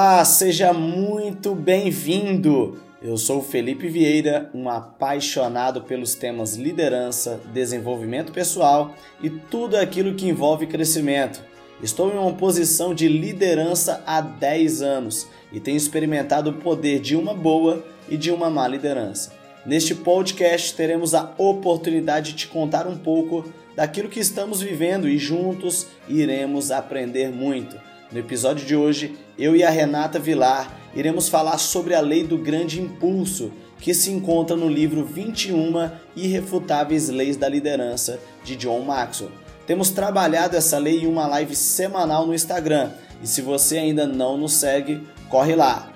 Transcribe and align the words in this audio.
Olá, 0.00 0.24
seja 0.24 0.72
muito 0.72 1.56
bem-vindo. 1.56 2.78
Eu 3.02 3.16
sou 3.16 3.42
Felipe 3.42 3.88
Vieira, 3.88 4.48
um 4.54 4.68
apaixonado 4.68 5.82
pelos 5.82 6.14
temas 6.14 6.54
liderança, 6.54 7.40
desenvolvimento 7.52 8.30
pessoal 8.30 8.94
e 9.20 9.28
tudo 9.28 9.76
aquilo 9.76 10.14
que 10.14 10.28
envolve 10.28 10.68
crescimento. 10.68 11.42
Estou 11.82 12.14
em 12.14 12.16
uma 12.16 12.32
posição 12.32 12.94
de 12.94 13.08
liderança 13.08 14.00
há 14.06 14.20
10 14.20 14.82
anos 14.82 15.26
e 15.52 15.58
tenho 15.58 15.76
experimentado 15.76 16.50
o 16.50 16.54
poder 16.54 17.00
de 17.00 17.16
uma 17.16 17.34
boa 17.34 17.84
e 18.08 18.16
de 18.16 18.30
uma 18.30 18.48
má 18.48 18.68
liderança. 18.68 19.32
Neste 19.66 19.96
podcast 19.96 20.76
teremos 20.76 21.12
a 21.12 21.34
oportunidade 21.36 22.30
de 22.30 22.38
te 22.38 22.46
contar 22.46 22.86
um 22.86 22.96
pouco 22.96 23.52
daquilo 23.74 24.08
que 24.08 24.20
estamos 24.20 24.62
vivendo 24.62 25.08
e 25.08 25.18
juntos 25.18 25.88
iremos 26.08 26.70
aprender 26.70 27.32
muito. 27.32 27.87
No 28.10 28.18
episódio 28.18 28.66
de 28.66 28.74
hoje, 28.74 29.18
eu 29.38 29.54
e 29.54 29.62
a 29.62 29.68
Renata 29.68 30.18
Vilar 30.18 30.74
iremos 30.94 31.28
falar 31.28 31.58
sobre 31.58 31.94
a 31.94 32.00
lei 32.00 32.24
do 32.24 32.38
grande 32.38 32.80
impulso, 32.80 33.52
que 33.78 33.92
se 33.92 34.10
encontra 34.10 34.56
no 34.56 34.66
livro 34.66 35.04
21 35.04 35.90
Irrefutáveis 36.16 37.10
Leis 37.10 37.36
da 37.36 37.46
Liderança 37.50 38.18
de 38.42 38.56
John 38.56 38.80
Maxwell. 38.80 39.30
Temos 39.66 39.90
trabalhado 39.90 40.56
essa 40.56 40.78
lei 40.78 41.02
em 41.02 41.06
uma 41.06 41.26
live 41.26 41.54
semanal 41.54 42.26
no 42.26 42.34
Instagram, 42.34 42.92
e 43.22 43.26
se 43.26 43.42
você 43.42 43.76
ainda 43.76 44.06
não 44.06 44.38
nos 44.38 44.54
segue, 44.54 45.06
corre 45.28 45.54
lá, 45.54 45.92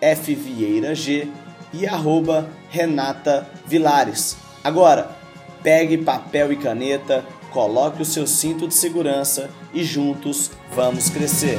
fvieirag 0.00 1.32
e 1.74 1.84
arroba 1.84 2.48
Renata 2.70 3.48
Vilares. 3.66 4.36
Agora, 4.62 5.10
pegue 5.64 5.98
papel 5.98 6.52
e 6.52 6.56
caneta, 6.56 7.24
coloque 7.50 8.02
o 8.02 8.06
seu 8.06 8.24
cinto 8.24 8.68
de 8.68 8.74
segurança 8.74 9.50
e 9.72 9.82
juntos 9.84 10.50
vamos 10.74 11.08
crescer. 11.08 11.58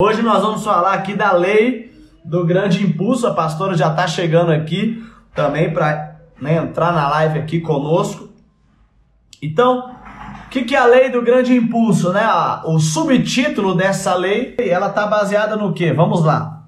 Hoje 0.00 0.22
nós 0.22 0.42
vamos 0.42 0.64
falar 0.64 0.94
aqui 0.94 1.14
da 1.14 1.32
lei 1.32 1.92
do 2.24 2.44
grande 2.44 2.82
impulso. 2.82 3.26
A 3.26 3.34
pastora 3.34 3.76
já 3.76 3.90
está 3.90 4.06
chegando 4.06 4.52
aqui 4.52 5.02
também 5.34 5.72
para 5.72 6.20
né, 6.40 6.56
entrar 6.56 6.92
na 6.92 7.08
live 7.08 7.38
aqui 7.38 7.60
conosco. 7.60 8.28
Então, 9.42 9.94
o 10.46 10.48
que, 10.48 10.64
que, 10.64 10.74
é 10.74 10.78
a 10.78 10.86
lei 10.86 11.10
do 11.10 11.22
grande 11.22 11.54
impulso, 11.54 12.12
né? 12.12 12.22
O 12.64 12.78
subtítulo 12.78 13.74
dessa 13.74 14.14
lei, 14.14 14.54
ela 14.58 14.88
está 14.88 15.06
baseada 15.06 15.56
no 15.56 15.72
que? 15.72 15.92
Vamos 15.92 16.24
lá. 16.24 16.64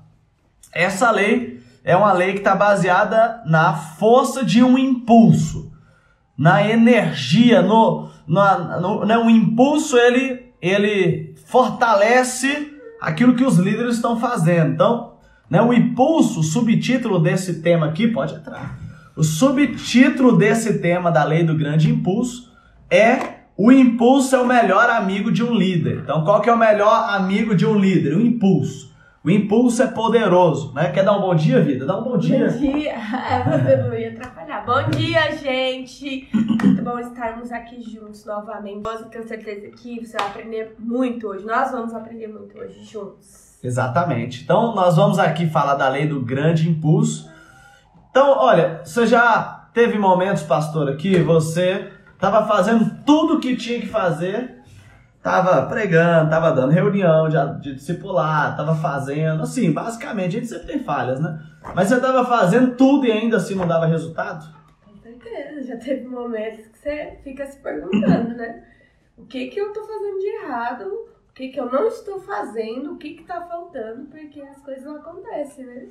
Essa 0.72 1.10
lei 1.10 1.57
é 1.88 1.96
uma 1.96 2.12
lei 2.12 2.32
que 2.32 2.40
está 2.40 2.54
baseada 2.54 3.40
na 3.46 3.72
força 3.72 4.44
de 4.44 4.62
um 4.62 4.76
impulso, 4.76 5.72
na 6.36 6.62
energia, 6.62 7.62
no, 7.62 8.10
no, 8.26 8.78
no 8.78 9.06
né? 9.06 9.16
o 9.16 9.30
impulso 9.30 9.96
ele, 9.96 10.52
ele 10.60 11.34
fortalece 11.46 12.74
aquilo 13.00 13.34
que 13.34 13.42
os 13.42 13.56
líderes 13.56 13.94
estão 13.94 14.20
fazendo. 14.20 14.74
Então, 14.74 15.14
né, 15.48 15.62
o 15.62 15.72
impulso, 15.72 16.40
o 16.40 16.42
subtítulo 16.42 17.18
desse 17.18 17.62
tema 17.62 17.86
aqui, 17.86 18.06
pode 18.06 18.34
entrar. 18.34 18.78
O 19.16 19.24
subtítulo 19.24 20.36
desse 20.36 20.80
tema 20.80 21.10
da 21.10 21.24
lei 21.24 21.42
do 21.42 21.56
grande 21.56 21.90
impulso 21.90 22.52
é 22.90 23.38
o 23.56 23.72
impulso 23.72 24.36
é 24.36 24.38
o 24.38 24.46
melhor 24.46 24.90
amigo 24.90 25.32
de 25.32 25.42
um 25.42 25.54
líder. 25.54 26.00
Então, 26.02 26.22
qual 26.22 26.42
que 26.42 26.50
é 26.50 26.52
o 26.52 26.58
melhor 26.58 27.08
amigo 27.14 27.54
de 27.54 27.64
um 27.64 27.78
líder? 27.78 28.14
O 28.14 28.20
impulso. 28.20 28.87
O 29.28 29.30
impulso 29.30 29.82
é 29.82 29.86
poderoso, 29.86 30.72
né? 30.72 30.90
Quer 30.90 31.04
dar 31.04 31.12
um 31.12 31.20
bom 31.20 31.34
dia, 31.34 31.60
vida? 31.60 31.84
Dá 31.84 31.98
um 31.98 32.02
bom 32.02 32.16
dia. 32.16 32.48
Bom 32.48 32.58
dia. 32.58 32.94
É, 33.28 33.42
você 33.42 33.76
não 33.76 33.94
ia 33.94 34.10
atrapalhar. 34.12 34.64
Bom 34.64 34.88
dia, 34.88 35.36
gente. 35.36 36.30
Muito 36.32 36.82
bom 36.82 36.98
estarmos 36.98 37.52
aqui 37.52 37.82
juntos 37.82 38.24
novamente. 38.24 38.88
Eu 38.88 39.04
tenho 39.04 39.28
certeza 39.28 39.68
que 39.68 40.02
você 40.02 40.16
vai 40.16 40.28
aprender 40.28 40.74
muito 40.78 41.28
hoje. 41.28 41.44
Nós 41.44 41.70
vamos 41.70 41.92
aprender 41.92 42.28
muito 42.28 42.58
hoje 42.58 42.82
juntos. 42.82 43.58
Exatamente. 43.62 44.44
Então, 44.44 44.74
nós 44.74 44.96
vamos 44.96 45.18
aqui 45.18 45.46
falar 45.46 45.74
da 45.74 45.90
lei 45.90 46.06
do 46.06 46.22
grande 46.22 46.66
impulso. 46.66 47.30
Então, 48.10 48.34
olha, 48.38 48.80
você 48.82 49.06
já 49.06 49.68
teve 49.74 49.98
momentos, 49.98 50.42
pastor, 50.42 50.96
que 50.96 51.18
você 51.18 51.92
estava 52.14 52.48
fazendo 52.48 53.04
tudo 53.04 53.34
o 53.34 53.40
que 53.40 53.54
tinha 53.56 53.78
que 53.78 53.88
fazer 53.88 54.57
tava 55.22 55.66
pregando, 55.66 56.30
tava 56.30 56.52
dando 56.52 56.72
reunião 56.72 57.28
de, 57.28 57.60
de 57.60 57.74
discipular, 57.74 58.56
tava 58.56 58.74
fazendo, 58.74 59.42
assim, 59.42 59.72
basicamente, 59.72 60.36
a 60.36 60.40
gente 60.40 60.46
sempre 60.46 60.66
tem 60.66 60.78
falhas, 60.80 61.20
né? 61.20 61.40
Mas 61.74 61.88
você 61.88 62.00
tava 62.00 62.24
fazendo 62.24 62.76
tudo 62.76 63.06
e 63.06 63.12
ainda 63.12 63.36
assim 63.36 63.54
não 63.54 63.66
dava 63.66 63.86
resultado? 63.86 64.46
Com 64.84 64.96
certeza, 64.96 65.62
já 65.66 65.76
teve 65.76 66.06
momentos 66.06 66.66
que 66.66 66.78
você 66.78 67.18
fica 67.22 67.46
se 67.46 67.58
perguntando, 67.58 68.34
né? 68.36 68.64
O 69.16 69.26
que 69.26 69.48
que 69.48 69.60
eu 69.60 69.72
tô 69.72 69.80
fazendo 69.84 70.18
de 70.18 70.26
errado? 70.44 70.84
O 70.84 71.34
que 71.34 71.48
que 71.48 71.60
eu 71.60 71.70
não 71.70 71.86
estou 71.86 72.20
fazendo? 72.20 72.92
O 72.92 72.96
que 72.96 73.14
que 73.14 73.24
tá 73.24 73.40
faltando? 73.42 74.06
Porque 74.06 74.40
as 74.40 74.62
coisas 74.62 74.84
não 74.84 74.96
acontecem, 74.96 75.64
né? 75.66 75.88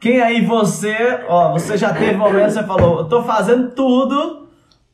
Quem 0.00 0.20
aí 0.22 0.44
você, 0.44 1.24
ó, 1.28 1.52
você 1.52 1.76
já 1.76 1.92
teve 1.92 2.16
momentos 2.16 2.54
que 2.54 2.60
você 2.60 2.66
falou, 2.66 3.00
eu 3.00 3.08
tô 3.08 3.22
fazendo 3.22 3.72
tudo, 3.72 4.47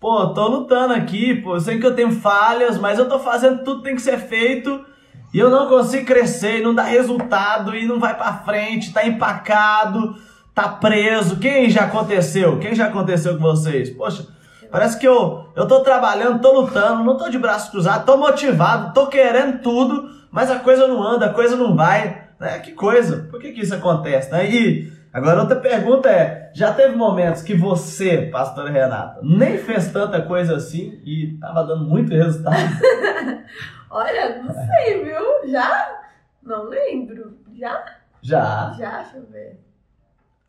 Pô, 0.04 0.26
tô 0.34 0.48
lutando 0.48 0.92
aqui, 0.92 1.34
pô, 1.34 1.54
eu 1.54 1.60
sei 1.62 1.80
que 1.80 1.86
eu 1.86 1.94
tenho 1.96 2.10
falhas, 2.10 2.76
mas 2.76 2.98
eu 2.98 3.08
tô 3.08 3.18
fazendo 3.18 3.64
tudo 3.64 3.78
que 3.78 3.84
tem 3.84 3.94
que 3.94 4.02
ser 4.02 4.18
feito 4.18 4.84
e 5.32 5.38
eu 5.38 5.48
não 5.48 5.66
consigo 5.66 6.04
crescer, 6.04 6.62
não 6.62 6.74
dá 6.74 6.82
resultado 6.82 7.74
e 7.74 7.86
não 7.86 7.98
vai 7.98 8.14
para 8.14 8.34
frente, 8.44 8.92
tá 8.92 9.06
empacado, 9.06 10.14
tá 10.54 10.68
preso. 10.68 11.38
Quem 11.38 11.70
já 11.70 11.84
aconteceu? 11.84 12.58
Quem 12.58 12.74
já 12.74 12.88
aconteceu 12.88 13.38
com 13.38 13.40
vocês? 13.40 13.88
Poxa, 13.88 14.26
parece 14.70 14.98
que 14.98 15.08
eu, 15.08 15.48
eu 15.56 15.66
tô 15.66 15.80
trabalhando, 15.80 16.42
tô 16.42 16.52
lutando, 16.52 17.02
não 17.02 17.16
tô 17.16 17.30
de 17.30 17.38
braços 17.38 17.70
cruzados, 17.70 18.04
tô 18.04 18.18
motivado, 18.18 18.92
tô 18.92 19.06
querendo 19.06 19.62
tudo, 19.62 20.10
mas 20.30 20.50
a 20.50 20.58
coisa 20.58 20.86
não 20.86 21.02
anda, 21.02 21.24
a 21.24 21.32
coisa 21.32 21.56
não 21.56 21.74
vai. 21.74 22.24
Né? 22.38 22.58
Que 22.58 22.72
coisa, 22.72 23.26
por 23.30 23.40
que, 23.40 23.52
que 23.52 23.62
isso 23.62 23.74
acontece? 23.74 24.30
Né? 24.30 24.50
E 24.50 24.92
Agora, 25.14 25.42
outra 25.42 25.60
pergunta 25.60 26.10
é: 26.10 26.50
já 26.52 26.74
teve 26.74 26.96
momentos 26.96 27.40
que 27.40 27.54
você, 27.54 28.22
pastor 28.32 28.68
Renata, 28.68 29.20
nem 29.22 29.56
fez 29.58 29.92
tanta 29.92 30.20
coisa 30.20 30.56
assim 30.56 31.00
e 31.04 31.38
tava 31.40 31.62
dando 31.62 31.84
muito 31.84 32.12
resultado? 32.12 32.56
Olha, 33.88 34.42
não 34.42 34.52
sei, 34.52 35.04
viu? 35.04 35.48
Já? 35.48 36.02
Não 36.42 36.64
lembro. 36.64 37.38
Já? 37.54 37.84
Já. 38.20 38.74
Já, 38.76 39.02
deixa 39.02 39.18
eu 39.18 39.26
ver. 39.26 39.60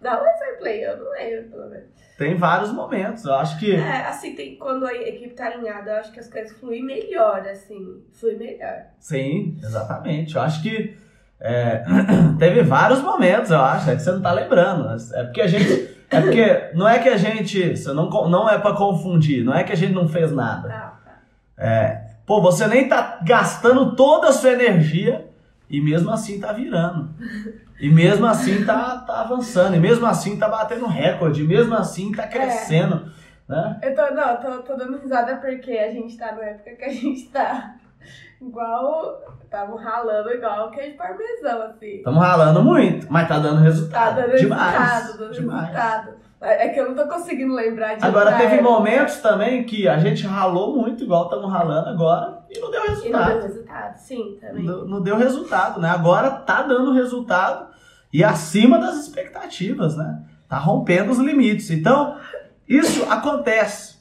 Dá 0.01 0.19
um 0.19 0.27
exemplo 0.27 0.65
aí, 0.65 0.81
eu 0.81 0.97
não 0.97 1.11
lembro, 1.11 1.49
pelo 1.51 1.69
menos. 1.69 1.89
Tem 2.17 2.35
vários 2.35 2.71
momentos, 2.71 3.23
eu 3.23 3.35
acho 3.35 3.59
que. 3.59 3.75
É, 3.75 4.07
assim, 4.07 4.33
tem, 4.33 4.57
quando 4.57 4.87
a 4.87 4.95
equipe 4.95 5.35
tá 5.35 5.45
alinhada, 5.45 5.91
eu 5.91 5.97
acho 5.97 6.11
que 6.11 6.19
as 6.19 6.29
coisas 6.29 6.57
fluem 6.57 6.83
melhor, 6.83 7.39
assim. 7.47 8.03
Flui 8.13 8.35
melhor. 8.35 8.87
Sim, 8.99 9.57
exatamente. 9.61 10.35
Eu 10.35 10.41
acho 10.41 10.63
que 10.63 10.97
é, 11.39 11.83
teve 12.39 12.63
vários 12.63 13.01
momentos, 13.01 13.51
eu 13.51 13.61
acho, 13.61 13.89
é 13.89 13.95
que 13.95 14.01
você 14.01 14.11
não 14.11 14.21
tá 14.21 14.31
lembrando. 14.31 14.95
É 15.13 15.23
porque 15.23 15.41
a 15.41 15.47
gente. 15.47 15.95
É 16.09 16.21
porque 16.21 16.71
não 16.75 16.87
é 16.87 16.99
que 16.99 17.09
a 17.09 17.17
gente. 17.17 17.75
Você 17.75 17.91
não, 17.91 18.09
não 18.29 18.49
é 18.49 18.57
para 18.57 18.75
confundir, 18.75 19.43
não 19.43 19.53
é 19.53 19.63
que 19.63 19.73
a 19.73 19.75
gente 19.75 19.93
não 19.93 20.07
fez 20.07 20.31
nada. 20.31 20.93
É, 21.57 22.01
pô, 22.25 22.41
você 22.41 22.67
nem 22.67 22.87
tá 22.87 23.19
gastando 23.23 23.95
toda 23.95 24.29
a 24.29 24.31
sua 24.31 24.51
energia 24.51 25.27
e 25.69 25.81
mesmo 25.81 26.11
assim 26.11 26.39
tá 26.39 26.51
virando. 26.51 27.09
E 27.79 27.89
mesmo 27.89 28.25
assim 28.25 28.63
tá, 28.63 28.97
tá 28.99 29.21
avançando, 29.21 29.75
e 29.75 29.79
mesmo 29.79 30.05
assim 30.05 30.37
tá 30.37 30.47
batendo 30.47 30.85
recorde, 30.85 31.43
e 31.43 31.47
mesmo 31.47 31.75
assim 31.75 32.11
tá 32.11 32.25
crescendo. 32.25 33.11
É. 33.49 33.51
Né? 33.51 33.79
Eu 33.83 33.95
tô, 33.95 34.13
não, 34.13 34.37
tô, 34.37 34.63
tô 34.63 34.75
dando 34.75 34.97
risada 34.97 35.35
porque 35.35 35.71
a 35.71 35.91
gente 35.91 36.17
tá 36.17 36.31
na 36.31 36.43
época 36.43 36.71
que 36.71 36.85
a 36.85 36.89
gente 36.89 37.25
tá 37.27 37.75
igual. 38.47 39.21
Estavam 39.43 39.77
ralando 39.77 40.29
igual 40.31 40.69
queijo 40.71 40.97
parmesão, 40.97 41.61
assim. 41.63 41.97
Estamos 41.97 42.19
ralando 42.21 42.61
muito, 42.63 43.07
mas 43.09 43.27
tá 43.27 43.39
dando 43.39 43.61
resultado. 43.61 44.15
Tá 44.15 44.21
dando 44.21 44.37
demais, 44.37 44.77
resultado, 44.77 45.17
dando 45.19 45.33
demais. 45.33 45.67
resultado. 45.67 46.25
É 46.41 46.69
que 46.69 46.79
eu 46.79 46.89
não 46.89 46.95
tô 46.95 47.07
conseguindo 47.09 47.53
lembrar 47.53 47.95
de 47.95 48.05
Agora, 48.05 48.33
teve 48.33 48.55
época. 48.55 48.61
momentos 48.69 49.17
também 49.17 49.63
que 49.63 49.87
a 49.87 49.97
gente 49.97 50.27
ralou 50.27 50.75
muito, 50.75 51.03
igual 51.03 51.23
estamos 51.23 51.49
ralando 51.51 51.89
agora, 51.89 52.39
e 52.49 52.59
não 52.59 52.69
deu 52.69 52.81
E 52.81 52.87
não 52.87 52.95
resultado. 52.95 53.31
deu 53.33 53.41
resultado, 53.41 53.97
sim, 53.97 54.37
também. 54.41 54.63
Não, 54.63 54.85
não 54.85 55.01
deu 55.01 55.15
resultado, 55.15 55.79
né? 55.79 55.89
Agora 55.89 56.29
tá 56.29 56.61
dando 56.61 56.91
resultado 56.91 57.67
e 58.11 58.23
acima 58.23 58.77
das 58.77 58.95
expectativas, 58.97 59.95
né? 59.95 60.21
Tá 60.49 60.57
rompendo 60.57 61.11
os 61.11 61.17
limites. 61.17 61.71
Então, 61.71 62.17
isso 62.67 63.09
acontece. 63.09 63.95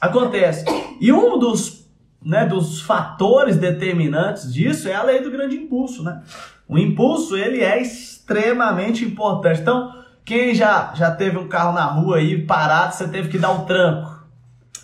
Acontece. 0.00 0.64
E 1.00 1.12
um 1.12 1.38
dos, 1.38 1.81
né, 2.24 2.46
dos 2.46 2.80
fatores 2.80 3.56
determinantes 3.56 4.52
disso 4.52 4.88
é 4.88 4.94
a 4.94 5.02
lei 5.02 5.20
do 5.20 5.30
grande 5.30 5.56
impulso, 5.56 6.02
né? 6.02 6.22
O 6.68 6.78
impulso, 6.78 7.36
ele 7.36 7.60
é 7.60 7.80
extremamente 7.82 9.04
importante. 9.04 9.60
Então, 9.60 9.92
quem 10.24 10.54
já, 10.54 10.92
já 10.94 11.10
teve 11.10 11.36
um 11.38 11.48
carro 11.48 11.72
na 11.72 11.84
rua 11.84 12.16
aí 12.18 12.40
parado, 12.46 12.94
você 12.94 13.08
teve 13.08 13.28
que 13.28 13.38
dar 13.38 13.50
o 13.50 13.64
tranco. 13.66 14.24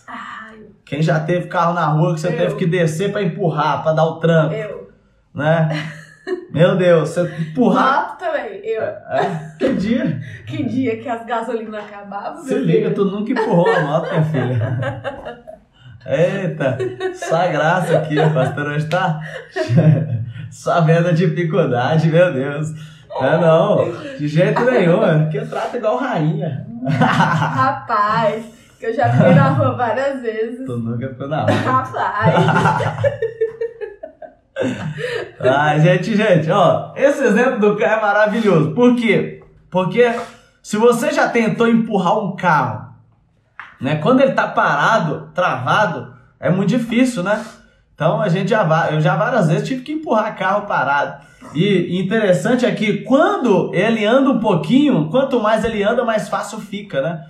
Ai, 0.06 0.58
Quem 0.85 1.00
já 1.00 1.20
teve 1.20 1.46
carro 1.46 1.73
na 1.75 1.87
rua 1.87 2.14
que 2.14 2.20
você 2.20 2.29
Eu. 2.29 2.37
teve 2.37 2.56
que 2.56 2.67
descer 2.67 3.12
para 3.12 3.23
empurrar, 3.23 3.82
para 3.82 3.93
dar 3.93 4.05
o 4.05 4.17
tranco, 4.19 4.55
eu. 4.55 4.90
né? 5.35 5.69
Meu 6.52 6.76
Deus, 6.76 7.08
você 7.08 7.23
empurrar. 7.40 8.08
Moto 8.11 8.19
também. 8.19 8.61
Eu. 8.62 8.82
É, 8.82 9.55
que 9.58 9.73
dia? 9.75 10.20
Que 10.46 10.62
dia 10.62 10.99
que 10.99 11.08
as 11.08 11.25
gasolinas 11.25 11.82
acabavam. 11.82 12.43
Se 12.43 12.52
meu 12.55 12.64
liga, 12.64 12.90
tu 12.90 13.06
nunca 13.06 13.32
empurrou 13.32 13.67
a 13.67 13.81
moto, 13.81 14.11
minha 14.11 14.25
filha. 14.25 15.43
Eita, 16.06 16.78
só 17.14 17.48
graça 17.48 17.98
aqui, 17.98 18.18
o 18.18 18.32
pastor 18.32 18.66
hoje 18.68 18.86
tá 18.86 19.20
só 20.50 20.80
vendo 20.80 21.08
a 21.08 21.12
dificuldade, 21.12 22.08
meu 22.08 22.32
Deus. 22.32 22.68
Não, 23.20 23.40
não, 23.40 24.16
de 24.16 24.28
jeito 24.28 24.64
nenhum, 24.64 25.02
aqui 25.02 25.38
eu 25.38 25.48
trato 25.48 25.76
igual 25.76 25.96
rainha. 25.98 26.66
Rapaz, 26.88 28.44
que 28.78 28.86
eu 28.86 28.94
já 28.94 29.10
fiquei 29.10 29.34
na 29.34 29.48
rua 29.48 29.76
várias 29.76 30.22
vezes. 30.22 30.64
Tu 30.64 30.76
nunca 30.76 31.08
ficou 31.08 31.28
na 31.28 31.42
rua. 31.42 31.52
Rapaz. 31.52 32.34
Ah, 35.40 35.78
gente, 35.78 36.16
gente, 36.16 36.50
ó, 36.50 36.92
esse 36.96 37.22
exemplo 37.22 37.60
do 37.60 37.76
carro 37.76 37.98
é 37.98 38.02
maravilhoso. 38.02 38.72
Por 38.72 38.96
quê? 38.96 39.40
Porque 39.70 40.12
se 40.60 40.76
você 40.76 41.12
já 41.12 41.28
tentou 41.28 41.68
empurrar 41.68 42.18
um 42.18 42.34
carro, 42.34 42.88
né, 43.80 43.96
quando 43.96 44.20
ele 44.20 44.32
tá 44.32 44.48
parado, 44.48 45.30
travado, 45.34 46.14
é 46.40 46.50
muito 46.50 46.69
difícil, 46.70 47.22
né? 47.22 47.44
Então 47.94 48.20
a 48.20 48.28
gente 48.28 48.50
já 48.50 48.90
eu 48.92 49.00
já 49.00 49.16
várias 49.16 49.48
vezes 49.48 49.66
tive 49.66 49.82
que 49.82 49.92
empurrar 49.92 50.36
carro 50.36 50.66
parado. 50.66 51.26
E 51.54 52.00
interessante 52.00 52.66
é 52.66 52.72
que 52.72 52.98
quando 52.98 53.75
ele 53.75 54.04
anda 54.04 54.30
um 54.30 54.38
pouquinho, 54.38 55.08
quanto 55.10 55.40
mais 55.40 55.64
ele 55.64 55.82
anda, 55.82 56.04
mais 56.04 56.28
fácil 56.28 56.60
fica, 56.60 57.00
né? 57.00 57.25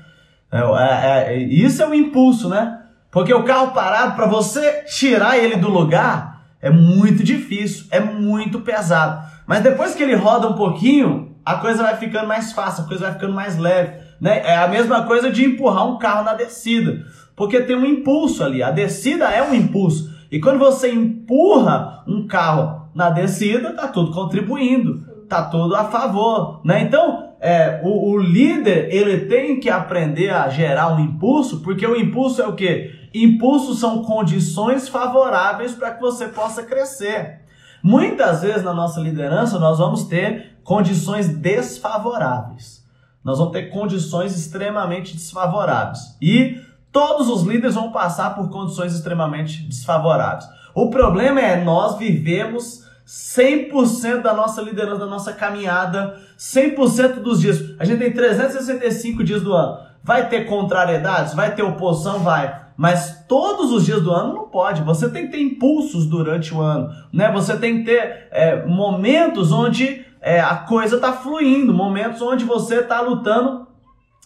É, 0.50 0.58
é, 0.60 1.34
é, 1.34 1.38
isso 1.38 1.82
é 1.82 1.86
o 1.86 1.94
impulso, 1.94 2.48
né? 2.48 2.80
Porque 3.10 3.32
o 3.32 3.44
carro 3.44 3.72
parado, 3.72 4.14
para 4.14 4.26
você 4.26 4.84
tirar 4.84 5.38
ele 5.38 5.56
do 5.56 5.70
lugar, 5.70 6.42
é 6.60 6.70
muito 6.70 7.22
difícil, 7.22 7.86
é 7.90 8.00
muito 8.00 8.60
pesado. 8.60 9.26
Mas 9.46 9.62
depois 9.62 9.94
que 9.94 10.02
ele 10.02 10.14
roda 10.14 10.48
um 10.48 10.54
pouquinho, 10.54 11.36
a 11.44 11.54
coisa 11.54 11.82
vai 11.82 11.96
ficando 11.96 12.26
mais 12.26 12.52
fácil, 12.52 12.84
a 12.84 12.88
coisa 12.88 13.04
vai 13.04 13.14
ficando 13.14 13.32
mais 13.32 13.56
leve. 13.56 14.07
Né? 14.20 14.40
É 14.44 14.56
a 14.56 14.68
mesma 14.68 15.04
coisa 15.04 15.30
de 15.30 15.44
empurrar 15.44 15.86
um 15.86 15.98
carro 15.98 16.24
na 16.24 16.34
descida. 16.34 17.04
Porque 17.36 17.60
tem 17.60 17.76
um 17.76 17.86
impulso 17.86 18.42
ali. 18.42 18.62
A 18.62 18.70
descida 18.70 19.26
é 19.26 19.42
um 19.42 19.54
impulso. 19.54 20.12
E 20.30 20.40
quando 20.40 20.58
você 20.58 20.92
empurra 20.92 22.02
um 22.06 22.26
carro 22.26 22.88
na 22.94 23.10
descida, 23.10 23.72
tá 23.72 23.88
tudo 23.88 24.12
contribuindo, 24.12 25.06
tá 25.28 25.44
tudo 25.44 25.74
a 25.74 25.84
favor, 25.84 26.60
né? 26.64 26.82
Então, 26.82 27.28
é, 27.40 27.80
o, 27.84 28.10
o 28.10 28.18
líder 28.18 28.92
ele 28.92 29.26
tem 29.26 29.60
que 29.60 29.70
aprender 29.70 30.30
a 30.30 30.48
gerar 30.48 30.92
um 30.92 31.00
impulso, 31.00 31.60
porque 31.60 31.86
o 31.86 31.96
impulso 31.96 32.42
é 32.42 32.46
o 32.46 32.54
quê? 32.54 32.92
Impulsos 33.14 33.78
são 33.78 34.02
condições 34.02 34.88
favoráveis 34.88 35.72
para 35.72 35.92
que 35.92 36.00
você 36.00 36.26
possa 36.28 36.62
crescer. 36.62 37.40
Muitas 37.82 38.42
vezes 38.42 38.64
na 38.64 38.74
nossa 38.74 39.00
liderança 39.00 39.58
nós 39.58 39.78
vamos 39.78 40.04
ter 40.04 40.58
condições 40.64 41.28
desfavoráveis. 41.28 42.84
Nós 43.24 43.38
vamos 43.38 43.52
ter 43.52 43.70
condições 43.70 44.36
extremamente 44.36 45.14
desfavoráveis. 45.14 46.16
E 46.20 46.60
todos 46.92 47.28
os 47.28 47.42
líderes 47.42 47.74
vão 47.74 47.92
passar 47.92 48.34
por 48.34 48.48
condições 48.48 48.94
extremamente 48.94 49.62
desfavoráveis. 49.62 50.48
O 50.74 50.90
problema 50.90 51.40
é 51.40 51.62
nós 51.62 51.98
vivemos 51.98 52.86
100% 53.06 54.22
da 54.22 54.34
nossa 54.34 54.60
liderança, 54.60 54.98
da 54.98 55.06
nossa 55.06 55.32
caminhada, 55.32 56.20
100% 56.38 57.20
dos 57.20 57.40
dias. 57.40 57.74
A 57.78 57.84
gente 57.84 57.98
tem 57.98 58.12
365 58.12 59.24
dias 59.24 59.42
do 59.42 59.52
ano. 59.54 59.78
Vai 60.04 60.28
ter 60.28 60.44
contrariedades? 60.44 61.34
Vai 61.34 61.54
ter 61.54 61.62
oposição? 61.62 62.20
Vai. 62.20 62.67
Mas 62.78 63.24
todos 63.26 63.72
os 63.72 63.84
dias 63.84 64.00
do 64.00 64.12
ano 64.12 64.32
não 64.32 64.48
pode. 64.48 64.82
Você 64.82 65.10
tem 65.10 65.26
que 65.26 65.32
ter 65.32 65.42
impulsos 65.42 66.06
durante 66.06 66.54
o 66.54 66.60
ano, 66.60 66.88
né? 67.12 67.28
Você 67.32 67.58
tem 67.58 67.78
que 67.78 67.86
ter 67.86 68.28
é, 68.30 68.64
momentos 68.64 69.50
onde 69.50 70.06
é, 70.20 70.40
a 70.40 70.54
coisa 70.54 70.94
está 70.94 71.12
fluindo, 71.12 71.74
momentos 71.74 72.22
onde 72.22 72.44
você 72.44 72.76
está 72.76 73.00
lutando, 73.00 73.66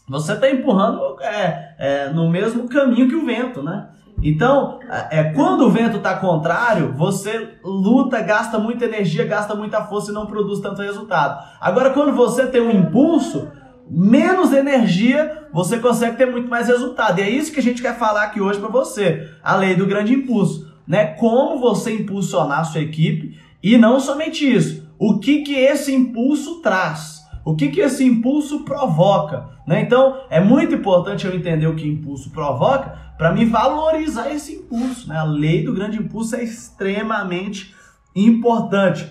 você 0.07 0.35
está 0.35 0.51
empurrando 0.51 1.19
é, 1.23 1.75
é, 1.79 2.11
no 2.11 2.29
mesmo 2.29 2.69
caminho 2.69 3.09
que 3.09 3.17
o 3.17 3.25
vento, 3.25 3.63
né? 3.63 3.89
Então, 4.23 4.79
é, 5.11 5.25
quando 5.33 5.63
o 5.63 5.71
vento 5.71 5.97
está 5.97 6.17
contrário, 6.17 6.93
você 6.93 7.55
luta, 7.65 8.21
gasta 8.21 8.59
muita 8.59 8.85
energia, 8.85 9.25
gasta 9.25 9.55
muita 9.55 9.83
força 9.85 10.11
e 10.11 10.15
não 10.15 10.27
produz 10.27 10.61
tanto 10.61 10.83
resultado. 10.83 11.43
Agora, 11.59 11.89
quando 11.91 12.13
você 12.13 12.47
tem 12.47 12.61
um 12.61 12.71
impulso, 12.71 13.49
menos 13.91 14.53
energia, 14.53 15.47
você 15.53 15.79
consegue 15.79 16.17
ter 16.17 16.27
muito 16.27 16.49
mais 16.49 16.69
resultado. 16.69 17.19
E 17.19 17.23
é 17.23 17.31
isso 17.31 17.53
que 17.53 17.61
a 17.61 17.63
gente 17.63 17.83
quer 17.83 17.99
falar 17.99 18.25
aqui 18.25 18.41
hoje 18.41 18.59
para 18.59 18.69
você, 18.69 19.29
a 19.43 19.57
lei 19.57 19.75
do 19.75 19.87
grande 19.87 20.15
impulso, 20.15 20.73
né? 20.87 21.07
Como 21.07 21.59
você 21.59 21.95
impulsionar 21.95 22.61
a 22.61 22.65
sua 22.65 22.81
equipe 22.81 23.39
e 23.63 23.77
não 23.77 24.01
somente 24.01 24.51
isso, 24.51 24.89
o 24.99 25.19
que 25.19 25.43
que 25.43 25.55
esse 25.55 25.95
impulso 25.95 26.61
traz? 26.61 27.23
O 27.45 27.57
que 27.57 27.69
que 27.69 27.81
esse 27.81 28.05
impulso 28.05 28.65
provoca? 28.65 29.49
Né? 29.67 29.81
Então, 29.81 30.21
é 30.31 30.41
muito 30.41 30.75
importante 30.75 31.27
eu 31.27 31.35
entender 31.35 31.67
o 31.67 31.75
que 31.75 31.89
impulso 31.89 32.31
provoca 32.31 32.97
para 33.19 33.33
me 33.33 33.45
valorizar 33.45 34.33
esse 34.33 34.55
impulso. 34.55 35.09
Né? 35.09 35.17
A 35.17 35.25
lei 35.25 35.65
do 35.65 35.73
grande 35.73 35.99
impulso 35.99 36.37
é 36.37 36.45
extremamente 36.45 37.75
importante. 38.15 39.07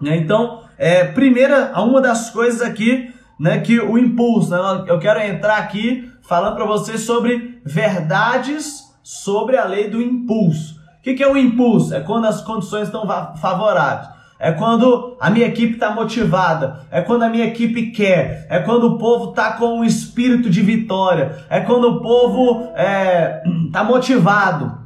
Né? 0.00 0.16
Então, 0.16 0.64
é, 0.76 1.04
primeira, 1.04 1.72
uma 1.80 2.00
das 2.00 2.30
coisas 2.30 2.60
aqui, 2.60 3.12
né, 3.38 3.60
que 3.60 3.78
o 3.78 3.98
impulso, 3.98 4.50
né, 4.50 4.84
eu 4.88 4.98
quero 4.98 5.20
entrar 5.20 5.58
aqui 5.58 6.10
falando 6.22 6.56
para 6.56 6.64
vocês 6.64 7.02
sobre 7.02 7.60
verdades 7.64 8.86
sobre 9.06 9.56
a 9.56 9.64
lei 9.64 9.88
do 9.88 10.02
impulso. 10.02 10.80
O 10.98 11.02
que, 11.02 11.14
que 11.14 11.22
é 11.22 11.30
o 11.30 11.36
impulso? 11.36 11.94
É 11.94 12.00
quando 12.00 12.26
as 12.26 12.40
condições 12.40 12.88
estão 12.88 13.06
favoráveis. 13.36 14.08
É 14.38 14.50
quando 14.50 15.16
a 15.20 15.30
minha 15.30 15.46
equipe 15.46 15.74
está 15.74 15.90
motivada, 15.92 16.84
é 16.90 17.00
quando 17.00 17.22
a 17.22 17.28
minha 17.28 17.46
equipe 17.46 17.90
quer, 17.92 18.46
é 18.50 18.58
quando 18.58 18.84
o 18.84 18.98
povo 18.98 19.30
está 19.30 19.52
com 19.52 19.78
um 19.78 19.84
espírito 19.84 20.50
de 20.50 20.60
vitória, 20.60 21.46
é 21.48 21.60
quando 21.60 21.84
o 21.84 22.02
povo 22.02 22.64
está 22.64 22.82
é, 22.82 23.42
tá 23.72 23.84
motivado. 23.84 24.76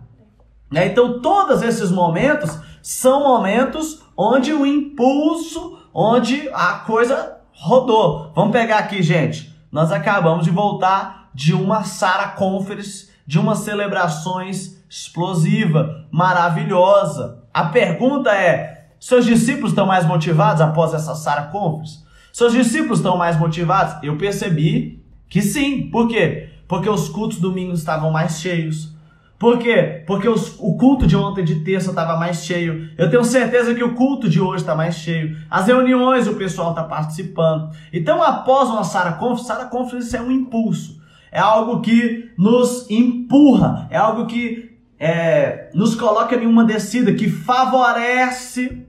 Né? 0.70 0.86
Então, 0.86 1.20
todos 1.20 1.62
esses 1.62 1.90
momentos 1.90 2.60
são 2.82 3.24
momentos 3.24 4.02
onde 4.16 4.52
o 4.52 4.66
impulso, 4.66 5.78
onde 5.92 6.48
a 6.52 6.74
coisa 6.86 7.39
rodou. 7.60 8.32
Vamos 8.34 8.52
pegar 8.52 8.78
aqui, 8.78 9.02
gente. 9.02 9.54
Nós 9.70 9.92
acabamos 9.92 10.44
de 10.44 10.50
voltar 10.50 11.30
de 11.34 11.54
uma 11.54 11.84
Sara 11.84 12.28
Conference, 12.28 13.10
de 13.26 13.38
umas 13.38 13.58
celebrações 13.58 14.82
explosiva, 14.88 16.06
maravilhosa. 16.10 17.44
A 17.52 17.66
pergunta 17.66 18.34
é: 18.34 18.88
seus 18.98 19.26
discípulos 19.26 19.72
estão 19.72 19.86
mais 19.86 20.06
motivados 20.06 20.62
após 20.62 20.94
essa 20.94 21.14
Sara 21.14 21.42
Conference? 21.44 22.02
Seus 22.32 22.52
discípulos 22.52 22.98
estão 22.98 23.16
mais 23.16 23.38
motivados? 23.38 24.02
Eu 24.02 24.16
percebi 24.16 25.04
que 25.28 25.42
sim. 25.42 25.88
Por 25.90 26.08
quê? 26.08 26.48
Porque 26.66 26.88
os 26.88 27.08
cultos 27.08 27.38
domingos 27.38 27.80
estavam 27.80 28.10
mais 28.10 28.40
cheios. 28.40 28.94
Por 29.40 29.58
quê? 29.58 30.04
Porque 30.06 30.28
os, 30.28 30.54
o 30.58 30.76
culto 30.76 31.06
de 31.06 31.16
ontem 31.16 31.42
de 31.42 31.64
terça 31.64 31.88
estava 31.88 32.14
mais 32.18 32.44
cheio. 32.44 32.90
Eu 32.98 33.08
tenho 33.08 33.24
certeza 33.24 33.74
que 33.74 33.82
o 33.82 33.94
culto 33.94 34.28
de 34.28 34.38
hoje 34.38 34.58
está 34.62 34.74
mais 34.74 34.96
cheio. 34.96 35.34
As 35.50 35.66
reuniões 35.66 36.28
o 36.28 36.34
pessoal 36.34 36.70
está 36.70 36.84
participando. 36.84 37.70
Então, 37.90 38.22
após 38.22 38.68
uma 38.68 38.84
Sara 38.84 39.12
Conference, 39.12 39.46
Sara 39.46 39.64
Conference 39.64 40.14
é 40.14 40.20
um 40.20 40.30
impulso. 40.30 41.00
É 41.32 41.40
algo 41.40 41.80
que 41.80 42.30
nos 42.36 42.90
empurra. 42.90 43.88
É 43.90 43.96
algo 43.96 44.26
que 44.26 44.78
é, 44.98 45.70
nos 45.72 45.94
coloca 45.94 46.36
em 46.36 46.46
uma 46.46 46.62
descida, 46.62 47.14
que 47.14 47.30
favorece 47.30 48.86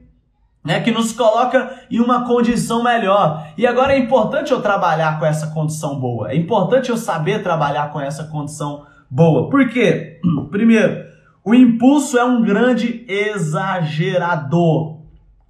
né, 0.65 0.81
que 0.81 0.91
nos 0.91 1.13
coloca 1.13 1.79
em 1.89 2.01
uma 2.01 2.27
condição 2.27 2.84
melhor. 2.84 3.48
E 3.58 3.65
agora 3.65 3.93
é 3.93 3.98
importante 3.98 4.51
eu 4.51 4.62
trabalhar 4.62 5.17
com 5.17 5.25
essa 5.25 5.48
condição 5.48 5.98
boa. 5.98 6.29
É 6.29 6.36
importante 6.36 6.89
eu 6.89 6.98
saber 6.98 7.41
trabalhar 7.41 7.89
com 7.93 8.01
essa 8.01 8.25
condição 8.25 8.86
boa. 9.12 9.50
Por 9.50 9.68
quê? 9.70 10.22
Primeiro, 10.50 11.06
o 11.44 11.53
impulso 11.53 12.18
é 12.18 12.24
um 12.24 12.41
grande 12.41 13.06
exagerador. 13.08 15.01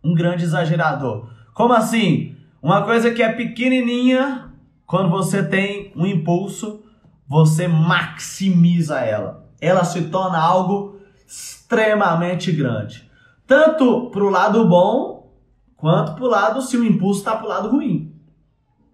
Um 0.04 0.16
grande 0.16 0.44
exagerador. 0.44 1.30
Como 1.54 1.74
assim? 1.74 2.36
Uma 2.62 2.84
coisa 2.84 3.12
que 3.12 3.22
é 3.22 3.32
pequenininha, 3.32 4.50
quando 4.88 5.10
você 5.10 5.44
tem 5.44 5.94
um 5.96 6.06
impulso, 6.06 6.84
você 7.28 7.68
maximiza 7.68 9.00
ela. 9.00 9.46
Ela 9.62 9.84
se 9.84 10.10
torna 10.10 10.40
algo 10.40 11.00
extremamente 11.28 12.52
grande 12.52 13.12
tanto 13.52 14.10
para 14.12 14.24
o 14.24 14.30
lado 14.30 14.66
bom 14.66 15.30
quanto 15.76 16.14
para 16.14 16.24
o 16.24 16.28
lado 16.30 16.62
se 16.62 16.78
o 16.78 16.86
impulso 16.86 17.20
está 17.20 17.36
para 17.36 17.46
o 17.46 17.50
lado 17.50 17.70
ruim. 17.70 18.16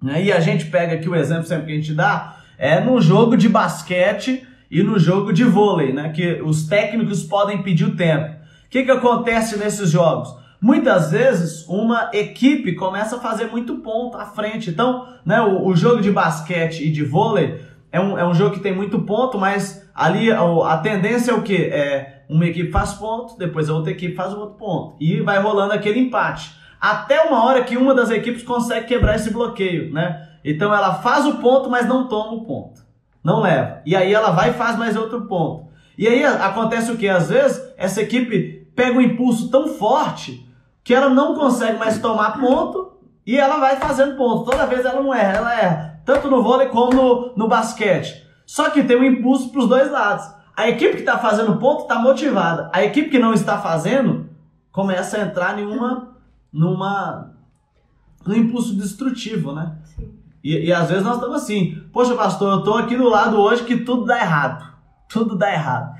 Né? 0.01 0.23
E 0.23 0.31
a 0.31 0.39
gente 0.39 0.65
pega 0.65 0.95
aqui 0.95 1.07
o 1.07 1.15
exemplo 1.15 1.45
sempre 1.45 1.67
que 1.67 1.73
a 1.73 1.75
gente 1.75 1.93
dá 1.93 2.37
é 2.57 2.79
no 2.79 2.99
jogo 2.99 3.37
de 3.37 3.47
basquete 3.47 4.47
e 4.69 4.83
no 4.83 4.99
jogo 4.99 5.31
de 5.31 5.43
vôlei, 5.43 5.93
né? 5.93 6.09
que 6.09 6.41
os 6.41 6.67
técnicos 6.67 7.23
podem 7.23 7.61
pedir 7.61 7.85
o 7.85 7.95
tempo. 7.95 8.35
O 8.65 8.69
que, 8.69 8.83
que 8.83 8.91
acontece 8.91 9.57
nesses 9.57 9.89
jogos? 9.89 10.35
Muitas 10.59 11.11
vezes 11.11 11.65
uma 11.67 12.09
equipe 12.13 12.73
começa 12.73 13.17
a 13.17 13.19
fazer 13.19 13.45
muito 13.45 13.75
ponto 13.77 14.17
à 14.17 14.25
frente. 14.25 14.69
Então, 14.69 15.07
né, 15.25 15.39
o, 15.39 15.67
o 15.67 15.75
jogo 15.75 16.01
de 16.01 16.11
basquete 16.11 16.83
e 16.83 16.91
de 16.91 17.03
vôlei 17.03 17.61
é 17.91 17.99
um, 17.99 18.17
é 18.17 18.27
um 18.27 18.33
jogo 18.33 18.55
que 18.55 18.59
tem 18.59 18.75
muito 18.75 18.99
ponto, 18.99 19.37
mas 19.37 19.87
ali 19.93 20.31
a, 20.31 20.77
tendência 20.77 21.31
é 21.31 21.33
o 21.33 21.43
quê? 21.43 21.69
É 21.71 22.23
uma 22.27 22.45
equipe 22.45 22.71
faz 22.71 22.93
ponto, 22.93 23.37
depois 23.37 23.69
a 23.69 23.73
outra 23.73 23.91
equipe 23.91 24.15
faz 24.15 24.33
outro 24.33 24.55
ponto. 24.55 24.97
E 24.99 25.21
vai 25.21 25.39
rolando 25.39 25.73
aquele 25.73 25.99
empate. 25.99 26.51
Até 26.81 27.21
uma 27.21 27.43
hora 27.45 27.63
que 27.63 27.77
uma 27.77 27.93
das 27.93 28.09
equipes 28.09 28.43
consegue 28.43 28.87
quebrar 28.87 29.15
esse 29.15 29.31
bloqueio, 29.31 29.93
né? 29.93 30.27
Então 30.43 30.73
ela 30.73 30.95
faz 30.95 31.25
o 31.25 31.35
ponto, 31.35 31.69
mas 31.69 31.87
não 31.87 32.07
toma 32.07 32.33
o 32.33 32.45
ponto. 32.45 32.86
Não 33.27 33.41
leva. 33.41 33.81
E 33.85 33.93
aí 33.93 34.13
ela 34.13 34.31
vai 34.31 34.51
e 34.51 34.53
faz 34.53 34.77
mais 34.77 34.95
outro 34.95 35.27
ponto. 35.27 35.67
E 35.97 36.07
aí 36.07 36.23
acontece 36.23 36.89
o 36.89 36.95
que? 36.95 37.09
Às 37.09 37.27
vezes 37.27 37.61
essa 37.75 38.01
equipe 38.01 38.69
pega 38.73 38.97
um 38.97 39.01
impulso 39.01 39.51
tão 39.51 39.67
forte 39.67 40.49
que 40.81 40.93
ela 40.93 41.09
não 41.09 41.35
consegue 41.35 41.77
mais 41.77 41.99
tomar 41.99 42.39
ponto 42.39 42.93
e 43.25 43.37
ela 43.37 43.57
vai 43.57 43.75
fazendo 43.75 44.15
ponto. 44.15 44.49
Toda 44.49 44.65
vez 44.65 44.85
ela 44.85 45.01
não 45.01 45.13
erra, 45.13 45.37
ela 45.39 45.61
erra. 45.61 46.01
Tanto 46.05 46.29
no 46.29 46.41
vôlei 46.41 46.69
como 46.69 46.93
no, 46.93 47.33
no 47.35 47.49
basquete. 47.49 48.25
Só 48.45 48.69
que 48.69 48.81
tem 48.81 48.95
um 48.95 49.03
impulso 49.03 49.49
para 49.49 49.59
os 49.59 49.67
dois 49.67 49.91
lados. 49.91 50.25
A 50.55 50.69
equipe 50.69 50.93
que 50.93 50.99
está 51.01 51.17
fazendo 51.17 51.57
ponto 51.57 51.81
está 51.81 51.99
motivada. 51.99 52.71
A 52.71 52.81
equipe 52.85 53.09
que 53.09 53.19
não 53.19 53.33
está 53.33 53.57
fazendo 53.57 54.29
começa 54.71 55.17
a 55.17 55.23
entrar 55.23 55.59
em 55.59 55.65
uma, 55.65 56.15
numa, 56.49 57.33
num 58.25 58.35
impulso 58.35 58.73
destrutivo, 58.73 59.51
né? 59.51 59.75
E, 60.47 60.67
e 60.67 60.73
às 60.73 60.87
vezes 60.87 61.03
nós 61.03 61.15
estamos 61.15 61.35
assim, 61.35 61.83
poxa 61.91 62.15
pastor, 62.15 62.53
eu 62.53 62.59
estou 62.59 62.77
aqui 62.77 62.95
do 62.95 63.09
lado 63.09 63.37
hoje 63.37 63.65
que 63.65 63.75
tudo 63.75 64.05
dá 64.05 64.17
errado. 64.17 64.65
Tudo 65.09 65.35
dá 65.35 65.51
errado. 65.51 65.93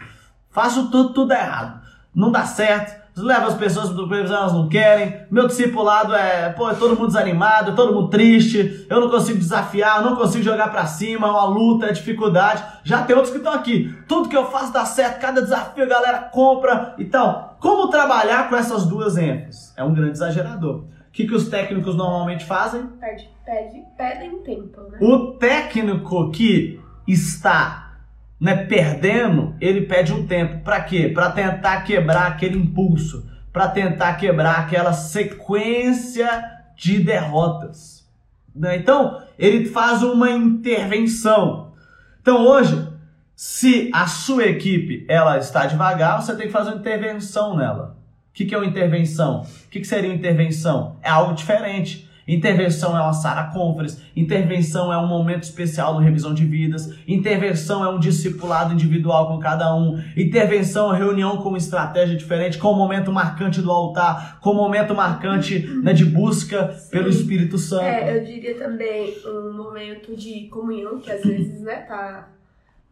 Faço 0.49 0.89
tudo, 0.89 1.13
tudo 1.13 1.27
dá 1.27 1.39
errado. 1.39 1.81
Não 2.15 2.31
dá 2.31 2.45
certo 2.45 3.07
leva 3.17 3.47
as 3.47 3.55
pessoas 3.55 3.89
para 3.89 4.17
elas 4.17 4.53
não 4.53 4.69
querem. 4.69 5.25
Meu 5.31 5.47
discipulado 5.47 6.13
é, 6.13 6.49
pô, 6.49 6.69
é 6.69 6.75
todo 6.75 6.95
mundo 6.95 7.07
desanimado, 7.07 7.71
é 7.71 7.75
todo 7.75 7.93
mundo 7.93 8.09
triste. 8.09 8.85
Eu 8.89 9.01
não 9.01 9.09
consigo 9.09 9.39
desafiar, 9.39 9.97
eu 9.97 10.09
não 10.09 10.15
consigo 10.15 10.43
jogar 10.43 10.69
para 10.69 10.85
cima, 10.85 11.27
é 11.27 11.31
uma 11.31 11.45
luta, 11.45 11.87
é 11.87 11.91
dificuldade. 11.91 12.63
Já 12.83 13.03
tem 13.03 13.15
outros 13.15 13.31
que 13.31 13.39
estão 13.39 13.53
aqui. 13.53 13.95
Tudo 14.07 14.29
que 14.29 14.37
eu 14.37 14.45
faço 14.45 14.71
dá 14.71 14.85
certo, 14.85 15.19
cada 15.19 15.41
desafio 15.41 15.83
a 15.83 15.87
galera 15.87 16.19
compra 16.19 16.93
e 16.97 17.05
tal. 17.05 17.57
Como 17.59 17.89
trabalhar 17.89 18.49
com 18.49 18.55
essas 18.55 18.85
duas 18.85 19.17
ênfases? 19.17 19.73
É 19.75 19.83
um 19.83 19.93
grande 19.93 20.11
exagerador. 20.11 20.85
O 21.17 21.19
que, 21.19 21.25
que 21.25 21.33
os 21.33 21.49
técnicos 21.49 21.95
normalmente 21.95 22.45
fazem? 22.45 22.85
Pede, 22.99 23.27
pede, 23.43 23.83
pedem 23.97 24.37
tempo, 24.43 24.81
né? 24.83 24.99
O 25.01 25.31
técnico 25.31 26.29
que 26.29 26.79
está 27.07 27.97
né, 28.39 28.65
perdendo, 28.65 29.55
ele 29.59 29.87
pede 29.87 30.13
um 30.13 30.27
tempo. 30.27 30.63
Para 30.63 30.79
quê? 30.81 31.09
Para 31.09 31.31
tentar 31.31 31.81
quebrar 31.81 32.27
aquele 32.27 32.59
impulso, 32.59 33.27
para 33.51 33.67
tentar 33.67 34.13
quebrar 34.17 34.59
aquela 34.59 34.93
sequência 34.93 36.29
de 36.75 36.99
derrotas. 36.99 38.07
Né? 38.55 38.77
Então, 38.77 39.19
ele 39.39 39.65
faz 39.65 40.03
uma 40.03 40.29
intervenção. 40.29 41.73
Então, 42.21 42.45
hoje, 42.45 42.89
se 43.35 43.89
a 43.91 44.05
sua 44.05 44.45
equipe 44.45 45.03
ela 45.09 45.39
está 45.39 45.65
devagar, 45.65 46.21
você 46.21 46.35
tem 46.35 46.45
que 46.45 46.53
fazer 46.53 46.69
uma 46.69 46.77
intervenção 46.77 47.57
nela. 47.57 47.96
O 48.37 48.39
que, 48.39 48.45
que 48.45 48.53
é 48.53 48.57
uma 48.59 48.67
intervenção? 48.67 49.41
O 49.41 49.69
que, 49.71 49.79
que 49.79 49.87
seria 49.87 50.13
intervenção? 50.13 50.95
É 51.01 51.09
algo 51.09 51.33
diferente. 51.33 52.07
Intervenção 52.27 52.95
é 52.95 53.01
uma 53.01 53.11
Sara 53.11 53.45
Conference, 53.45 53.99
intervenção 54.15 54.93
é 54.93 54.97
um 54.99 55.07
momento 55.07 55.41
especial 55.41 55.95
no 55.95 56.01
Revisão 56.01 56.35
de 56.35 56.45
Vidas, 56.45 56.93
intervenção 57.07 57.83
é 57.83 57.89
um 57.89 57.97
discipulado 57.97 58.73
individual 58.73 59.27
com 59.27 59.39
cada 59.39 59.73
um, 59.73 59.99
intervenção 60.15 60.93
é 60.93 60.97
reunião 60.99 61.37
com 61.37 61.49
uma 61.49 61.57
estratégia 61.57 62.15
diferente, 62.15 62.59
com 62.59 62.73
um 62.73 62.77
momento 62.77 63.11
marcante 63.11 63.59
do 63.59 63.71
altar, 63.71 64.39
com 64.39 64.51
um 64.51 64.55
momento 64.55 64.93
marcante 64.93 65.65
né, 65.81 65.91
de 65.91 66.05
busca 66.05 66.73
Sim. 66.73 66.91
pelo 66.91 67.09
Espírito 67.09 67.57
Santo. 67.57 67.85
É, 67.85 68.17
eu 68.17 68.23
diria 68.23 68.55
também 68.55 69.15
um 69.25 69.53
momento 69.53 70.15
de 70.15 70.47
comunhão, 70.49 70.99
que 70.99 71.09
às 71.09 71.23
vezes, 71.23 71.61
né, 71.61 71.77
tá 71.77 72.29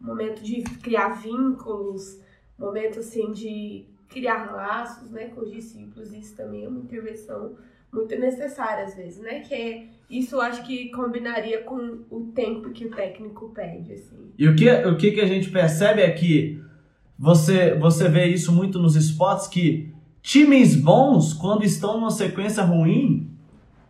um 0.02 0.06
momento 0.06 0.42
de 0.42 0.62
criar 0.82 1.10
vínculos, 1.10 2.18
momento 2.58 2.98
assim 2.98 3.30
de 3.32 3.94
criar 4.08 4.52
laços, 4.52 5.10
né, 5.10 5.26
com 5.26 5.42
os 5.42 5.50
discípulos, 5.50 6.12
isso 6.12 6.36
também 6.36 6.64
é 6.64 6.68
uma 6.68 6.80
intervenção 6.80 7.56
muito 7.92 8.18
necessária 8.18 8.84
às 8.84 8.94
vezes, 8.94 9.20
né? 9.20 9.40
Que 9.40 9.54
é, 9.54 9.86
isso 10.10 10.36
eu 10.36 10.40
acho 10.40 10.62
que 10.64 10.90
combinaria 10.90 11.62
com 11.62 12.00
o 12.10 12.32
tempo 12.34 12.70
que 12.70 12.86
o 12.86 12.90
técnico 12.90 13.50
pede, 13.50 13.92
assim. 13.92 14.32
E 14.38 14.48
o 14.48 14.54
que, 14.54 14.70
o 14.70 14.96
que, 14.96 15.12
que 15.12 15.20
a 15.20 15.26
gente 15.26 15.50
percebe 15.50 16.02
é 16.02 16.10
que 16.10 16.60
você, 17.18 17.74
você 17.74 18.08
vê 18.08 18.26
isso 18.26 18.52
muito 18.52 18.78
nos 18.78 18.96
spots 18.96 19.48
que 19.48 19.92
times 20.22 20.76
bons, 20.76 21.32
quando 21.32 21.64
estão 21.64 21.94
numa 21.94 22.10
sequência 22.10 22.62
ruim, 22.62 23.30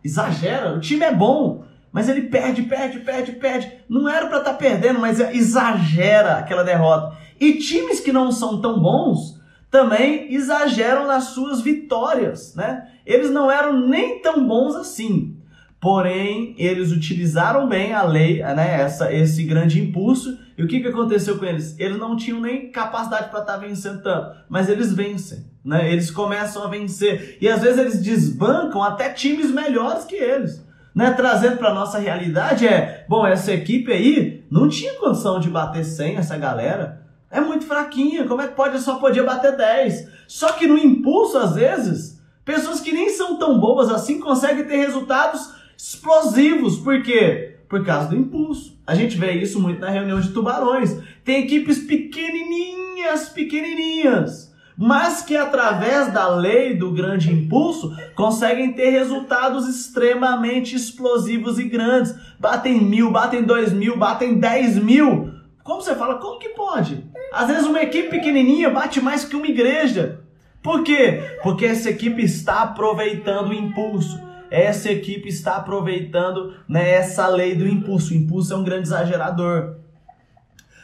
exagera. 0.03 0.75
O 0.75 0.79
time 0.79 1.03
é 1.03 1.13
bom, 1.13 1.65
mas 1.91 2.07
ele 2.07 2.21
perde, 2.23 2.63
perde, 2.63 2.99
perde, 2.99 3.33
perde. 3.33 3.71
Não 3.89 4.07
era 4.07 4.27
para 4.27 4.37
estar 4.39 4.51
tá 4.51 4.57
perdendo, 4.57 4.99
mas 4.99 5.19
exagera 5.19 6.37
aquela 6.37 6.63
derrota. 6.63 7.17
E 7.39 7.53
times 7.55 7.99
que 7.99 8.11
não 8.11 8.31
são 8.31 8.61
tão 8.61 8.79
bons 8.79 9.36
também 9.69 10.33
exageram 10.33 11.05
nas 11.05 11.25
suas 11.25 11.61
vitórias, 11.61 12.55
né? 12.55 12.89
Eles 13.05 13.29
não 13.29 13.49
eram 13.51 13.87
nem 13.87 14.19
tão 14.19 14.45
bons 14.47 14.75
assim. 14.75 15.37
Porém, 15.79 16.55
eles 16.57 16.91
utilizaram 16.91 17.69
bem 17.69 17.93
a 17.93 18.01
lei, 18.01 18.41
né, 18.41 18.81
essa, 18.81 19.13
esse 19.13 19.43
grande 19.43 19.79
impulso. 19.79 20.37
E 20.57 20.63
o 20.63 20.67
que, 20.67 20.79
que 20.79 20.87
aconteceu 20.87 21.37
com 21.37 21.45
eles? 21.45 21.79
Eles 21.79 21.99
não 21.99 22.15
tinham 22.15 22.41
nem 22.41 22.71
capacidade 22.71 23.29
para 23.29 23.41
estar 23.41 23.53
tá 23.53 23.59
vencendo 23.59 24.01
tanto, 24.01 24.37
mas 24.49 24.69
eles 24.69 24.91
vencem. 24.91 25.45
Né? 25.63 25.91
Eles 25.91 26.09
começam 26.09 26.63
a 26.63 26.67
vencer. 26.67 27.37
E 27.39 27.47
às 27.47 27.61
vezes 27.61 27.77
eles 27.77 28.01
desbancam 28.01 28.81
até 28.81 29.09
times 29.09 29.51
melhores 29.51 30.03
que 30.03 30.15
eles. 30.15 30.65
Né? 30.95 31.11
Trazendo 31.11 31.57
para 31.57 31.75
nossa 31.75 31.99
realidade 31.99 32.67
é, 32.67 33.05
bom, 33.07 33.27
essa 33.27 33.53
equipe 33.53 33.91
aí 33.91 34.43
não 34.49 34.67
tinha 34.67 34.95
condição 34.95 35.39
de 35.39 35.47
bater 35.47 35.85
100 35.85 36.15
essa 36.15 36.37
galera. 36.37 37.06
É 37.29 37.41
muito 37.41 37.65
fraquinha, 37.65 38.25
como 38.25 38.41
é 38.41 38.47
que 38.47 38.55
pode? 38.55 38.79
Só 38.79 38.95
podia 38.95 39.23
bater 39.23 39.55
10. 39.55 40.09
Só 40.27 40.53
que 40.53 40.65
no 40.65 40.77
impulso, 40.77 41.37
às 41.37 41.55
vezes, 41.55 42.21
pessoas 42.45 42.79
que 42.79 42.93
nem 42.93 43.09
são 43.09 43.37
tão 43.37 43.59
boas 43.59 43.89
assim 43.89 44.19
conseguem 44.19 44.65
ter 44.65 44.77
resultados 44.77 45.53
explosivos. 45.77 46.77
Por 46.77 47.03
quê? 47.03 47.57
Por 47.67 47.85
causa 47.85 48.09
do 48.09 48.15
impulso. 48.15 48.77
A 48.87 48.95
gente 48.95 49.17
vê 49.17 49.33
isso 49.33 49.59
muito 49.59 49.81
na 49.81 49.89
reunião 49.89 50.21
de 50.21 50.29
tubarões. 50.29 50.97
Tem 51.25 51.43
equipes 51.43 51.79
pequenininhas, 51.79 53.27
pequenininhas, 53.27 54.55
mas 54.77 55.21
que 55.21 55.35
através 55.35 56.13
da 56.13 56.29
lei 56.29 56.77
do 56.77 56.91
grande 56.91 57.29
impulso 57.29 57.93
conseguem 58.15 58.71
ter 58.71 58.91
resultados 58.91 59.67
extremamente 59.67 60.77
explosivos 60.77 61.59
e 61.59 61.65
grandes. 61.65 62.15
Batem 62.39 62.81
mil, 62.81 63.11
batem 63.11 63.43
dois 63.43 63.73
mil, 63.73 63.97
batem 63.97 64.39
dez 64.39 64.81
mil 64.81 65.35
como 65.67 65.81
você 65.81 65.93
fala, 65.95 66.15
como 66.15 66.39
que 66.39 66.47
pode? 66.49 67.03
Às 67.31 67.47
vezes 67.47 67.65
uma 67.65 67.81
equipe 67.81 68.09
pequenininha 68.09 68.69
bate 68.69 69.01
mais 69.01 69.25
que 69.25 69.35
uma 69.35 69.47
igreja. 69.47 70.19
Por 70.61 70.83
quê? 70.83 71.21
Porque 71.43 71.65
essa 71.65 71.89
equipe 71.89 72.23
está 72.23 72.61
aproveitando 72.61 73.49
o 73.49 73.53
impulso. 73.53 74.19
Essa 74.49 74.91
equipe 74.91 75.27
está 75.27 75.57
aproveitando 75.57 76.53
né, 76.67 76.89
essa 76.89 77.27
lei 77.27 77.55
do 77.55 77.67
impulso. 77.67 78.13
O 78.13 78.17
impulso 78.17 78.53
é 78.53 78.57
um 78.57 78.63
grande 78.63 78.87
exagerador. 78.87 79.75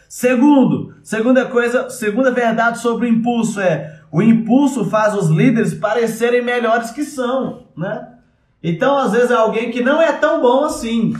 Segundo, 0.07 0.93
segunda 1.01 1.45
coisa, 1.45 1.89
segunda 1.89 2.29
verdade 2.29 2.79
sobre 2.79 3.07
o 3.07 3.09
impulso 3.09 3.59
é 3.59 3.99
o 4.11 4.21
impulso 4.21 4.85
faz 4.85 5.15
os 5.15 5.27
líderes 5.27 5.73
parecerem 5.73 6.43
melhores 6.43 6.91
que 6.91 7.03
são, 7.03 7.63
né? 7.75 8.09
Então, 8.61 8.95
às 8.95 9.11
vezes 9.11 9.31
é 9.31 9.33
alguém 9.33 9.71
que 9.71 9.81
não 9.81 9.99
é 9.99 10.11
tão 10.13 10.39
bom 10.39 10.63
assim, 10.65 11.15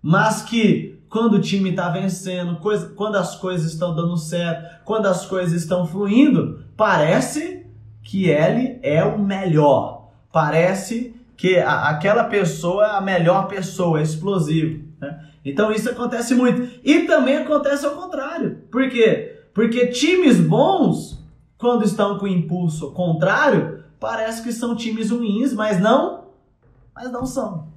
mas 0.00 0.42
que 0.42 0.87
quando 1.08 1.34
o 1.34 1.40
time 1.40 1.70
está 1.70 1.88
vencendo, 1.88 2.56
coisa, 2.56 2.88
quando 2.90 3.16
as 3.16 3.34
coisas 3.36 3.72
estão 3.72 3.94
dando 3.94 4.16
certo, 4.16 4.84
quando 4.84 5.06
as 5.06 5.24
coisas 5.26 5.60
estão 5.60 5.86
fluindo, 5.86 6.64
parece 6.76 7.66
que 8.02 8.28
ele 8.28 8.78
é 8.82 9.04
o 9.04 9.18
melhor. 9.18 10.10
Parece 10.32 11.14
que 11.36 11.58
a, 11.58 11.88
aquela 11.88 12.24
pessoa 12.24 12.84
é 12.84 12.90
a 12.96 13.00
melhor 13.00 13.48
pessoa, 13.48 14.00
é 14.00 14.02
explosivo. 14.02 14.84
Né? 15.00 15.24
Então 15.44 15.72
isso 15.72 15.88
acontece 15.88 16.34
muito. 16.34 16.68
E 16.84 17.00
também 17.02 17.36
acontece 17.36 17.86
ao 17.86 17.92
contrário. 17.92 18.62
Por 18.70 18.88
quê? 18.90 19.42
Porque 19.54 19.86
times 19.86 20.38
bons, 20.38 21.24
quando 21.56 21.84
estão 21.84 22.18
com 22.18 22.26
impulso 22.26 22.92
contrário, 22.92 23.82
parece 23.98 24.42
que 24.42 24.52
são 24.52 24.76
times 24.76 25.10
ruins, 25.10 25.52
mas 25.52 25.80
não, 25.80 26.28
mas 26.94 27.10
não 27.10 27.24
são. 27.24 27.68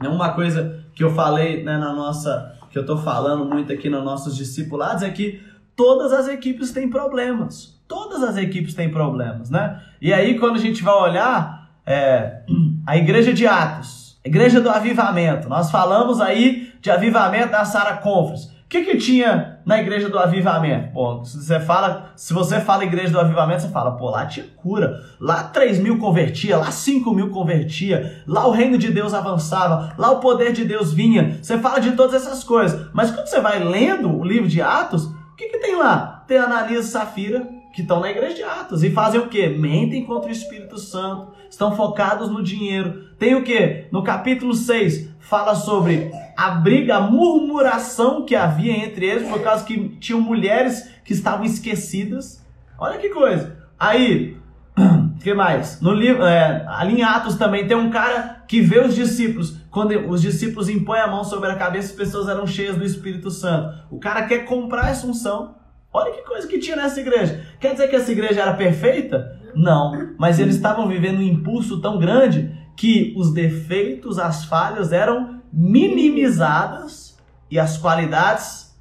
É 0.00 0.08
uma 0.08 0.32
coisa 0.32 0.84
que 0.94 1.04
eu 1.04 1.14
falei 1.14 1.62
né, 1.62 1.78
na 1.78 1.92
nossa 1.92 2.55
que 2.76 2.80
eu 2.80 2.82
estou 2.82 2.98
falando 2.98 3.46
muito 3.46 3.72
aqui 3.72 3.88
nos 3.88 4.04
nossos 4.04 4.36
discipulados 4.36 5.02
é 5.02 5.08
que 5.08 5.42
todas 5.74 6.12
as 6.12 6.28
equipes 6.28 6.72
têm 6.72 6.90
problemas. 6.90 7.80
Todas 7.88 8.22
as 8.22 8.36
equipes 8.36 8.74
têm 8.74 8.90
problemas, 8.90 9.48
né? 9.48 9.80
E 9.98 10.12
aí, 10.12 10.38
quando 10.38 10.56
a 10.56 10.60
gente 10.60 10.82
vai 10.82 10.94
olhar 10.94 11.70
é, 11.86 12.42
a 12.86 12.98
igreja 12.98 13.32
de 13.32 13.46
Atos, 13.46 14.20
a 14.22 14.28
igreja 14.28 14.60
do 14.60 14.68
avivamento, 14.68 15.48
nós 15.48 15.70
falamos 15.70 16.20
aí 16.20 16.70
de 16.82 16.90
avivamento 16.90 17.52
da 17.52 17.64
Sara 17.64 17.96
Conference. 17.96 18.54
O 18.66 18.68
que, 18.68 18.82
que 18.82 18.96
tinha 18.96 19.60
na 19.64 19.78
igreja 19.78 20.08
do 20.08 20.18
avivamento? 20.18 20.92
Pô, 20.92 21.24
se 21.24 21.40
você 21.40 21.60
fala, 21.60 22.10
se 22.16 22.34
você 22.34 22.60
fala 22.60 22.82
igreja 22.82 23.12
do 23.12 23.20
avivamento, 23.20 23.62
você 23.62 23.68
fala, 23.68 23.92
pô, 23.92 24.10
lá 24.10 24.26
tinha 24.26 24.44
cura, 24.56 25.04
lá 25.20 25.44
3 25.44 25.78
mil 25.78 25.98
convertia, 25.98 26.56
lá 26.58 26.72
5 26.72 27.14
mil 27.14 27.30
convertia, 27.30 28.24
lá 28.26 28.44
o 28.44 28.50
reino 28.50 28.76
de 28.76 28.90
Deus 28.90 29.14
avançava, 29.14 29.94
lá 29.96 30.10
o 30.10 30.18
poder 30.18 30.52
de 30.52 30.64
Deus 30.64 30.92
vinha. 30.92 31.38
Você 31.40 31.58
fala 31.58 31.78
de 31.78 31.92
todas 31.92 32.26
essas 32.26 32.42
coisas. 32.42 32.90
Mas 32.92 33.12
quando 33.12 33.28
você 33.28 33.40
vai 33.40 33.62
lendo 33.62 34.12
o 34.12 34.24
livro 34.24 34.48
de 34.48 34.60
Atos, 34.60 35.04
o 35.04 35.36
que, 35.36 35.46
que 35.46 35.58
tem 35.58 35.76
lá? 35.76 36.24
Tem 36.26 36.36
Ananias 36.36 36.86
e 36.86 36.88
Safira, 36.88 37.46
que 37.72 37.82
estão 37.82 38.00
na 38.00 38.10
igreja 38.10 38.34
de 38.34 38.42
Atos 38.42 38.82
e 38.82 38.90
fazem 38.90 39.20
o 39.20 39.28
quê? 39.28 39.46
Mentem 39.46 40.04
contra 40.04 40.28
o 40.28 40.32
Espírito 40.32 40.76
Santo, 40.76 41.28
estão 41.48 41.76
focados 41.76 42.28
no 42.28 42.42
dinheiro. 42.42 43.04
Tem 43.16 43.36
o 43.36 43.44
quê? 43.44 43.86
No 43.92 44.02
capítulo 44.02 44.54
6, 44.54 45.10
fala 45.28 45.54
sobre 45.54 46.10
a 46.36 46.50
briga, 46.50 46.96
a 46.96 47.00
murmuração 47.00 48.24
que 48.24 48.34
havia 48.34 48.72
entre 48.72 49.06
eles 49.06 49.28
por 49.28 49.42
causa 49.42 49.64
que 49.64 49.88
tinham 49.98 50.20
mulheres 50.20 50.88
que 51.04 51.12
estavam 51.12 51.44
esquecidas. 51.44 52.44
Olha 52.78 52.98
que 52.98 53.08
coisa. 53.08 53.56
Aí, 53.78 54.36
que 55.20 55.34
mais? 55.34 55.80
No 55.80 55.92
livro, 55.92 56.24
é, 56.24 56.64
ali 56.68 57.00
em 57.00 57.02
Atos 57.02 57.36
também 57.36 57.66
tem 57.66 57.76
um 57.76 57.90
cara 57.90 58.44
que 58.46 58.60
vê 58.60 58.80
os 58.80 58.94
discípulos. 58.94 59.56
Quando 59.70 59.92
os 60.08 60.22
discípulos 60.22 60.68
impõem 60.68 61.00
a 61.00 61.08
mão 61.08 61.24
sobre 61.24 61.50
a 61.50 61.56
cabeça, 61.56 61.90
as 61.90 61.96
pessoas 61.96 62.28
eram 62.28 62.46
cheias 62.46 62.76
do 62.76 62.84
Espírito 62.84 63.30
Santo. 63.30 63.76
O 63.90 63.98
cara 63.98 64.26
quer 64.26 64.44
comprar 64.44 64.90
essa 64.90 65.06
unção 65.06 65.56
Olha 65.96 66.12
que 66.12 66.26
coisa 66.26 66.46
que 66.46 66.58
tinha 66.58 66.76
nessa 66.76 67.00
igreja. 67.00 67.42
Quer 67.58 67.72
dizer 67.72 67.88
que 67.88 67.96
essa 67.96 68.12
igreja 68.12 68.42
era 68.42 68.52
perfeita? 68.52 69.40
Não. 69.54 70.10
Mas 70.18 70.38
eles 70.38 70.56
estavam 70.56 70.86
vivendo 70.86 71.20
um 71.20 71.22
impulso 71.22 71.80
tão 71.80 71.98
grande 71.98 72.54
que 72.76 73.14
os 73.16 73.32
defeitos, 73.32 74.18
as 74.18 74.44
falhas 74.44 74.92
eram 74.92 75.40
minimizadas 75.52 77.16
e 77.50 77.58
as 77.58 77.78
qualidades 77.78 78.76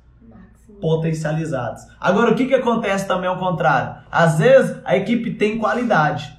potencializadas. 0.82 1.88
Agora, 2.00 2.32
o 2.32 2.36
que, 2.36 2.46
que 2.46 2.54
acontece 2.54 3.08
também 3.08 3.30
ao 3.30 3.40
contrário? 3.40 4.04
Às 4.12 4.40
vezes 4.40 4.78
a 4.84 4.98
equipe 4.98 5.32
tem 5.32 5.58
qualidade, 5.58 6.38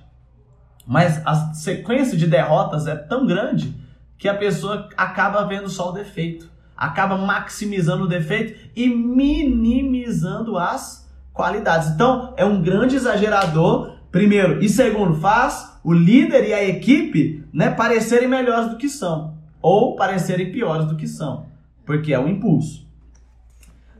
mas 0.87 1.21
a 1.27 1.55
sequência 1.55 2.17
de 2.17 2.27
derrotas 2.27 2.87
é 2.87 2.95
tão 2.95 3.27
grande 3.27 3.75
que 4.19 4.29
a 4.29 4.35
pessoa 4.35 4.89
acaba 4.97 5.45
vendo 5.45 5.69
só 5.69 5.91
o 5.91 5.93
defeito 5.93 6.57
acaba 6.77 7.17
maximizando 7.17 8.05
o 8.05 8.09
defeito 8.09 8.59
e 8.77 8.89
minimizando 8.89 10.59
as 10.59 11.09
qualidades. 11.33 11.89
Então, 11.91 12.35
é 12.37 12.45
um 12.45 12.63
grande 12.63 12.97
exagerador, 12.97 13.97
primeiro, 14.13 14.63
e 14.63 14.69
segundo, 14.69 15.15
faz 15.15 15.79
o 15.83 15.93
líder 15.93 16.49
e 16.49 16.53
a 16.53 16.63
equipe 16.63 17.45
né, 17.57 17.71
parecerem 17.71 18.29
melhores 18.29 18.69
do 18.69 18.77
que 18.77 18.87
são, 18.87 19.33
ou 19.63 19.97
parecerem 19.97 20.53
piores 20.53 20.85
do 20.85 20.95
que 20.95 21.09
são, 21.09 21.47
porque 21.87 22.13
é 22.13 22.19
o 22.19 22.29
impulso. 22.29 22.87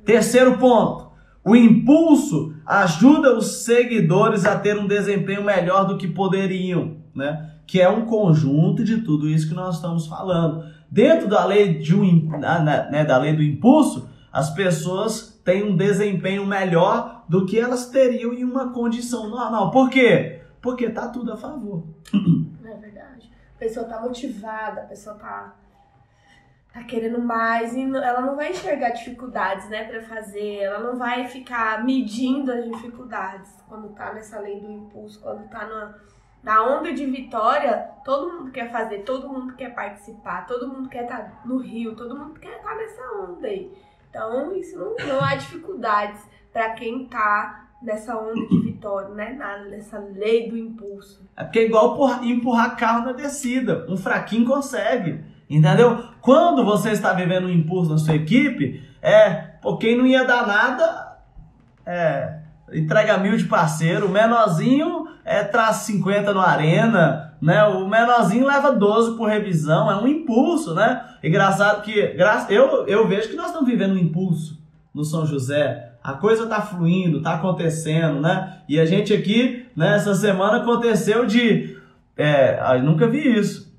Terceiro 0.05 0.59
ponto, 0.59 1.11
o 1.43 1.57
impulso 1.57 2.55
ajuda 2.67 3.35
os 3.35 3.65
seguidores 3.65 4.45
a 4.45 4.59
ter 4.59 4.79
um 4.79 4.87
desempenho 4.87 5.43
melhor 5.43 5.87
do 5.87 5.97
que 5.97 6.07
poderiam, 6.07 6.99
né? 7.15 7.53
Que 7.67 7.81
é 7.81 7.89
um 7.89 8.05
conjunto 8.05 8.85
de 8.85 8.99
tudo 8.99 9.27
isso 9.27 9.49
que 9.49 9.55
nós 9.55 9.77
estamos 9.77 10.07
falando. 10.07 10.63
Dentro 10.91 11.27
da 11.27 11.43
lei, 11.47 11.79
de 11.79 11.97
um, 11.97 12.29
né, 12.39 13.05
da 13.07 13.17
lei 13.17 13.35
do 13.35 13.43
impulso, 13.43 14.07
as 14.31 14.51
pessoas 14.51 15.41
têm 15.43 15.65
um 15.65 15.75
desempenho 15.75 16.47
melhor 16.47 17.25
do 17.27 17.47
que 17.47 17.59
elas 17.59 17.87
teriam 17.87 18.35
em 18.35 18.45
uma 18.45 18.71
condição 18.71 19.31
normal. 19.31 19.71
Por 19.71 19.89
quê? 19.89 20.43
Porque 20.61 20.91
tá 20.91 21.09
tudo 21.09 21.33
a 21.33 21.37
favor. 21.39 21.85
É 22.13 22.75
verdade. 22.77 23.36
A 23.57 23.59
pessoa 23.59 23.89
tá 23.89 24.01
motivada, 24.01 24.83
a 24.83 24.85
pessoa 24.85 25.17
tá, 25.17 25.57
tá 26.73 26.85
querendo 26.85 27.21
mais 27.21 27.75
e 27.75 27.83
ela 27.83 28.21
não 28.21 28.37
vai 28.37 28.51
enxergar 28.51 28.91
dificuldades, 28.91 29.69
né, 29.69 29.85
para 29.85 30.03
fazer. 30.03 30.59
Ela 30.59 30.79
não 30.79 30.97
vai 30.97 31.27
ficar 31.27 31.83
medindo 31.85 32.53
as 32.53 32.65
dificuldades 32.67 33.51
quando 33.69 33.89
tá 33.95 34.13
nessa 34.13 34.39
lei 34.39 34.61
do 34.61 34.71
impulso, 34.71 35.21
quando 35.21 35.49
tá 35.49 35.67
na 35.67 35.95
na 36.47 36.63
onda 36.65 36.93
de 36.93 37.05
vitória, 37.05 37.91
todo 38.05 38.33
mundo 38.33 38.53
quer 38.53 38.71
fazer, 38.71 39.01
todo 39.01 39.29
mundo 39.29 39.55
quer 39.55 39.75
participar, 39.75 40.47
todo 40.47 40.69
mundo 40.69 40.89
quer 40.89 41.03
estar 41.03 41.19
tá 41.19 41.41
no 41.45 41.57
rio, 41.57 41.97
todo 41.97 42.17
mundo 42.17 42.39
quer 42.39 42.59
estar 42.59 42.71
tá 42.71 42.77
nessa 42.77 43.03
onda 43.15 43.49
aí. 43.49 43.77
Então, 44.09 44.55
isso 44.55 44.79
não, 44.79 44.95
não 44.95 45.21
há 45.21 45.35
dificuldades 45.35 46.25
para 46.53 46.71
quem 46.71 47.07
tá 47.07 47.66
nessa 47.83 48.17
onda 48.17 48.47
de 48.47 48.61
vitória, 48.61 49.09
né? 49.11 49.33
Na, 49.33 49.59
nessa 49.65 49.99
lei 49.99 50.49
do 50.49 50.57
impulso. 50.57 51.23
É 51.37 51.45
porque 51.45 51.61
é 51.61 51.67
igual 51.67 52.23
empurrar 52.23 52.77
carro 52.77 53.07
na 53.07 53.13
descida. 53.13 53.87
Um 53.89 53.97
fraquinho 53.97 54.47
consegue. 54.47 55.21
Entendeu? 55.49 56.03
Quando 56.21 56.65
você 56.65 56.91
está 56.91 57.13
vivendo 57.13 57.47
um 57.47 57.51
impulso 57.51 57.91
na 57.91 57.99
sua 57.99 58.17
equipe, 58.17 58.83
é, 59.01 59.53
quem 59.79 59.97
não 59.97 60.05
ia 60.05 60.25
dar 60.25 60.47
nada, 60.47 61.19
é, 61.87 62.41
entrega 62.73 63.17
mil 63.19 63.37
de 63.37 63.45
parceiro, 63.45 64.07
o 64.07 64.11
menorzinho 64.11 65.07
é, 65.25 65.45
traz 65.45 65.77
50 65.77 66.35
no 66.35 66.41
Arena, 66.41 67.37
né? 67.41 67.63
O 67.65 67.87
menorzinho 67.87 68.47
leva 68.47 68.73
12 68.73 69.17
por 69.17 69.29
revisão, 69.29 69.91
é 69.91 69.97
um 69.97 70.09
impulso, 70.09 70.75
né? 70.75 71.05
Engraçado 71.23 71.83
que 71.83 72.17
eu, 72.49 72.87
eu 72.87 73.07
vejo 73.07 73.29
que 73.29 73.37
nós 73.37 73.47
estamos 73.47 73.69
vivendo 73.69 73.95
um 73.95 73.99
impulso 73.99 74.61
no 74.93 75.05
São 75.05 75.25
José. 75.27 75.93
A 76.07 76.13
coisa 76.13 76.47
tá 76.47 76.63
fluindo, 76.63 77.21
tá 77.21 77.35
acontecendo, 77.35 78.21
né? 78.21 78.59
E 78.69 78.79
a 78.79 78.87
gente 78.87 79.13
aqui, 79.13 79.67
né, 79.75 79.97
essa 79.97 80.15
semana 80.15 80.59
aconteceu 80.59 81.27
de. 81.27 81.77
É, 82.17 82.77
eu 82.77 82.85
nunca 82.85 83.09
vi 83.09 83.37
isso. 83.37 83.75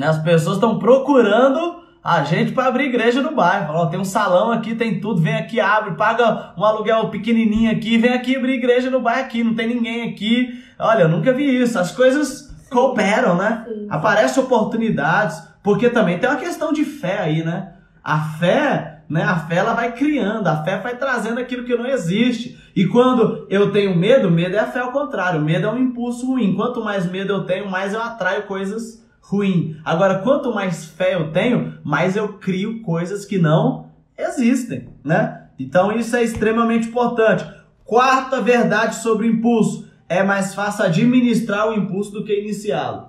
As 0.00 0.22
pessoas 0.22 0.54
estão 0.54 0.78
procurando 0.78 1.82
a 2.02 2.22
gente 2.22 2.52
para 2.52 2.68
abrir 2.68 2.84
igreja 2.84 3.20
no 3.20 3.34
bairro. 3.34 3.66
Fala, 3.66 3.80
ó, 3.80 3.86
tem 3.86 3.98
um 3.98 4.04
salão 4.04 4.52
aqui, 4.52 4.76
tem 4.76 5.00
tudo, 5.00 5.20
vem 5.20 5.34
aqui, 5.34 5.58
abre, 5.58 5.96
paga 5.96 6.54
um 6.56 6.64
aluguel 6.64 7.08
pequenininho 7.08 7.72
aqui, 7.72 7.98
vem 7.98 8.12
aqui 8.12 8.36
abrir 8.36 8.52
igreja 8.52 8.88
no 8.88 9.00
bairro 9.00 9.22
aqui, 9.22 9.42
não 9.42 9.56
tem 9.56 9.66
ninguém 9.66 10.10
aqui. 10.10 10.62
Olha, 10.78 11.02
eu 11.02 11.08
nunca 11.08 11.32
vi 11.32 11.60
isso. 11.60 11.76
As 11.76 11.90
coisas 11.90 12.54
cooperam, 12.70 13.34
né? 13.34 13.66
Aparecem 13.90 14.40
oportunidades, 14.40 15.42
porque 15.60 15.90
também 15.90 16.20
tem 16.20 16.30
uma 16.30 16.38
questão 16.38 16.72
de 16.72 16.84
fé 16.84 17.18
aí, 17.18 17.42
né? 17.42 17.72
A 18.02 18.20
fé, 18.20 18.91
né? 19.12 19.22
A 19.24 19.40
fé 19.40 19.56
ela 19.56 19.74
vai 19.74 19.92
criando, 19.92 20.46
a 20.46 20.64
fé 20.64 20.78
vai 20.78 20.96
trazendo 20.96 21.38
aquilo 21.38 21.64
que 21.64 21.76
não 21.76 21.86
existe. 21.86 22.58
E 22.74 22.86
quando 22.86 23.46
eu 23.50 23.70
tenho 23.70 23.94
medo, 23.94 24.30
medo 24.30 24.56
é 24.56 24.58
a 24.58 24.66
fé 24.66 24.80
ao 24.80 24.90
contrário. 24.90 25.38
Medo 25.38 25.66
é 25.66 25.70
um 25.70 25.78
impulso 25.78 26.26
ruim. 26.26 26.56
Quanto 26.56 26.82
mais 26.82 27.04
medo 27.10 27.30
eu 27.30 27.44
tenho, 27.44 27.70
mais 27.70 27.92
eu 27.92 28.00
atraio 28.00 28.44
coisas 28.44 29.06
ruim. 29.20 29.76
Agora, 29.84 30.20
quanto 30.20 30.54
mais 30.54 30.86
fé 30.86 31.14
eu 31.14 31.30
tenho, 31.30 31.74
mais 31.84 32.16
eu 32.16 32.38
crio 32.38 32.80
coisas 32.80 33.26
que 33.26 33.36
não 33.36 33.90
existem, 34.16 34.88
né? 35.04 35.42
Então 35.58 35.92
isso 35.92 36.16
é 36.16 36.22
extremamente 36.22 36.88
importante. 36.88 37.44
Quarta 37.84 38.40
verdade 38.40 38.94
sobre 38.94 39.28
o 39.28 39.30
impulso: 39.30 39.90
é 40.08 40.22
mais 40.22 40.54
fácil 40.54 40.86
administrar 40.86 41.68
o 41.68 41.74
impulso 41.74 42.12
do 42.12 42.24
que 42.24 42.40
iniciá-lo. 42.40 43.08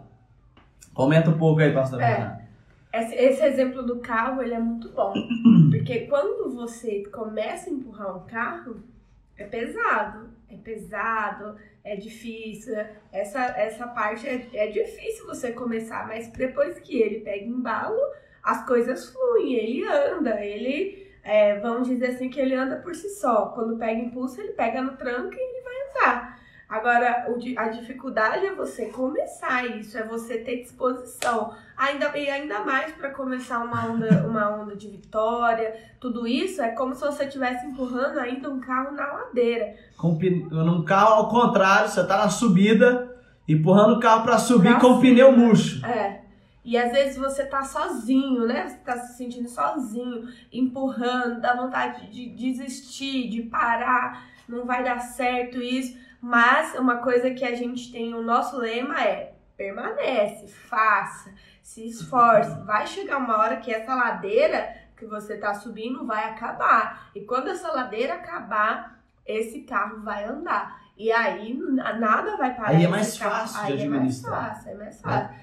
Comenta 0.93 1.29
um 1.29 1.37
pouco 1.37 1.61
aí, 1.61 1.71
pastor. 1.71 2.01
É. 2.01 2.42
Esse, 2.93 3.15
esse 3.15 3.43
exemplo 3.43 3.82
do 3.82 3.99
carro, 3.99 4.41
ele 4.41 4.53
é 4.53 4.60
muito 4.60 4.89
bom. 4.89 5.13
Porque 5.71 6.01
quando 6.01 6.53
você 6.53 7.03
começa 7.12 7.69
a 7.69 7.73
empurrar 7.73 8.15
um 8.15 8.25
carro, 8.25 8.84
é 9.36 9.45
pesado. 9.45 10.29
É 10.47 10.56
pesado, 10.58 11.58
é 11.84 11.95
difícil. 11.95 12.75
Essa, 13.12 13.39
essa 13.58 13.88
parte 13.88 14.27
é, 14.27 14.47
é 14.53 14.67
difícil 14.67 15.25
você 15.25 15.51
começar, 15.51 16.08
mas 16.08 16.27
depois 16.27 16.79
que 16.79 17.01
ele 17.01 17.21
pega 17.21 17.43
embalo, 17.43 17.99
as 18.43 18.63
coisas 18.67 19.10
fluem, 19.10 19.56
ele 19.56 19.84
anda, 19.88 20.39
ele. 20.45 21.01
É, 21.23 21.58
vamos 21.60 21.88
dizer 21.88 22.08
assim 22.08 22.29
que 22.29 22.39
ele 22.39 22.53
anda 22.53 22.75
por 22.75 22.93
si 22.93 23.10
só. 23.10 23.47
Quando 23.47 23.77
pega 23.77 23.99
impulso, 23.99 24.39
ele 24.39 24.51
pega 24.51 24.82
no 24.82 24.95
tranco 24.95 25.34
e 25.34 25.39
ele 25.39 25.63
vai 25.63 25.73
andar. 25.89 26.33
Agora, 26.73 27.27
a 27.55 27.67
dificuldade 27.67 28.47
é 28.47 28.55
você 28.55 28.88
começar 28.88 29.63
isso, 29.77 29.95
é 29.95 30.01
você 30.01 30.39
ter 30.39 30.63
disposição. 30.63 31.53
Ainda, 31.77 32.17
e 32.17 32.27
ainda 32.27 32.62
mais 32.62 32.91
para 32.93 33.12
começar 33.12 33.59
uma 33.59 33.86
onda, 33.86 34.25
uma 34.25 34.49
onda 34.49 34.75
de 34.75 34.88
vitória, 34.88 35.75
tudo 35.99 36.25
isso 36.25 36.63
é 36.63 36.69
como 36.69 36.95
se 36.95 37.01
você 37.01 37.25
estivesse 37.25 37.67
empurrando 37.67 38.17
ainda 38.17 38.49
um 38.49 38.59
carro 38.59 38.95
na 38.95 39.05
ladeira. 39.05 39.75
Com, 39.95 40.17
num 40.49 40.83
carro 40.83 41.13
ao 41.13 41.29
contrário, 41.29 41.89
você 41.89 42.03
tá 42.07 42.17
na 42.17 42.29
subida, 42.29 43.21
empurrando 43.47 43.97
o 43.97 43.99
carro 43.99 44.23
para 44.23 44.39
subir 44.39 44.71
pra 44.71 44.79
com 44.79 44.93
o 44.93 44.99
pneu 44.99 45.31
murcho. 45.31 45.86
É. 45.86 46.21
E 46.65 46.75
às 46.75 46.91
vezes 46.91 47.17
você 47.17 47.45
tá 47.45 47.62
sozinho, 47.62 48.47
né? 48.47 48.67
Você 48.67 48.77
tá 48.77 48.97
se 48.97 49.15
sentindo 49.15 49.47
sozinho, 49.47 50.27
empurrando, 50.51 51.39
dá 51.39 51.55
vontade 51.55 52.09
de 52.09 52.29
desistir, 52.29 53.29
de 53.29 53.43
parar, 53.43 54.25
não 54.49 54.65
vai 54.65 54.83
dar 54.83 54.97
certo 54.97 55.62
isso. 55.62 56.01
Mas 56.23 56.73
uma 56.75 56.99
coisa 56.99 57.31
que 57.31 57.43
a 57.43 57.53
gente 57.53 57.91
tem, 57.91 58.13
o 58.13 58.21
nosso 58.21 58.57
lema 58.57 59.03
é 59.03 59.33
permanece, 59.57 60.47
faça, 60.47 61.29
se 61.62 61.86
esforce. 61.86 62.63
Vai 62.63 62.88
chegar 62.88 63.17
uma 63.17 63.38
hora 63.38 63.57
que 63.57 63.73
essa 63.73 63.93
ladeira 63.93 64.73
que 64.95 65.05
você 65.05 65.33
está 65.33 65.53
subindo 65.53 66.05
vai 66.05 66.29
acabar. 66.29 67.09
E 67.13 67.25
quando 67.25 67.49
essa 67.49 67.69
ladeira 67.73 68.13
acabar, 68.13 69.03
esse 69.25 69.63
carro 69.63 69.99
vai 70.01 70.23
andar. 70.23 70.81
E 70.97 71.12
aí 71.12 71.59
nada 71.99 72.38
vai 72.38 72.55
parar. 72.55 72.69
Aí 72.69 72.86
é 72.86 72.88
mais 72.88 73.17
fácil 73.17 73.65
de 73.65 73.73
administrar. 73.73 74.33
Aí 74.33 74.39
é 74.39 74.47
mais 74.47 74.55
fácil, 74.55 74.71
é 74.71 74.75
mais 74.75 75.01
fácil. 75.01 75.36
é, 75.36 75.39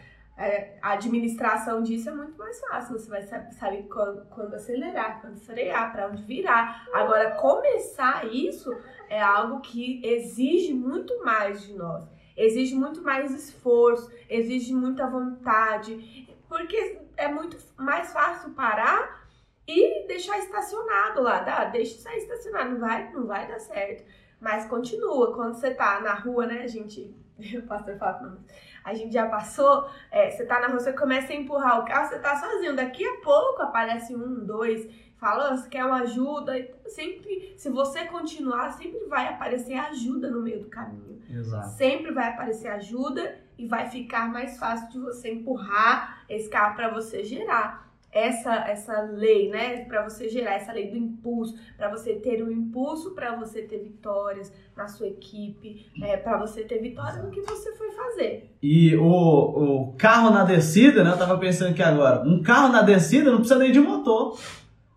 a 0.80 0.92
administração 0.92 1.82
disso 1.82 2.08
é 2.08 2.14
muito 2.14 2.36
mais 2.38 2.58
fácil. 2.60 2.98
Você 2.98 3.10
vai 3.10 3.22
saber 3.22 3.82
quando, 3.88 4.54
acelerar, 4.54 5.20
quando 5.20 5.38
frear, 5.38 5.92
para 5.92 6.08
onde 6.08 6.22
virar. 6.22 6.86
Agora, 6.94 7.32
começar 7.32 8.26
isso 8.26 8.74
é 9.08 9.20
algo 9.20 9.60
que 9.60 10.00
exige 10.02 10.72
muito 10.72 11.22
mais 11.22 11.62
de 11.62 11.74
nós. 11.74 12.08
Exige 12.36 12.74
muito 12.74 13.02
mais 13.02 13.34
esforço, 13.34 14.10
exige 14.30 14.72
muita 14.72 15.06
vontade, 15.06 16.26
porque 16.48 17.00
é 17.18 17.28
muito 17.28 17.58
mais 17.76 18.10
fácil 18.10 18.50
parar 18.52 19.26
e 19.68 20.06
deixar 20.06 20.38
estacionado 20.38 21.20
lá. 21.20 21.40
Dá, 21.40 21.66
deixa 21.66 21.98
sair 21.98 22.16
estacionado, 22.16 22.70
não 22.70 22.80
vai, 22.80 23.12
não 23.12 23.26
vai 23.26 23.46
dar 23.46 23.60
certo. 23.60 24.04
Mas 24.40 24.66
continua. 24.66 25.34
Quando 25.34 25.54
você 25.54 25.74
tá 25.74 26.00
na 26.00 26.14
rua, 26.14 26.46
né, 26.46 26.66
gente. 26.66 27.14
O 27.56 27.62
pastor 27.68 27.96
fala, 27.96 28.20
não, 28.20 28.38
a 28.84 28.94
gente 28.94 29.12
já 29.12 29.26
passou, 29.26 29.88
é, 30.10 30.30
você 30.30 30.44
tá 30.44 30.60
na 30.60 30.68
rua, 30.68 30.78
você 30.78 30.92
começa 30.92 31.32
a 31.32 31.36
empurrar 31.36 31.80
o 31.80 31.84
carro, 31.84 32.08
você 32.08 32.18
tá 32.18 32.36
sozinho. 32.36 32.74
Daqui 32.74 33.04
a 33.06 33.16
pouco 33.20 33.62
aparece 33.62 34.14
um, 34.14 34.44
dois, 34.44 34.88
fala, 35.16 35.56
você 35.56 35.68
quer 35.68 35.84
uma 35.84 36.02
ajuda. 36.02 36.52
Sempre, 36.86 37.54
se 37.56 37.68
você 37.68 38.06
continuar, 38.06 38.70
sempre 38.72 39.00
vai 39.06 39.28
aparecer 39.28 39.74
ajuda 39.74 40.30
no 40.30 40.42
meio 40.42 40.60
do 40.60 40.68
caminho. 40.68 41.20
Exato. 41.28 41.68
Sempre 41.76 42.12
vai 42.12 42.28
aparecer 42.28 42.68
ajuda 42.68 43.38
e 43.58 43.66
vai 43.66 43.88
ficar 43.88 44.30
mais 44.32 44.58
fácil 44.58 44.88
de 44.90 44.98
você 44.98 45.32
empurrar 45.32 46.24
esse 46.28 46.48
carro 46.48 46.74
para 46.74 46.88
você 46.88 47.22
gerar 47.22 47.89
essa 48.12 48.54
essa 48.68 49.00
lei, 49.02 49.48
né, 49.48 49.84
para 49.84 50.02
você 50.02 50.28
gerar 50.28 50.54
essa 50.54 50.72
lei 50.72 50.90
do 50.90 50.96
impulso, 50.96 51.54
para 51.76 51.88
você 51.88 52.14
ter 52.14 52.42
um 52.42 52.50
impulso, 52.50 53.14
para 53.14 53.36
você 53.36 53.62
ter 53.62 53.78
vitórias 53.78 54.52
na 54.76 54.88
sua 54.88 55.06
equipe, 55.06 55.86
é, 56.02 56.16
para 56.16 56.38
você 56.38 56.62
ter 56.62 56.80
vitória 56.80 57.22
no 57.22 57.30
que 57.30 57.40
você 57.40 57.74
foi 57.76 57.90
fazer. 57.92 58.50
E 58.62 58.96
o, 58.96 59.04
o 59.04 59.94
carro 59.96 60.30
na 60.30 60.44
descida, 60.44 61.04
né, 61.04 61.10
eu 61.10 61.18
tava 61.18 61.38
pensando 61.38 61.70
aqui 61.70 61.82
agora, 61.82 62.22
um 62.26 62.42
carro 62.42 62.72
na 62.72 62.82
descida 62.82 63.30
não 63.30 63.38
precisa 63.38 63.58
nem 63.60 63.70
de 63.70 63.80
motor, 63.80 64.38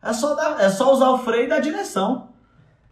é 0.02 0.12
só 0.12 0.34
dar, 0.34 0.60
é 0.60 0.70
só 0.70 0.92
usar 0.92 1.10
o 1.12 1.20
freio 1.20 1.48
da 1.48 1.60
direção. 1.60 2.30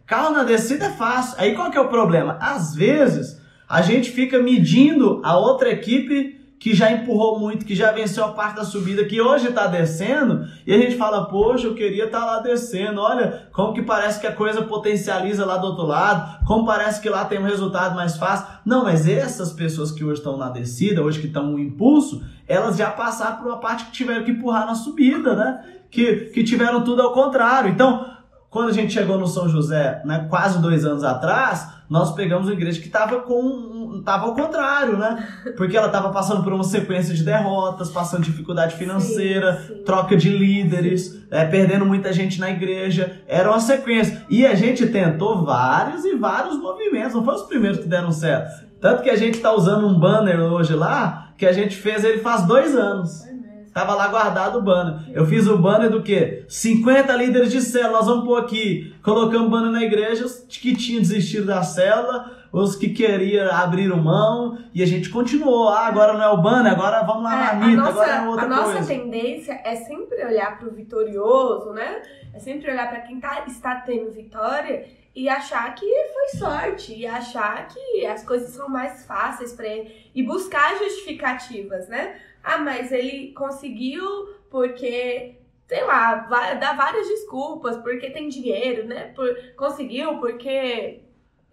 Carro 0.06 0.30
na 0.30 0.44
descida 0.44 0.86
é 0.86 0.90
fácil. 0.90 1.40
Aí 1.40 1.54
qual 1.54 1.70
que 1.70 1.78
é 1.78 1.80
o 1.80 1.88
problema? 1.88 2.38
Às 2.40 2.74
vezes 2.74 3.40
a 3.68 3.82
gente 3.82 4.10
fica 4.10 4.38
medindo 4.38 5.20
a 5.24 5.38
outra 5.38 5.70
equipe 5.70 6.41
que 6.62 6.76
já 6.76 6.92
empurrou 6.92 7.40
muito, 7.40 7.66
que 7.66 7.74
já 7.74 7.90
venceu 7.90 8.24
a 8.24 8.28
parte 8.28 8.54
da 8.54 8.64
subida, 8.64 9.04
que 9.04 9.20
hoje 9.20 9.48
está 9.48 9.66
descendo, 9.66 10.46
e 10.64 10.72
a 10.72 10.78
gente 10.78 10.94
fala, 10.94 11.24
poxa, 11.24 11.66
eu 11.66 11.74
queria 11.74 12.04
estar 12.04 12.20
tá 12.20 12.24
lá 12.24 12.38
descendo, 12.38 13.00
olha 13.00 13.48
como 13.52 13.74
que 13.74 13.82
parece 13.82 14.20
que 14.20 14.28
a 14.28 14.32
coisa 14.32 14.62
potencializa 14.62 15.44
lá 15.44 15.56
do 15.56 15.66
outro 15.66 15.84
lado, 15.84 16.46
como 16.46 16.64
parece 16.64 17.00
que 17.00 17.08
lá 17.08 17.24
tem 17.24 17.40
um 17.40 17.44
resultado 17.44 17.96
mais 17.96 18.16
fácil. 18.16 18.46
Não, 18.64 18.84
mas 18.84 19.08
essas 19.08 19.52
pessoas 19.52 19.90
que 19.90 20.04
hoje 20.04 20.20
estão 20.20 20.36
na 20.36 20.50
descida, 20.50 21.02
hoje 21.02 21.18
que 21.18 21.26
estão 21.26 21.50
no 21.50 21.58
impulso, 21.58 22.22
elas 22.46 22.76
já 22.76 22.92
passaram 22.92 23.38
por 23.38 23.48
uma 23.48 23.58
parte 23.58 23.86
que 23.86 23.90
tiveram 23.90 24.22
que 24.22 24.30
empurrar 24.30 24.64
na 24.64 24.76
subida, 24.76 25.34
né? 25.34 25.64
Que, 25.90 26.26
que 26.26 26.44
tiveram 26.44 26.84
tudo 26.84 27.02
ao 27.02 27.12
contrário. 27.12 27.70
Então, 27.70 28.06
quando 28.52 28.68
a 28.68 28.72
gente 28.72 28.92
chegou 28.92 29.18
no 29.18 29.26
São 29.26 29.48
José, 29.48 30.02
né, 30.04 30.26
quase 30.28 30.60
dois 30.60 30.84
anos 30.84 31.02
atrás, 31.02 31.70
nós 31.88 32.14
pegamos 32.14 32.46
uma 32.46 32.52
igreja 32.52 32.78
que 32.78 32.86
estava 32.86 33.20
com 33.20 34.02
tava 34.04 34.26
ao 34.26 34.34
contrário, 34.34 34.98
né? 34.98 35.26
Porque 35.56 35.74
ela 35.74 35.86
estava 35.86 36.10
passando 36.10 36.42
por 36.44 36.52
uma 36.52 36.62
sequência 36.62 37.14
de 37.14 37.22
derrotas, 37.22 37.90
passando 37.90 38.24
dificuldade 38.24 38.76
financeira, 38.76 39.56
sim, 39.56 39.74
sim. 39.74 39.84
troca 39.84 40.18
de 40.18 40.28
líderes, 40.28 41.18
é, 41.30 41.46
perdendo 41.46 41.86
muita 41.86 42.12
gente 42.12 42.38
na 42.38 42.50
igreja. 42.50 43.22
Era 43.26 43.48
uma 43.48 43.60
sequência. 43.60 44.26
E 44.28 44.44
a 44.44 44.54
gente 44.54 44.86
tentou 44.86 45.46
vários 45.46 46.04
e 46.04 46.14
vários 46.14 46.58
movimentos, 46.58 47.14
não 47.14 47.24
foi 47.24 47.34
os 47.34 47.42
primeiros 47.44 47.78
que 47.78 47.88
deram 47.88 48.12
certo. 48.12 48.66
Tanto 48.82 49.02
que 49.02 49.08
a 49.10 49.16
gente 49.16 49.36
está 49.36 49.50
usando 49.54 49.86
um 49.86 49.98
banner 49.98 50.40
hoje 50.40 50.74
lá, 50.74 51.32
que 51.38 51.46
a 51.46 51.52
gente 51.52 51.74
fez 51.76 52.04
ele 52.04 52.18
faz 52.18 52.42
dois 52.42 52.76
anos. 52.76 53.31
Tava 53.72 53.94
lá 53.94 54.08
guardado 54.08 54.58
o 54.58 54.62
banner. 54.62 55.10
Eu 55.14 55.24
fiz 55.24 55.46
o 55.46 55.56
banner 55.56 55.90
do 55.90 56.02
quê? 56.02 56.44
50 56.46 57.14
líderes 57.16 57.50
de 57.50 57.62
célula. 57.62 57.98
Nós 57.98 58.06
vamos 58.06 58.24
pôr 58.24 58.36
aqui. 58.38 58.94
Colocamos 59.02 59.50
banner 59.50 59.72
na 59.72 59.82
igreja, 59.82 60.26
os 60.26 60.40
que 60.48 60.76
tinham 60.76 61.00
desistido 61.00 61.46
da 61.46 61.62
célula, 61.62 62.30
os 62.52 62.76
que 62.76 62.90
queriam 62.90 63.50
abrir 63.50 63.88
mão. 63.88 64.58
E 64.74 64.82
a 64.82 64.86
gente 64.86 65.08
continuou. 65.08 65.70
Ah, 65.70 65.86
agora 65.86 66.12
não 66.12 66.22
é 66.22 66.28
o 66.28 66.42
banner, 66.42 66.72
agora 66.72 67.02
vamos 67.02 67.22
lá 67.22 67.52
é, 67.52 67.56
na 67.56 67.68
nossa, 67.68 67.90
agora 67.90 68.12
é 68.12 68.28
outra 68.28 68.44
A 68.44 68.48
coisa. 68.48 68.74
nossa 68.74 68.86
tendência 68.86 69.60
é 69.64 69.74
sempre 69.76 70.22
olhar 70.22 70.58
para 70.58 70.68
o 70.68 70.72
vitorioso, 70.72 71.72
né? 71.72 72.02
É 72.34 72.38
sempre 72.38 72.70
olhar 72.70 72.90
para 72.90 73.00
quem 73.00 73.18
tá, 73.20 73.44
está 73.46 73.76
tendo 73.76 74.10
vitória 74.10 74.84
e 75.14 75.28
achar 75.28 75.74
que 75.74 75.86
foi 75.86 76.38
sorte, 76.38 76.94
e 76.94 77.06
achar 77.06 77.68
que 77.68 78.06
as 78.06 78.24
coisas 78.24 78.50
são 78.50 78.68
mais 78.68 79.04
fáceis 79.04 79.52
para 79.52 79.66
ele, 79.66 80.10
e 80.14 80.22
buscar 80.22 80.74
justificativas, 80.78 81.86
né? 81.88 82.14
Ah, 82.42 82.58
mas 82.58 82.90
ele 82.92 83.32
conseguiu 83.32 84.02
porque, 84.50 85.36
sei 85.66 85.84
lá, 85.84 86.14
dá 86.54 86.72
várias 86.74 87.08
desculpas, 87.08 87.76
porque 87.78 88.10
tem 88.10 88.28
dinheiro, 88.28 88.86
né? 88.86 89.12
Por, 89.14 89.28
conseguiu 89.56 90.18
porque 90.18 91.00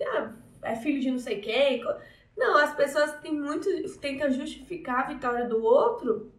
ah, 0.01 0.31
é 0.63 0.75
filho 0.75 0.99
de 0.99 1.11
não 1.11 1.19
sei 1.19 1.39
quem. 1.39 1.83
Não, 2.37 2.57
as 2.57 2.73
pessoas 2.73 3.13
têm 3.19 3.33
muito, 3.33 3.69
tentam 3.99 4.31
justificar 4.31 5.05
a 5.05 5.07
vitória 5.07 5.45
do 5.45 5.63
outro 5.63 6.31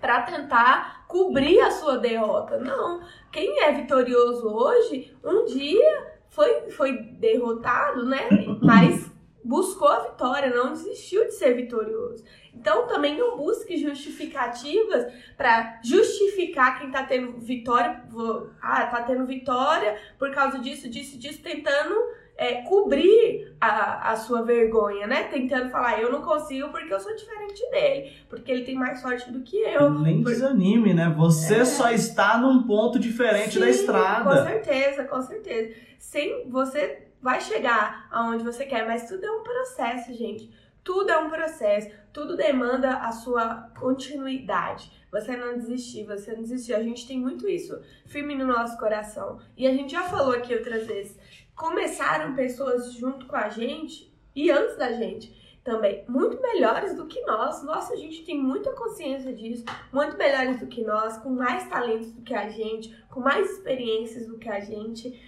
para 0.00 0.22
tentar 0.22 1.06
cobrir 1.08 1.60
a 1.60 1.70
sua 1.70 1.98
derrota. 1.98 2.58
Não, 2.58 3.02
quem 3.32 3.62
é 3.62 3.72
vitorioso 3.72 4.48
hoje, 4.48 5.16
um 5.24 5.46
dia 5.46 6.18
foi, 6.28 6.70
foi 6.70 6.92
derrotado, 6.98 8.04
né? 8.04 8.28
Mas 8.62 9.10
buscou 9.44 9.88
a 9.88 10.00
vitória, 10.00 10.54
não 10.54 10.72
desistiu 10.72 11.24
de 11.24 11.32
ser 11.32 11.54
vitorioso. 11.54 12.22
Então 12.60 12.86
também 12.86 13.16
não 13.16 13.36
busque 13.36 13.76
justificativas 13.76 15.12
para 15.36 15.80
justificar 15.82 16.78
quem 16.78 16.90
tá 16.90 17.04
tendo 17.04 17.38
vitória, 17.38 18.02
ah, 18.60 18.86
tá 18.86 19.02
tendo 19.02 19.24
vitória 19.26 19.96
por 20.18 20.30
causa 20.32 20.58
disso, 20.58 20.88
disso, 20.88 21.18
disso, 21.18 21.40
tentando 21.42 21.94
é, 22.36 22.62
cobrir 22.62 23.52
a, 23.60 24.12
a 24.12 24.16
sua 24.16 24.42
vergonha, 24.42 25.06
né? 25.08 25.24
Tentando 25.24 25.70
falar, 25.70 26.00
eu 26.00 26.10
não 26.10 26.22
consigo 26.22 26.68
porque 26.68 26.92
eu 26.92 27.00
sou 27.00 27.14
diferente 27.14 27.68
dele, 27.70 28.12
porque 28.28 28.50
ele 28.50 28.64
tem 28.64 28.76
mais 28.76 29.00
sorte 29.00 29.30
do 29.32 29.40
que 29.42 29.56
eu. 29.56 29.90
Nem 29.90 30.22
por... 30.22 30.32
desanime, 30.32 30.94
né? 30.94 31.12
Você 31.16 31.56
é. 31.56 31.64
só 31.64 31.90
está 31.90 32.38
num 32.38 32.62
ponto 32.62 32.98
diferente 32.98 33.54
Sim, 33.54 33.60
da 33.60 33.68
estrada. 33.68 34.24
Com 34.24 34.46
certeza, 34.46 35.04
com 35.04 35.20
certeza. 35.20 35.74
Sem 35.98 36.48
você 36.48 37.08
vai 37.20 37.40
chegar 37.40 38.06
aonde 38.10 38.44
você 38.44 38.64
quer, 38.64 38.86
mas 38.86 39.08
tudo 39.08 39.24
é 39.24 39.30
um 39.32 39.42
processo, 39.42 40.12
gente. 40.14 40.48
Tudo 40.84 41.10
é 41.10 41.18
um 41.18 41.28
processo, 41.28 41.90
tudo 42.18 42.36
demanda 42.36 42.96
a 42.96 43.12
sua 43.12 43.70
continuidade. 43.78 44.90
Você 45.12 45.36
não 45.36 45.56
desistir, 45.56 46.04
você 46.04 46.32
não 46.32 46.42
desistir. 46.42 46.74
A 46.74 46.82
gente 46.82 47.06
tem 47.06 47.16
muito 47.16 47.48
isso 47.48 47.80
firme 48.06 48.34
no 48.34 48.44
nosso 48.44 48.76
coração. 48.76 49.38
E 49.56 49.68
a 49.68 49.72
gente 49.72 49.92
já 49.92 50.02
falou 50.02 50.32
aqui 50.32 50.52
outras 50.52 50.84
vezes. 50.84 51.16
Começaram 51.54 52.34
pessoas 52.34 52.92
junto 52.94 53.26
com 53.26 53.36
a 53.36 53.48
gente 53.48 54.12
e 54.34 54.50
antes 54.50 54.76
da 54.76 54.92
gente 54.92 55.38
também, 55.62 56.04
muito 56.08 56.42
melhores 56.42 56.96
do 56.96 57.06
que 57.06 57.20
nós. 57.22 57.62
Nossa, 57.62 57.94
a 57.94 57.96
gente 57.96 58.24
tem 58.24 58.36
muita 58.36 58.72
consciência 58.72 59.32
disso. 59.32 59.64
Muito 59.92 60.16
melhores 60.16 60.58
do 60.58 60.66
que 60.66 60.82
nós, 60.82 61.18
com 61.18 61.30
mais 61.30 61.68
talentos 61.68 62.10
do 62.10 62.22
que 62.22 62.34
a 62.34 62.48
gente, 62.48 62.92
com 63.10 63.20
mais 63.20 63.48
experiências 63.48 64.26
do 64.26 64.38
que 64.38 64.48
a 64.48 64.58
gente 64.58 65.20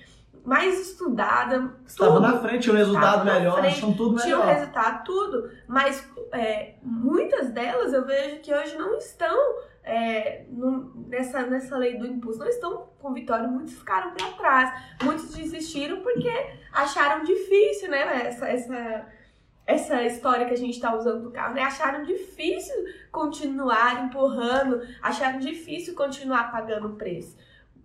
mais 0.44 0.81
estudada. 0.81 1.74
Estava 1.87 2.20
na 2.20 2.38
frente, 2.38 2.70
o 2.70 2.74
resultado 2.74 3.24
melhor, 3.24 3.59
frente, 3.59 3.74
acham 3.74 3.92
tudo 3.92 4.16
melhor. 4.16 4.24
Tinha 4.24 4.38
o 4.38 4.42
resultado, 4.42 5.05
tudo. 5.05 5.50
Mas 5.68 6.00
é, 6.33 6.75
muitas 6.83 7.51
delas 7.51 7.93
eu 7.93 8.05
vejo 8.05 8.40
que 8.40 8.53
hoje 8.53 8.77
não 8.77 8.97
estão 8.97 9.57
é, 9.83 10.45
no, 10.49 11.07
nessa, 11.09 11.43
nessa 11.47 11.77
lei 11.77 11.97
do 11.99 12.07
impulso, 12.07 12.38
não 12.38 12.49
estão 12.49 12.88
com 12.99 13.12
vitória. 13.12 13.49
Muitos 13.49 13.75
ficaram 13.75 14.12
para 14.12 14.33
trás, 14.33 14.83
muitos 15.03 15.35
desistiram 15.35 16.01
porque 16.03 16.31
acharam 16.73 17.25
difícil, 17.25 17.90
né? 17.90 18.27
Essa, 18.27 18.49
essa, 18.49 19.07
essa 19.66 20.03
história 20.05 20.47
que 20.47 20.55
a 20.55 20.59
gente 20.59 20.75
está 20.75 20.95
usando 20.95 21.23
do 21.23 21.31
carro, 21.31 21.55
né? 21.55 21.62
Acharam 21.62 22.05
difícil 22.05 22.75
continuar 23.11 24.05
empurrando, 24.05 24.81
acharam 25.03 25.38
difícil 25.38 25.95
continuar 25.95 26.53
pagando 26.53 26.88
o 26.88 26.97
preço. 26.97 27.37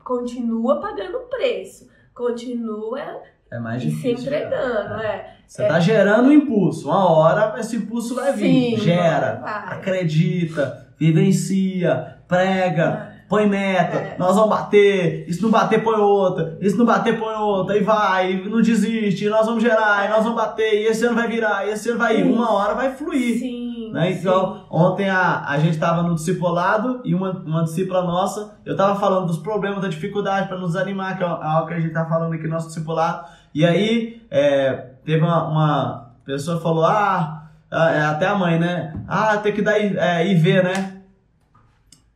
Continua 0.03 0.79
pagando 0.79 1.17
o 1.17 1.27
preço 1.27 1.89
continua 2.15 3.21
é 3.55 3.59
mais 3.59 3.81
difícil, 3.81 4.17
se 4.17 4.25
entregando. 4.27 5.01
É. 5.01 5.05
é. 5.05 5.35
Você 5.47 5.61
está 5.61 5.77
é. 5.77 5.81
gerando 5.81 6.29
um 6.29 6.31
impulso. 6.31 6.87
Uma 6.87 7.09
hora 7.09 7.59
esse 7.59 7.75
impulso 7.77 8.15
vai 8.15 8.33
vir. 8.33 8.77
Sim, 8.77 8.83
Gera, 8.83 9.39
vai. 9.41 9.77
acredita, 9.77 10.87
vivencia, 10.97 12.17
prega. 12.27 13.09
É. 13.11 13.15
Põe 13.27 13.47
meta, 13.47 13.97
é. 13.97 14.15
nós 14.19 14.35
vamos 14.35 14.51
bater, 14.51 15.27
isso 15.27 15.41
não 15.41 15.49
bater, 15.49 15.83
põe 15.83 15.95
outra, 15.95 16.59
isso 16.61 16.77
não 16.77 16.85
bater, 16.85 17.17
põe 17.17 17.33
outra, 17.33 17.75
e 17.75 17.81
vai, 17.81 18.43
não 18.47 18.61
desiste, 18.61 19.27
nós 19.27 19.47
vamos 19.47 19.63
gerar, 19.63 20.05
e 20.05 20.09
nós 20.09 20.23
vamos 20.23 20.37
bater, 20.37 20.83
e 20.83 20.85
esse 20.85 21.03
ano 21.03 21.15
vai 21.15 21.27
virar, 21.27 21.65
e 21.65 21.71
esse 21.71 21.89
ano 21.89 21.97
vai 21.97 22.19
ir, 22.19 22.23
uma 22.23 22.53
hora 22.53 22.75
vai 22.75 22.93
fluir. 22.93 23.39
Sim. 23.39 23.91
Né? 23.91 24.11
Então, 24.11 24.65
ontem 24.69 25.09
a, 25.09 25.43
a 25.47 25.57
gente 25.57 25.73
estava 25.73 26.03
no 26.03 26.13
discipulado 26.13 27.01
e 27.03 27.15
uma, 27.15 27.31
uma 27.31 27.63
discípula 27.63 28.03
nossa, 28.03 28.59
eu 28.63 28.73
estava 28.73 28.99
falando 28.99 29.25
dos 29.25 29.37
problemas, 29.37 29.81
da 29.81 29.87
dificuldade 29.87 30.47
para 30.47 30.57
nos 30.57 30.75
animar, 30.75 31.17
que 31.17 31.23
é 31.23 31.25
algo 31.25 31.67
que 31.67 31.73
a 31.73 31.77
gente 31.77 31.87
está 31.87 32.05
falando 32.05 32.33
aqui 32.33 32.43
no 32.43 32.49
nosso 32.49 32.67
discipulado. 32.67 33.25
E 33.55 33.65
aí, 33.65 34.21
é, 34.29 34.73
teve 35.05 35.23
uma, 35.23 35.47
uma 35.47 36.11
pessoa 36.25 36.59
falou: 36.59 36.83
Ah, 36.83 37.47
ah, 37.71 37.89
é, 37.89 38.01
até 38.01 38.27
a 38.27 38.35
mãe, 38.35 38.59
né? 38.59 38.93
Ah, 39.07 39.37
tem 39.37 39.53
que 39.53 39.61
dar 39.61 39.79
é, 39.79 40.27
IV, 40.27 40.61
né? 40.61 41.01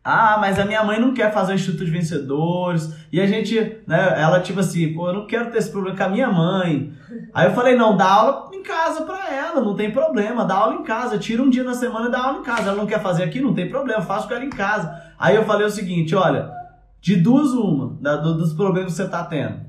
Ah, 0.03 0.37
mas 0.37 0.59
a 0.59 0.65
minha 0.65 0.83
mãe 0.83 0.99
não 0.99 1.13
quer 1.13 1.31
fazer 1.31 1.53
o 1.53 1.55
Instituto 1.55 1.85
de 1.85 1.91
Vencedores. 1.91 2.93
E 3.09 3.21
a 3.21 3.25
gente, 3.25 3.57
né, 3.87 4.21
ela 4.21 4.41
tipo 4.41 4.59
assim, 4.59 4.93
pô, 4.93 5.07
eu 5.07 5.13
não 5.13 5.27
quero 5.27 5.49
ter 5.49 5.59
esse 5.59 5.71
problema 5.71 5.95
com 5.95 6.03
a 6.03 6.09
minha 6.09 6.29
mãe. 6.29 6.93
Aí 7.33 7.47
eu 7.47 7.53
falei, 7.53 7.75
não, 7.75 7.95
dá 7.95 8.11
aula 8.11 8.49
em 8.53 8.63
casa 8.63 9.03
pra 9.03 9.33
ela, 9.33 9.61
não 9.61 9.75
tem 9.75 9.91
problema, 9.91 10.45
dá 10.45 10.55
aula 10.55 10.75
em 10.75 10.83
casa, 10.83 11.17
tira 11.17 11.41
um 11.41 11.49
dia 11.49 11.63
na 11.63 11.73
semana 11.73 12.07
e 12.07 12.11
dá 12.11 12.21
aula 12.21 12.39
em 12.39 12.43
casa. 12.43 12.69
Ela 12.69 12.77
não 12.77 12.87
quer 12.87 13.01
fazer 13.01 13.23
aqui, 13.23 13.39
não 13.39 13.53
tem 13.53 13.69
problema, 13.69 14.01
faço 14.01 14.27
com 14.27 14.33
ela 14.33 14.43
em 14.43 14.49
casa. 14.49 15.01
Aí 15.17 15.35
eu 15.35 15.45
falei 15.45 15.65
o 15.65 15.71
seguinte, 15.71 16.15
olha, 16.15 16.51
de 16.99 17.15
duas 17.15 17.51
uma, 17.51 17.97
da, 18.01 18.17
do, 18.17 18.35
dos 18.35 18.53
problemas 18.53 18.91
que 18.91 18.97
você 18.97 19.07
tá 19.07 19.23
tendo. 19.23 19.59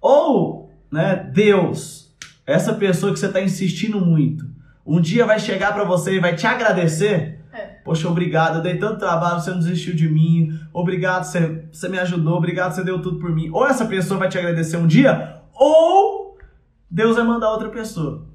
Ou, 0.00 0.63
né, 0.94 1.30
Deus, 1.32 2.14
essa 2.46 2.72
pessoa 2.72 3.12
que 3.12 3.18
você 3.18 3.28
tá 3.28 3.40
insistindo 3.40 4.00
muito, 4.00 4.46
um 4.86 5.00
dia 5.00 5.26
vai 5.26 5.38
chegar 5.38 5.74
para 5.74 5.84
você 5.84 6.14
e 6.14 6.20
vai 6.20 6.34
te 6.34 6.46
agradecer 6.46 7.44
Poxa, 7.84 8.08
obrigado, 8.08 8.56
eu 8.56 8.62
dei 8.62 8.78
tanto 8.78 8.98
trabalho, 8.98 9.40
você 9.40 9.50
não 9.50 9.58
desistiu 9.58 9.94
de 9.94 10.08
mim. 10.08 10.58
Obrigado, 10.72 11.24
você, 11.24 11.66
você 11.70 11.86
me 11.86 11.98
ajudou, 11.98 12.34
obrigado, 12.34 12.72
você 12.72 12.82
deu 12.82 13.00
tudo 13.00 13.18
por 13.18 13.30
mim. 13.30 13.50
Ou 13.52 13.66
essa 13.66 13.84
pessoa 13.84 14.18
vai 14.18 14.28
te 14.28 14.38
agradecer 14.38 14.78
um 14.78 14.86
dia, 14.86 15.42
ou 15.52 16.38
Deus 16.90 17.16
vai 17.16 17.24
mandar 17.24 17.50
outra 17.50 17.68
pessoa. 17.68 18.26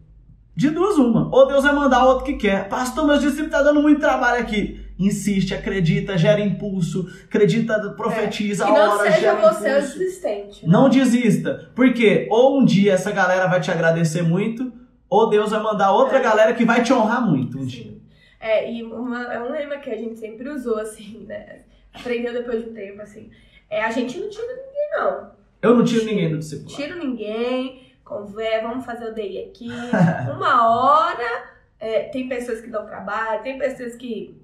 De 0.55 0.69
duas, 0.69 0.97
uma. 0.97 1.33
Ou 1.33 1.47
Deus 1.47 1.63
vai 1.63 1.73
mandar 1.73 2.05
outro 2.05 2.25
que 2.25 2.33
quer. 2.33 2.69
Pastor, 2.69 3.07
meus 3.07 3.21
discípulos 3.21 3.47
estão 3.47 3.59
tá 3.59 3.71
dando 3.71 3.81
muito 3.81 3.99
trabalho 3.99 4.41
aqui. 4.41 4.85
Insiste, 4.99 5.53
acredita, 5.53 6.17
gera 6.17 6.41
impulso, 6.41 7.09
acredita, 7.23 7.91
profetiza, 7.91 8.65
é. 8.65 8.67
Que 8.67 8.73
não 8.73 8.97
hora, 8.97 9.11
seja 9.11 9.33
você 9.35 9.69
impulso. 9.69 9.95
o 9.95 9.99
desistente. 9.99 10.65
Né? 10.65 10.71
Não 10.71 10.89
desista. 10.89 11.71
Porque 11.73 12.27
ou 12.29 12.59
um 12.59 12.65
dia 12.65 12.93
essa 12.93 13.09
galera 13.09 13.47
vai 13.47 13.61
te 13.61 13.71
agradecer 13.71 14.21
muito, 14.21 14.73
ou 15.09 15.29
Deus 15.29 15.51
vai 15.51 15.63
mandar 15.63 15.93
outra 15.93 16.17
é. 16.17 16.21
galera 16.21 16.53
que 16.53 16.65
vai 16.65 16.83
te 16.83 16.91
honrar 16.91 17.25
muito 17.25 17.57
um 17.57 17.61
Sim. 17.61 17.67
dia. 17.67 17.99
É, 18.41 18.71
e 18.71 18.83
uma, 18.83 19.33
é 19.33 19.39
um 19.39 19.51
lema 19.51 19.77
que 19.77 19.89
a 19.89 19.95
gente 19.95 20.19
sempre 20.19 20.49
usou, 20.49 20.77
assim, 20.77 21.25
né? 21.25 21.61
Aprendeu 21.93 22.33
depois 22.33 22.61
de 22.61 22.69
um 22.69 22.73
tempo, 22.73 23.01
assim. 23.01 23.29
É, 23.69 23.81
a 23.81 23.91
gente 23.91 24.17
não 24.17 24.29
tira 24.29 24.47
ninguém, 24.47 24.89
não. 24.91 25.31
Eu 25.61 25.75
não 25.75 25.83
tiro 25.83 26.05
ninguém 26.05 26.29
do 26.29 26.39
discipulado. 26.39 26.75
Tiro 26.75 26.99
ninguém, 26.99 27.93
conversa, 28.03 28.67
vamos 28.67 28.85
fazer 28.85 29.11
o 29.11 29.13
DI 29.13 29.45
aqui. 29.49 29.69
uma 30.35 30.69
hora, 30.69 31.49
é, 31.79 32.03
tem 32.03 32.27
pessoas 32.27 32.59
que 32.59 32.69
dão 32.69 32.85
trabalho, 32.85 33.43
tem 33.43 33.57
pessoas 33.57 33.95
que 33.95 34.37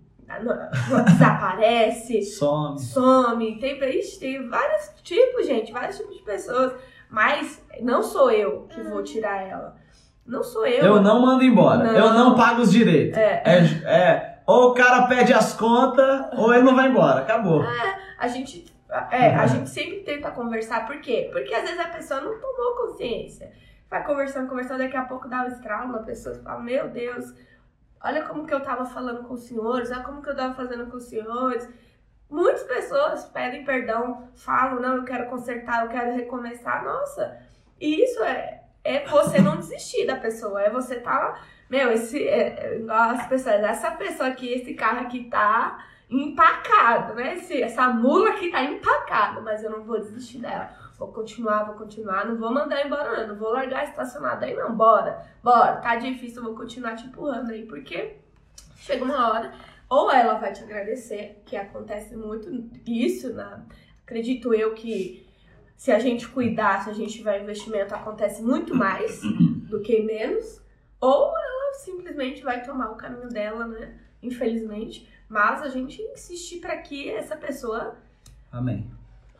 desaparece, 1.05 2.21
some. 2.25 2.79
some, 2.79 3.59
tem, 3.59 3.77
ixi, 3.97 4.19
tem 4.19 4.47
vários 4.47 4.91
tipos, 5.03 5.45
gente, 5.45 5.71
vários 5.71 5.97
tipos 5.97 6.15
de 6.15 6.23
pessoas. 6.23 6.73
Mas 7.09 7.63
não 7.81 8.01
sou 8.01 8.31
eu 8.31 8.67
que 8.69 8.81
vou 8.81 9.03
tirar 9.03 9.41
ela. 9.47 9.75
Não 10.25 10.43
sou 10.43 10.65
eu. 10.65 10.83
Eu 10.83 11.01
não 11.01 11.21
mando 11.21 11.43
embora. 11.43 11.83
Não. 11.83 11.93
Eu 11.93 12.13
não 12.13 12.35
pago 12.35 12.61
os 12.61 12.71
direitos. 12.71 13.17
É. 13.17 13.43
é. 13.45 13.59
é. 13.85 14.35
Ou 14.47 14.71
o 14.71 14.73
cara 14.73 15.07
pede 15.07 15.33
as 15.33 15.53
contas, 15.53 16.27
ou 16.38 16.53
ele 16.53 16.63
não 16.63 16.75
vai 16.75 16.89
embora. 16.89 17.21
Acabou. 17.21 17.63
É, 17.63 17.99
a 18.17 18.27
gente. 18.27 18.65
É, 19.11 19.35
a 19.35 19.45
gente 19.47 19.69
sempre 19.69 20.01
tenta 20.01 20.31
conversar, 20.31 20.85
por 20.85 21.01
quê? 21.01 21.29
Porque 21.31 21.53
às 21.53 21.63
vezes 21.63 21.79
a 21.79 21.89
pessoa 21.89 22.21
não 22.21 22.39
tomou 22.39 22.75
consciência. 22.75 23.51
Vai 23.89 24.05
conversando, 24.05 24.47
conversando, 24.47 24.79
daqui 24.79 24.95
a 24.95 25.03
pouco 25.03 25.27
dá 25.27 25.43
um 25.43 25.47
estralo, 25.47 25.95
a 25.95 26.03
pessoa 26.03 26.35
fala, 26.43 26.61
meu 26.61 26.88
Deus, 26.89 27.33
olha 28.05 28.23
como 28.23 28.45
que 28.45 28.53
eu 28.53 28.61
tava 28.61 28.85
falando 28.85 29.23
com 29.23 29.33
os 29.33 29.41
senhores, 29.41 29.91
olha 29.91 30.03
como 30.03 30.21
que 30.21 30.29
eu 30.29 30.35
tava 30.35 30.53
fazendo 30.53 30.85
com 30.89 30.97
os 30.97 31.05
senhores. 31.05 31.67
Muitas 32.29 32.63
pessoas 32.63 33.25
pedem 33.25 33.65
perdão, 33.65 34.29
falam, 34.35 34.79
não, 34.79 34.97
eu 34.97 35.03
quero 35.03 35.27
consertar, 35.27 35.83
eu 35.83 35.89
quero 35.89 36.13
recomeçar. 36.13 36.83
Nossa, 36.83 37.39
e 37.79 38.03
isso 38.03 38.23
é, 38.23 38.61
é 38.83 39.05
você 39.07 39.41
não 39.41 39.57
desistir 39.57 40.05
da 40.05 40.15
pessoa, 40.17 40.61
é 40.61 40.69
você 40.69 40.99
tá. 40.99 41.41
Meu, 41.67 41.91
esse. 41.91 42.27
É, 42.27 42.77
é 42.77 42.85
as 42.87 43.27
pessoas, 43.27 43.55
essa 43.55 43.91
pessoa 43.91 44.29
aqui, 44.29 44.53
esse 44.53 44.75
carro 44.75 45.01
aqui 45.01 45.23
tá 45.25 45.83
empacado, 46.09 47.15
né? 47.15 47.33
Esse, 47.33 47.61
essa 47.61 47.89
mula 47.89 48.29
aqui 48.29 48.51
tá 48.51 48.63
empacada, 48.63 49.41
mas 49.41 49.63
eu 49.63 49.71
não 49.71 49.83
vou 49.83 49.99
desistir 49.99 50.37
dela. 50.37 50.84
Vou 50.97 51.10
continuar, 51.10 51.63
vou 51.65 51.75
continuar, 51.75 52.25
não 52.25 52.38
vou 52.38 52.53
mandar 52.53 52.86
embora, 52.86 53.21
não, 53.21 53.29
não 53.29 53.36
vou 53.36 53.51
largar 53.51 53.84
estacionada 53.84 54.45
aí, 54.45 54.55
não. 54.55 54.75
Bora, 54.75 55.25
bora, 55.43 55.77
tá 55.77 55.95
difícil, 55.97 56.38
eu 56.38 56.45
vou 56.45 56.55
continuar 56.55 56.95
te 56.95 57.08
empurrando 57.08 57.51
aí, 57.51 57.65
porque 57.65 58.15
chega 58.77 59.03
uma 59.03 59.31
hora, 59.31 59.53
ou 59.89 60.10
ela 60.10 60.36
vai 60.36 60.53
te 60.53 60.63
agradecer, 60.63 61.41
que 61.45 61.58
acontece 61.58 62.15
muito 62.15 62.49
isso, 62.88 63.34
na, 63.34 63.65
acredito 64.05 64.53
eu 64.53 64.73
que 64.73 65.25
se 65.75 65.91
a 65.91 65.99
gente 65.99 66.27
cuidar, 66.27 66.84
se 66.84 66.89
a 66.89 66.93
gente 66.93 67.13
tiver 67.13 67.41
investimento, 67.41 67.93
acontece 67.93 68.41
muito 68.41 68.73
mais 68.73 69.21
do 69.69 69.81
que 69.81 70.01
menos. 70.01 70.62
Ou 71.01 71.38
ela 71.38 71.73
simplesmente 71.73 72.41
vai 72.41 72.63
tomar 72.63 72.91
o 72.91 72.95
caminho 72.95 73.29
dela, 73.29 73.67
né? 73.67 73.99
Infelizmente. 74.23 75.08
Mas 75.27 75.62
a 75.62 75.69
gente 75.69 76.01
insistir 76.01 76.60
para 76.60 76.77
que 76.77 77.10
essa 77.10 77.36
pessoa 77.36 77.95
Amém. 78.51 78.89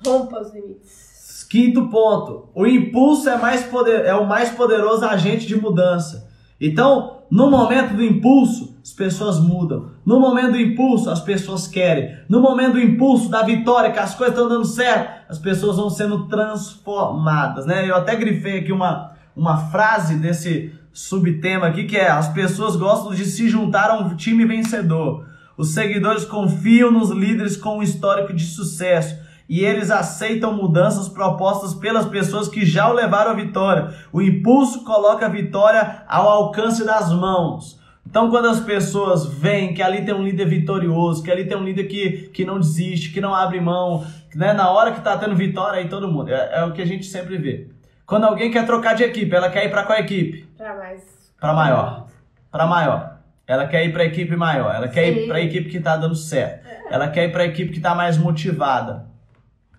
rompa 0.06 0.40
os 0.42 0.54
limites. 0.54 1.15
Quinto 1.44 1.88
ponto: 1.88 2.50
o 2.56 2.66
impulso 2.66 3.30
é, 3.30 3.38
mais 3.38 3.64
poder, 3.64 4.06
é 4.06 4.16
o 4.16 4.28
mais 4.28 4.52
poderoso 4.52 5.06
agente 5.06 5.46
de 5.46 5.60
mudança. 5.60 6.30
Então, 6.60 7.24
no 7.30 7.50
momento 7.50 7.96
do 7.96 8.04
impulso, 8.04 8.78
as 8.82 8.94
pessoas 8.94 9.40
mudam. 9.40 9.92
No 10.06 10.20
momento 10.20 10.52
do 10.52 10.60
impulso, 10.60 11.10
as 11.10 11.20
pessoas 11.20 11.68
querem. 11.68 12.16
No 12.30 12.40
momento 12.40 12.74
do 12.74 12.80
impulso, 12.80 13.30
da 13.30 13.44
vitória, 13.44 13.92
que 13.92 14.00
as 14.00 14.16
coisas 14.16 14.36
estão 14.36 14.48
dando 14.48 14.66
certo, 14.66 15.26
as 15.30 15.38
pessoas 15.38 15.76
vão 15.76 15.90
sendo 15.90 16.28
transformadas, 16.28 17.66
né? 17.66 17.90
Eu 17.90 17.96
até 17.96 18.16
grifei 18.16 18.60
aqui 18.60 18.72
uma, 18.72 19.12
uma 19.36 19.58
frase 19.58 20.16
desse 20.16 20.72
subtema 20.94 21.68
aqui 21.68 21.84
que 21.84 21.98
é: 21.98 22.10
as 22.10 22.30
pessoas 22.30 22.76
gostam 22.78 23.14
de 23.14 23.26
se 23.26 23.50
juntar 23.50 23.90
a 23.90 24.00
um 24.00 24.16
time 24.16 24.46
vencedor. 24.46 25.26
Os 25.58 25.74
seguidores 25.74 26.24
confiam 26.26 26.92
nos 26.92 27.10
líderes 27.10 27.58
com 27.58 27.80
um 27.80 27.84
histórico 27.84 28.34
de 28.34 28.44
sucesso 28.44 29.25
e 29.48 29.64
eles 29.64 29.92
aceitam 29.92 30.54
mudanças 30.54 31.08
propostas 31.08 31.74
pelas 31.74 32.06
pessoas 32.06 32.48
que 32.48 32.66
já 32.66 32.90
o 32.90 32.94
levaram 32.94 33.32
à 33.32 33.34
vitória. 33.34 33.94
O 34.12 34.22
impulso 34.22 34.84
coloca 34.84 35.26
a 35.26 35.30
vitória 35.30 36.04
ao 36.08 36.28
alcance 36.28 36.84
das 36.84 37.12
mãos. 37.12 37.80
Então, 38.08 38.30
quando 38.30 38.48
as 38.48 38.60
pessoas 38.60 39.26
veem 39.26 39.74
que 39.74 39.82
ali 39.82 40.06
tem 40.06 40.14
um 40.14 40.24
líder 40.24 40.46
vitorioso, 40.46 41.24
que 41.24 41.32
ali 41.32 41.46
tem 41.46 41.58
um 41.58 41.64
líder 41.64 41.86
que, 41.86 42.30
que 42.34 42.46
não 42.46 42.60
desiste, 42.60 43.12
que 43.12 43.20
não 43.20 43.34
abre 43.34 43.60
mão, 43.60 44.06
né? 44.36 44.54
na 44.54 44.70
hora 44.70 44.92
que 44.92 45.00
está 45.00 45.18
tendo 45.18 45.36
vitória, 45.36 45.80
aí 45.80 45.90
todo 45.90 46.08
mundo. 46.08 46.32
É, 46.32 46.60
é, 46.60 46.64
o 46.64 46.72
que 46.72 46.82
a 46.82 46.86
gente 46.86 47.06
sempre 47.06 47.38
vê. 47.38 47.68
Quando 48.06 48.26
alguém 48.26 48.52
quer 48.52 48.66
trocar 48.66 48.94
de 48.94 49.04
equipe, 49.04 49.36
ela 49.36 49.50
quer 49.50 49.66
ir 49.66 49.70
para 49.70 49.84
qual 49.84 49.98
equipe? 49.98 50.48
Para 50.56 50.76
mais. 50.76 51.04
Para 51.40 51.54
maior. 51.54 52.08
Para 52.52 52.68
maior. 52.68 53.18
Ela 53.48 53.68
quer 53.68 53.86
ir 53.86 53.92
para 53.92 54.04
a 54.04 54.06
equipe 54.06 54.36
maior. 54.36 54.74
Ela 54.74 54.88
quer 54.88 55.06
Sim. 55.06 55.20
ir 55.20 55.28
para 55.28 55.38
a 55.38 55.42
equipe 55.42 55.70
que 55.70 55.78
está 55.78 55.98
dando 55.98 56.16
certo. 56.16 56.68
Ela 56.90 57.08
quer 57.10 57.26
ir 57.30 57.32
para 57.32 57.44
a 57.44 57.46
equipe 57.48 57.72
que 57.72 57.78
está 57.78 57.94
mais 57.94 58.18
motivada. 58.18 59.08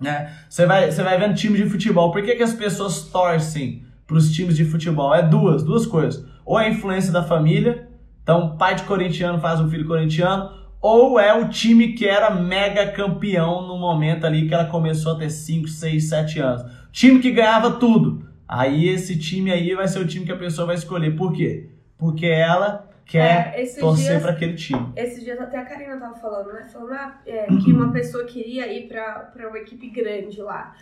Né? 0.01 0.33
Você 0.49 0.67
vai, 0.67 0.91
você 0.91 1.03
vai 1.03 1.19
vendo 1.19 1.35
time 1.35 1.57
de 1.57 1.69
futebol. 1.69 2.11
Por 2.11 2.23
que, 2.23 2.35
que 2.35 2.43
as 2.43 2.55
pessoas 2.55 3.03
torcem 3.03 3.85
para 4.07 4.17
os 4.17 4.31
times 4.33 4.57
de 4.57 4.65
futebol? 4.65 5.15
É 5.15 5.23
duas, 5.23 5.63
duas 5.63 5.87
coisas. 5.87 6.25
Ou 6.45 6.57
a 6.57 6.69
influência 6.69 7.13
da 7.13 7.23
família, 7.23 7.89
então 8.23 8.57
pai 8.57 8.75
de 8.75 8.83
corintiano 8.85 9.41
faz 9.41 9.61
um 9.61 9.69
filho 9.69 9.87
corintiano, 9.87 10.51
ou 10.81 11.19
é 11.19 11.35
o 11.35 11.49
time 11.49 11.95
que 11.95 12.07
era 12.07 12.31
mega 12.31 12.87
campeão 12.93 13.67
no 13.67 13.77
momento 13.79 14.25
ali 14.25 14.47
que 14.47 14.55
ela 14.55 14.67
começou 14.67 15.13
a 15.13 15.19
ter 15.19 15.31
5, 15.31 15.67
6, 15.67 16.09
7 16.09 16.39
anos. 16.39 16.65
Time 16.93 17.19
que 17.19 17.33
ganhava 17.33 17.73
tudo. 17.73 18.25
Aí 18.49 18.89
esse 18.89 19.19
time 19.19 19.51
aí 19.51 19.75
vai 19.75 19.89
ser 19.89 19.99
o 19.99 20.07
time 20.07 20.25
que 20.25 20.33
a 20.33 20.37
pessoa 20.37 20.67
vai 20.67 20.77
escolher. 20.77 21.17
Por 21.17 21.33
quê? 21.33 21.71
Porque 21.99 22.27
ela 22.27 22.89
quer 23.07 23.55
é, 23.57 23.65
torcer 23.79 24.21
para 24.21 24.33
aquele 24.33 24.55
time. 24.55 24.93
Esses 24.97 25.23
dias 25.23 25.41
até 25.41 25.59
a 25.59 25.65
Karina 25.65 25.97
tava 25.99 26.15
falando, 26.17 26.53
né? 26.53 26.69
Falando 26.71 26.93
ah, 26.93 27.21
é, 27.25 27.47
que 27.47 27.73
uma 27.73 27.93
pessoa 27.93 28.25
queria 28.25 28.71
ir 28.71 28.89
para 28.89 29.49
uma 29.49 29.59
equipe 29.59 29.89
grande 29.89 30.43
lá. 30.43 30.75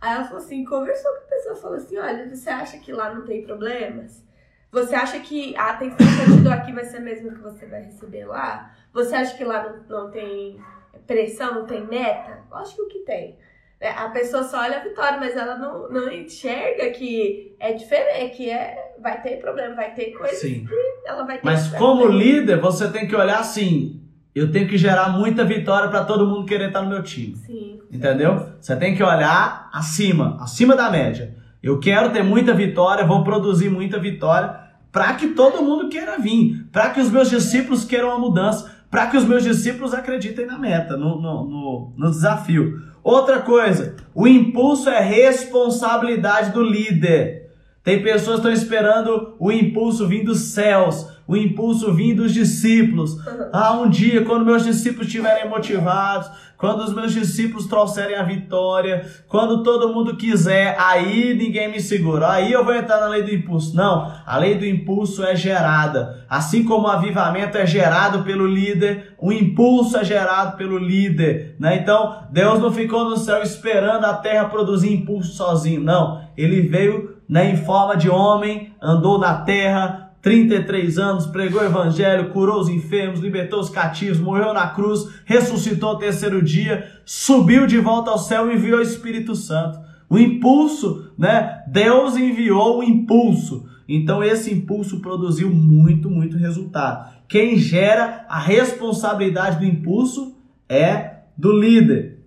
Aí 0.00 0.14
ela 0.14 0.24
falou 0.24 0.38
assim, 0.38 0.64
conversou 0.64 1.10
com 1.12 1.18
a 1.18 1.28
pessoa, 1.28 1.56
falou 1.56 1.76
assim, 1.76 1.98
olha, 1.98 2.28
você 2.28 2.50
acha 2.50 2.78
que 2.78 2.92
lá 2.92 3.12
não 3.12 3.24
tem 3.24 3.42
problemas? 3.42 4.24
Você 4.70 4.94
acha 4.94 5.20
que 5.20 5.54
a 5.56 5.70
atenção 5.70 5.98
que 5.98 6.30
eu 6.30 6.36
te 6.36 6.42
dou 6.42 6.52
aqui 6.52 6.72
vai 6.72 6.84
ser 6.84 6.96
a 6.96 7.00
mesma 7.00 7.32
que 7.32 7.40
você 7.40 7.66
vai 7.66 7.82
receber 7.82 8.24
lá? 8.24 8.74
Você 8.92 9.14
acha 9.14 9.36
que 9.36 9.44
lá 9.44 9.68
não, 9.68 10.04
não 10.04 10.10
tem 10.10 10.58
pressão, 11.06 11.54
não 11.54 11.66
tem 11.66 11.86
meta? 11.86 12.42
Eu 12.50 12.56
acho 12.56 12.74
que 12.76 12.82
o 12.82 12.88
que 12.88 13.00
tem. 13.00 13.36
É, 13.82 13.90
a 13.90 14.08
pessoa 14.10 14.44
só 14.44 14.60
olha 14.60 14.76
a 14.76 14.84
vitória, 14.84 15.18
mas 15.18 15.36
ela 15.36 15.58
não, 15.58 15.90
não 15.90 16.12
enxerga 16.12 16.88
que 16.90 17.52
é 17.58 17.72
diferente, 17.72 18.36
que 18.36 18.48
é, 18.48 18.92
vai 19.02 19.20
ter 19.20 19.40
problema, 19.40 19.74
vai 19.74 19.92
ter 19.92 20.12
coisa 20.12 20.36
Sim. 20.36 20.64
que 20.64 21.08
ela 21.08 21.24
vai 21.24 21.38
ter 21.38 21.44
Mas 21.44 21.66
como 21.66 22.06
líder, 22.06 22.60
você 22.60 22.88
tem 22.92 23.08
que 23.08 23.16
olhar 23.16 23.40
assim, 23.40 24.00
eu 24.32 24.52
tenho 24.52 24.68
que 24.68 24.78
gerar 24.78 25.08
muita 25.08 25.44
vitória 25.44 25.90
para 25.90 26.04
todo 26.04 26.28
mundo 26.28 26.46
querer 26.46 26.68
estar 26.68 26.80
no 26.80 26.90
meu 26.90 27.02
time. 27.02 27.34
Sim. 27.34 27.80
Entendeu? 27.90 28.50
Você 28.60 28.76
tem 28.76 28.94
que 28.94 29.02
olhar 29.02 29.68
acima, 29.72 30.38
acima 30.40 30.76
da 30.76 30.88
média. 30.88 31.34
Eu 31.60 31.80
quero 31.80 32.10
ter 32.10 32.22
muita 32.22 32.54
vitória, 32.54 33.04
vou 33.04 33.24
produzir 33.24 33.68
muita 33.68 33.98
vitória 33.98 34.60
para 34.92 35.12
que 35.14 35.28
todo 35.28 35.60
mundo 35.60 35.88
queira 35.88 36.20
vir, 36.20 36.68
para 36.70 36.90
que 36.90 37.00
os 37.00 37.10
meus 37.10 37.28
discípulos 37.28 37.84
queiram 37.84 38.12
a 38.12 38.18
mudança, 38.18 38.70
para 38.88 39.08
que 39.08 39.16
os 39.16 39.24
meus 39.24 39.42
discípulos 39.42 39.92
acreditem 39.92 40.46
na 40.46 40.56
meta, 40.56 40.96
no, 40.96 41.20
no, 41.20 41.44
no, 41.48 41.94
no 41.96 42.10
desafio. 42.10 42.91
Outra 43.02 43.40
coisa, 43.40 43.96
o 44.14 44.28
impulso 44.28 44.88
é 44.88 45.00
responsabilidade 45.00 46.52
do 46.52 46.62
líder. 46.62 47.50
Tem 47.82 48.00
pessoas 48.02 48.40
que 48.40 48.48
estão 48.48 48.52
esperando 48.52 49.34
o 49.40 49.50
impulso 49.50 50.06
vir 50.06 50.24
dos 50.24 50.52
céus. 50.52 51.06
O 51.32 51.36
impulso 51.36 51.94
vinha 51.94 52.14
dos 52.14 52.34
discípulos. 52.34 53.16
Ah, 53.52 53.72
um 53.72 53.88
dia, 53.88 54.22
quando 54.22 54.44
meus 54.44 54.64
discípulos 54.64 55.06
estiverem 55.06 55.48
motivados, 55.48 56.30
quando 56.58 56.80
os 56.80 56.94
meus 56.94 57.12
discípulos 57.12 57.66
trouxerem 57.66 58.16
a 58.16 58.22
vitória, 58.22 59.06
quando 59.28 59.62
todo 59.62 59.92
mundo 59.92 60.14
quiser, 60.14 60.76
aí 60.78 61.34
ninguém 61.34 61.70
me 61.70 61.80
segura. 61.80 62.30
Aí 62.30 62.52
eu 62.52 62.64
vou 62.64 62.74
entrar 62.74 63.00
na 63.00 63.08
lei 63.08 63.22
do 63.22 63.34
impulso. 63.34 63.74
Não, 63.74 64.12
a 64.26 64.36
lei 64.36 64.56
do 64.56 64.66
impulso 64.66 65.24
é 65.24 65.34
gerada. 65.34 66.24
Assim 66.28 66.64
como 66.64 66.86
o 66.86 66.90
avivamento 66.90 67.56
é 67.56 67.66
gerado 67.66 68.22
pelo 68.24 68.46
líder, 68.46 69.14
o 69.18 69.32
impulso 69.32 69.96
é 69.96 70.04
gerado 70.04 70.56
pelo 70.58 70.76
líder. 70.76 71.56
Né? 71.58 71.78
Então, 71.78 72.24
Deus 72.30 72.60
não 72.60 72.70
ficou 72.70 73.08
no 73.08 73.16
céu 73.16 73.42
esperando 73.42 74.04
a 74.04 74.14
terra 74.14 74.50
produzir 74.50 74.92
impulso 74.92 75.32
sozinho. 75.32 75.82
Não, 75.82 76.22
ele 76.36 76.60
veio 76.60 77.16
né, 77.28 77.50
em 77.50 77.56
forma 77.56 77.96
de 77.96 78.10
homem, 78.10 78.74
andou 78.80 79.18
na 79.18 79.36
terra, 79.36 80.11
33 80.22 80.98
anos, 80.98 81.26
pregou 81.26 81.60
o 81.60 81.64
evangelho, 81.64 82.30
curou 82.30 82.60
os 82.60 82.68
enfermos, 82.68 83.18
libertou 83.18 83.58
os 83.58 83.68
cativos, 83.68 84.20
morreu 84.20 84.54
na 84.54 84.68
cruz, 84.68 85.08
ressuscitou 85.24 85.90
ao 85.90 85.98
terceiro 85.98 86.40
dia, 86.40 86.88
subiu 87.04 87.66
de 87.66 87.78
volta 87.78 88.12
ao 88.12 88.18
céu 88.18 88.48
e 88.48 88.54
enviou 88.54 88.78
o 88.78 88.82
Espírito 88.82 89.34
Santo. 89.34 89.80
O 90.08 90.16
impulso, 90.16 91.10
né? 91.18 91.64
Deus 91.66 92.16
enviou 92.16 92.78
o 92.78 92.84
impulso. 92.84 93.66
Então 93.88 94.22
esse 94.22 94.54
impulso 94.54 95.00
produziu 95.00 95.50
muito, 95.50 96.08
muito 96.08 96.36
resultado. 96.36 97.12
Quem 97.26 97.58
gera 97.58 98.24
a 98.28 98.38
responsabilidade 98.38 99.58
do 99.58 99.64
impulso 99.64 100.36
é 100.68 101.22
do 101.36 101.50
líder. 101.50 102.20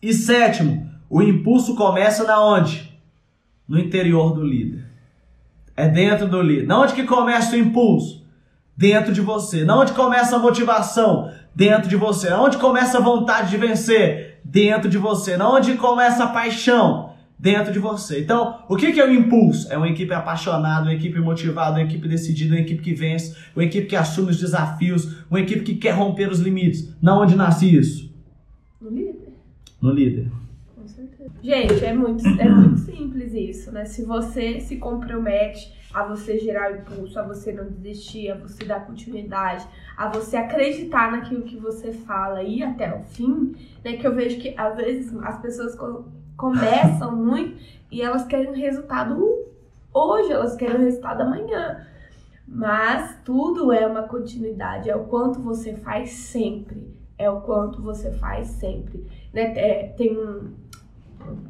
E 0.00 0.12
sétimo, 0.12 0.88
o 1.10 1.20
impulso 1.20 1.74
começa 1.74 2.22
na 2.22 2.40
onde? 2.44 2.96
No 3.66 3.78
interior 3.78 4.32
do 4.34 4.44
líder. 4.44 4.87
É 5.78 5.86
dentro 5.86 6.26
do 6.26 6.42
líder. 6.42 6.66
Na 6.66 6.80
onde 6.80 6.92
que 6.92 7.04
começa 7.04 7.54
o 7.54 7.58
impulso? 7.58 8.26
Dentro 8.76 9.12
de 9.12 9.20
você. 9.20 9.64
Na 9.64 9.78
onde 9.78 9.92
começa 9.92 10.34
a 10.34 10.38
motivação? 10.40 11.30
Dentro 11.54 11.88
de 11.88 11.94
você. 11.94 12.28
Na 12.30 12.42
onde 12.42 12.56
começa 12.56 12.98
a 12.98 13.00
vontade 13.00 13.50
de 13.50 13.56
vencer? 13.56 14.40
Dentro 14.44 14.90
de 14.90 14.98
você. 14.98 15.36
Na 15.36 15.48
onde 15.48 15.74
começa 15.74 16.24
a 16.24 16.28
paixão? 16.30 17.12
Dentro 17.38 17.72
de 17.72 17.78
você. 17.78 18.20
Então, 18.20 18.58
o 18.68 18.74
que, 18.74 18.90
que 18.90 18.98
é 18.98 19.06
o 19.06 19.14
impulso? 19.14 19.72
É 19.72 19.76
uma 19.76 19.88
equipe 19.88 20.12
apaixonada, 20.12 20.86
uma 20.86 20.94
equipe 20.94 21.20
motivada, 21.20 21.76
uma 21.76 21.82
equipe 21.82 22.08
decidida, 22.08 22.56
uma 22.56 22.60
equipe 22.60 22.82
que 22.82 22.92
vence, 22.92 23.36
uma 23.54 23.64
equipe 23.64 23.86
que 23.86 23.94
assume 23.94 24.32
os 24.32 24.40
desafios, 24.40 25.24
uma 25.30 25.38
equipe 25.38 25.60
que 25.60 25.76
quer 25.76 25.92
romper 25.92 26.28
os 26.28 26.40
limites. 26.40 26.92
Na 27.00 27.16
onde 27.16 27.36
nasce 27.36 27.72
isso? 27.72 28.12
No 28.80 28.90
líder. 28.90 29.32
No 29.80 29.92
líder. 29.92 30.26
Gente, 31.42 31.84
é 31.84 31.92
muito, 31.92 32.26
é 32.26 32.48
muito 32.48 32.78
simples 32.80 33.32
isso, 33.32 33.70
né? 33.70 33.84
Se 33.84 34.04
você 34.04 34.60
se 34.60 34.76
compromete 34.76 35.72
a 35.94 36.02
você 36.02 36.38
gerar 36.38 36.72
impulso, 36.72 37.18
a 37.18 37.22
você 37.22 37.52
não 37.52 37.66
desistir, 37.66 38.30
a 38.30 38.34
você 38.34 38.64
dar 38.64 38.86
continuidade, 38.86 39.66
a 39.96 40.08
você 40.08 40.36
acreditar 40.36 41.12
naquilo 41.12 41.42
que 41.42 41.56
você 41.56 41.92
fala 41.92 42.42
e 42.42 42.58
ir 42.58 42.62
até 42.64 42.92
o 42.94 43.02
fim, 43.02 43.54
né? 43.84 43.96
Que 43.96 44.06
eu 44.06 44.14
vejo 44.14 44.38
que 44.40 44.54
às 44.56 44.76
vezes 44.76 45.16
as 45.22 45.40
pessoas 45.40 45.76
começam 46.36 47.14
muito 47.16 47.56
e 47.90 48.02
elas 48.02 48.26
querem 48.26 48.54
resultado 48.54 49.46
hoje, 49.94 50.32
elas 50.32 50.56
querem 50.56 50.76
o 50.76 50.84
resultado 50.84 51.22
amanhã. 51.22 51.86
Mas 52.46 53.16
tudo 53.24 53.72
é 53.72 53.86
uma 53.86 54.04
continuidade, 54.04 54.90
é 54.90 54.96
o 54.96 55.04
quanto 55.04 55.40
você 55.40 55.74
faz 55.74 56.10
sempre. 56.10 56.96
É 57.16 57.28
o 57.28 57.40
quanto 57.40 57.82
você 57.82 58.12
faz 58.12 58.46
sempre. 58.46 59.04
Né? 59.32 59.52
É, 59.56 59.88
tem 59.96 60.16
um, 60.16 60.52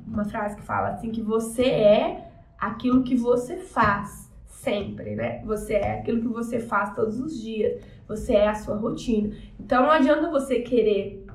uma 0.07 0.25
frase 0.25 0.57
que 0.57 0.63
fala 0.63 0.89
assim 0.89 1.11
que 1.11 1.23
você 1.23 1.65
é 1.65 2.31
aquilo 2.59 3.03
que 3.03 3.17
você 3.17 3.57
faz 3.57 4.29
sempre, 4.47 5.15
né? 5.15 5.43
Você 5.45 5.75
é 5.75 6.01
aquilo 6.01 6.21
que 6.21 6.29
você 6.29 6.59
faz 6.59 6.95
todos 6.95 7.19
os 7.21 7.41
dias. 7.41 7.81
Você 8.07 8.35
é 8.35 8.49
a 8.49 8.55
sua 8.55 8.77
rotina. 8.77 9.35
Então 9.59 9.83
não 9.83 9.91
adianta 9.91 10.31
você 10.31 10.61
querer 10.61 11.27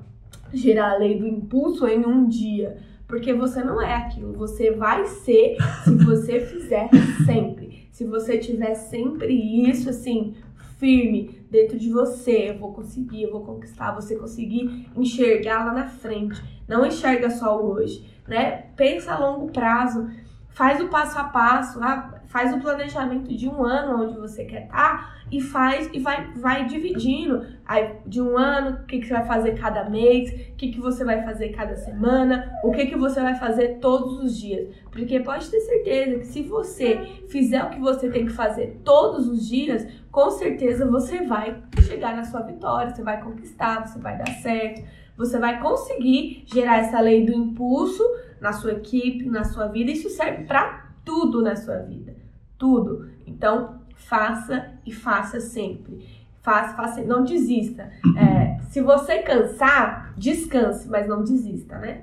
gerar 0.54 0.92
a 0.92 0.98
lei 0.98 1.18
do 1.18 1.28
impulso 1.28 1.88
em 1.88 2.06
um 2.06 2.28
dia, 2.28 2.78
porque 3.08 3.34
você 3.34 3.64
não 3.64 3.82
é 3.82 3.96
aquilo. 3.96 4.34
Você 4.34 4.72
vai 4.72 5.06
ser 5.06 5.58
se 5.84 5.96
você 6.04 6.40
fizer 6.40 6.90
sempre. 7.26 7.88
Se 7.92 8.06
você 8.06 8.38
tiver 8.38 8.76
sempre 8.76 9.34
isso 9.70 9.90
assim 9.90 10.36
firme 10.78 11.40
dentro 11.50 11.78
de 11.78 11.90
você, 11.90 12.50
eu 12.50 12.58
vou 12.58 12.74
conseguir, 12.74 13.24
eu 13.24 13.32
vou 13.32 13.42
conquistar, 13.42 13.94
você 13.94 14.16
conseguir 14.16 14.90
enxergar 14.98 15.64
lá 15.66 15.74
na 15.74 15.88
frente. 15.88 16.42
Não 16.68 16.86
enxerga 16.86 17.30
só 17.30 17.62
o 17.62 17.72
hoje 17.72 18.13
né? 18.28 18.66
Pensa 18.76 19.14
a 19.14 19.20
longo 19.20 19.52
prazo, 19.52 20.10
faz 20.54 20.80
o 20.80 20.88
passo 20.88 21.18
a 21.18 21.26
passo, 21.26 21.84
ah, 21.84 22.22
faz 22.28 22.54
o 22.54 22.60
planejamento 22.60 23.36
de 23.36 23.48
um 23.48 23.64
ano 23.64 24.04
onde 24.04 24.18
você 24.18 24.46
quer 24.46 24.64
estar 24.64 24.98
tá, 24.98 25.14
e 25.32 25.42
faz 25.42 25.90
e 25.92 26.00
vai, 26.00 26.32
vai 26.34 26.66
dividindo. 26.66 27.46
Aí, 27.66 27.96
de 28.06 28.22
um 28.22 28.38
ano, 28.38 28.82
o 28.82 28.86
que, 28.86 29.00
que 29.00 29.08
você 29.08 29.14
vai 29.14 29.26
fazer 29.26 29.58
cada 29.58 29.90
mês, 29.90 30.32
o 30.52 30.56
que, 30.56 30.72
que 30.72 30.80
você 30.80 31.04
vai 31.04 31.24
fazer 31.24 31.50
cada 31.50 31.76
semana, 31.76 32.52
o 32.64 32.72
que, 32.72 32.86
que 32.86 32.96
você 32.96 33.20
vai 33.20 33.36
fazer 33.36 33.80
todos 33.80 34.20
os 34.20 34.40
dias. 34.40 34.68
Porque 34.92 35.20
pode 35.20 35.50
ter 35.50 35.60
certeza 35.62 36.20
que 36.20 36.26
se 36.26 36.44
você 36.44 36.98
fizer 37.30 37.64
o 37.64 37.70
que 37.70 37.80
você 37.80 38.10
tem 38.10 38.26
que 38.26 38.34
fazer 38.34 38.80
todos 38.84 39.28
os 39.28 39.48
dias, 39.48 39.88
com 40.12 40.30
certeza 40.30 40.90
você 40.90 41.24
vai 41.24 41.64
chegar 41.82 42.16
na 42.16 42.24
sua 42.24 42.42
vitória, 42.42 42.94
você 42.94 43.02
vai 43.02 43.22
conquistar, 43.22 43.88
você 43.88 44.00
vai 44.00 44.18
dar 44.18 44.30
certo 44.42 45.03
você 45.18 45.38
vai 45.38 45.60
conseguir 45.60 46.44
gerar 46.46 46.80
essa 46.80 47.00
lei 47.00 47.26
do 47.26 47.34
impulso 47.34 48.04
na 48.42 48.52
sua 48.52 48.74
equipe, 48.74 49.30
na 49.30 49.44
sua 49.44 49.68
vida. 49.68 49.92
Isso 49.92 50.10
serve 50.10 50.44
para 50.44 50.88
tudo 51.06 51.42
na 51.42 51.56
sua 51.56 51.78
vida. 51.78 52.16
Tudo. 52.58 53.10
Então, 53.26 53.82
faça 53.96 54.72
e 54.86 54.92
faça 54.92 55.40
sempre. 55.40 56.06
Faça, 56.42 56.76
faça, 56.76 57.02
não 57.04 57.24
desista. 57.24 57.90
É, 58.18 58.62
se 58.70 58.82
você 58.82 59.20
cansar, 59.20 60.14
descanse, 60.18 60.90
mas 60.90 61.08
não 61.08 61.24
desista, 61.24 61.78
né? 61.78 62.02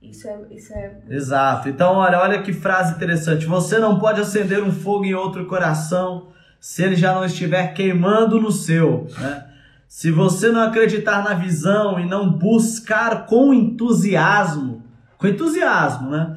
Isso 0.00 0.26
é, 0.26 0.38
isso 0.50 0.72
é. 0.72 0.96
Exato. 1.10 1.68
Então, 1.68 1.96
olha, 1.96 2.18
olha 2.18 2.42
que 2.42 2.52
frase 2.52 2.94
interessante. 2.94 3.44
Você 3.44 3.78
não 3.78 3.98
pode 3.98 4.20
acender 4.20 4.62
um 4.62 4.72
fogo 4.72 5.04
em 5.04 5.14
outro 5.14 5.44
coração 5.46 6.28
se 6.58 6.82
ele 6.82 6.96
já 6.96 7.14
não 7.14 7.24
estiver 7.24 7.74
queimando 7.74 8.40
no 8.40 8.50
seu, 8.50 9.06
né? 9.18 9.47
Se 9.88 10.10
você 10.10 10.50
não 10.50 10.60
acreditar 10.60 11.24
na 11.24 11.32
visão 11.32 11.98
e 11.98 12.06
não 12.06 12.30
buscar 12.30 13.24
com 13.24 13.54
entusiasmo, 13.54 14.84
com 15.16 15.26
entusiasmo, 15.26 16.10
né? 16.10 16.36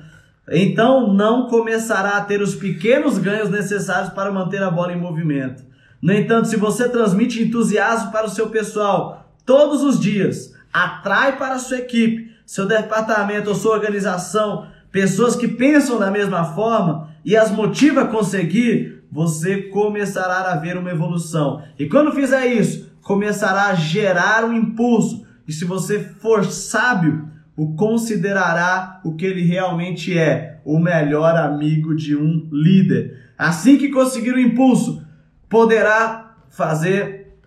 Então 0.49 1.13
não 1.13 1.47
começará 1.47 2.11
a 2.11 2.21
ter 2.21 2.41
os 2.41 2.55
pequenos 2.55 3.17
ganhos 3.17 3.49
necessários 3.49 4.13
para 4.13 4.31
manter 4.31 4.63
a 4.63 4.71
bola 4.71 4.93
em 4.93 4.99
movimento. 4.99 5.63
No 6.01 6.13
entanto, 6.13 6.47
se 6.47 6.55
você 6.55 6.87
transmite 6.87 7.43
entusiasmo 7.43 8.11
para 8.11 8.25
o 8.25 8.29
seu 8.29 8.49
pessoal 8.49 9.29
todos 9.45 9.83
os 9.83 9.99
dias, 9.99 10.53
atrai 10.71 11.37
para 11.37 11.55
a 11.55 11.59
sua 11.59 11.79
equipe, 11.79 12.31
seu 12.45 12.65
departamento 12.65 13.49
ou 13.49 13.55
sua 13.55 13.73
organização 13.73 14.65
pessoas 14.91 15.35
que 15.35 15.47
pensam 15.47 15.99
da 15.99 16.11
mesma 16.11 16.43
forma 16.53 17.09
e 17.23 17.35
as 17.35 17.51
motiva 17.51 18.01
a 18.01 18.07
conseguir, 18.07 19.03
você 19.11 19.63
começará 19.63 20.51
a 20.51 20.57
ver 20.57 20.77
uma 20.77 20.91
evolução. 20.91 21.61
E 21.77 21.87
quando 21.87 22.11
fizer 22.11 22.47
isso, 22.47 22.90
começará 23.01 23.67
a 23.67 23.75
gerar 23.75 24.45
um 24.45 24.53
impulso. 24.53 25.25
E 25.47 25.53
se 25.53 25.65
você 25.65 25.99
for 25.99 26.45
sábio, 26.45 27.29
o 27.55 27.75
considerará 27.75 29.01
o 29.03 29.15
que 29.15 29.25
ele 29.25 29.43
realmente 29.43 30.17
é, 30.17 30.59
o 30.63 30.79
melhor 30.79 31.35
amigo 31.35 31.95
de 31.95 32.15
um 32.15 32.47
líder. 32.51 33.19
Assim 33.37 33.77
que 33.77 33.89
conseguir 33.89 34.33
o 34.33 34.39
impulso, 34.39 35.05
poderá 35.49 36.35
fazer 36.49 37.37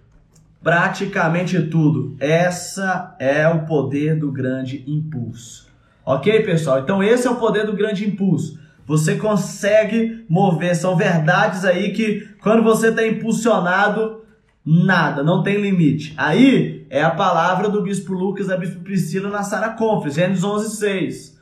praticamente 0.63 1.61
tudo. 1.63 2.17
Essa 2.19 3.15
é 3.19 3.47
o 3.49 3.67
poder 3.67 4.19
do 4.19 4.33
grande 4.33 4.83
impulso. 4.87 5.69
Ok, 6.05 6.43
pessoal? 6.43 6.81
Então 6.81 7.03
esse 7.03 7.27
é 7.27 7.31
o 7.31 7.37
poder 7.37 7.67
do 7.67 7.77
grande 7.77 8.07
impulso. 8.07 8.59
Você 8.87 9.17
consegue 9.17 10.25
mover, 10.29 10.77
são 10.77 10.97
verdades 10.97 11.65
aí 11.65 11.93
que 11.93 12.29
quando 12.43 12.63
você 12.63 12.89
está 12.89 13.07
impulsionado, 13.07 14.24
Nada, 14.65 15.23
não 15.23 15.43
tem 15.43 15.61
limite. 15.61 16.15
Aí 16.17 16.87
é 16.89 17.03
a 17.03 17.11
palavra 17.11 17.69
do 17.69 17.83
bispo 17.83 18.15
Lucas, 18.15 18.47
da 18.47 18.57
bispo 18.57 18.81
Priscila 18.81 19.29
na 19.29 19.43
Sara 19.43 19.71
Conference, 19.71 20.19
Gênesis 20.19 20.43
11, 20.43 20.77
6. 20.77 21.41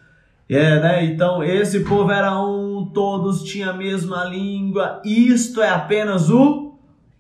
É, 0.48 0.80
né? 0.80 1.04
Então, 1.04 1.42
esse 1.42 1.80
povo 1.80 2.10
era 2.10 2.38
um, 2.38 2.90
todos 2.92 3.44
tinham 3.44 3.70
a 3.70 3.72
mesma 3.72 4.24
língua. 4.24 5.00
Isto 5.04 5.62
é 5.62 5.70
apenas 5.70 6.30
o 6.30 6.74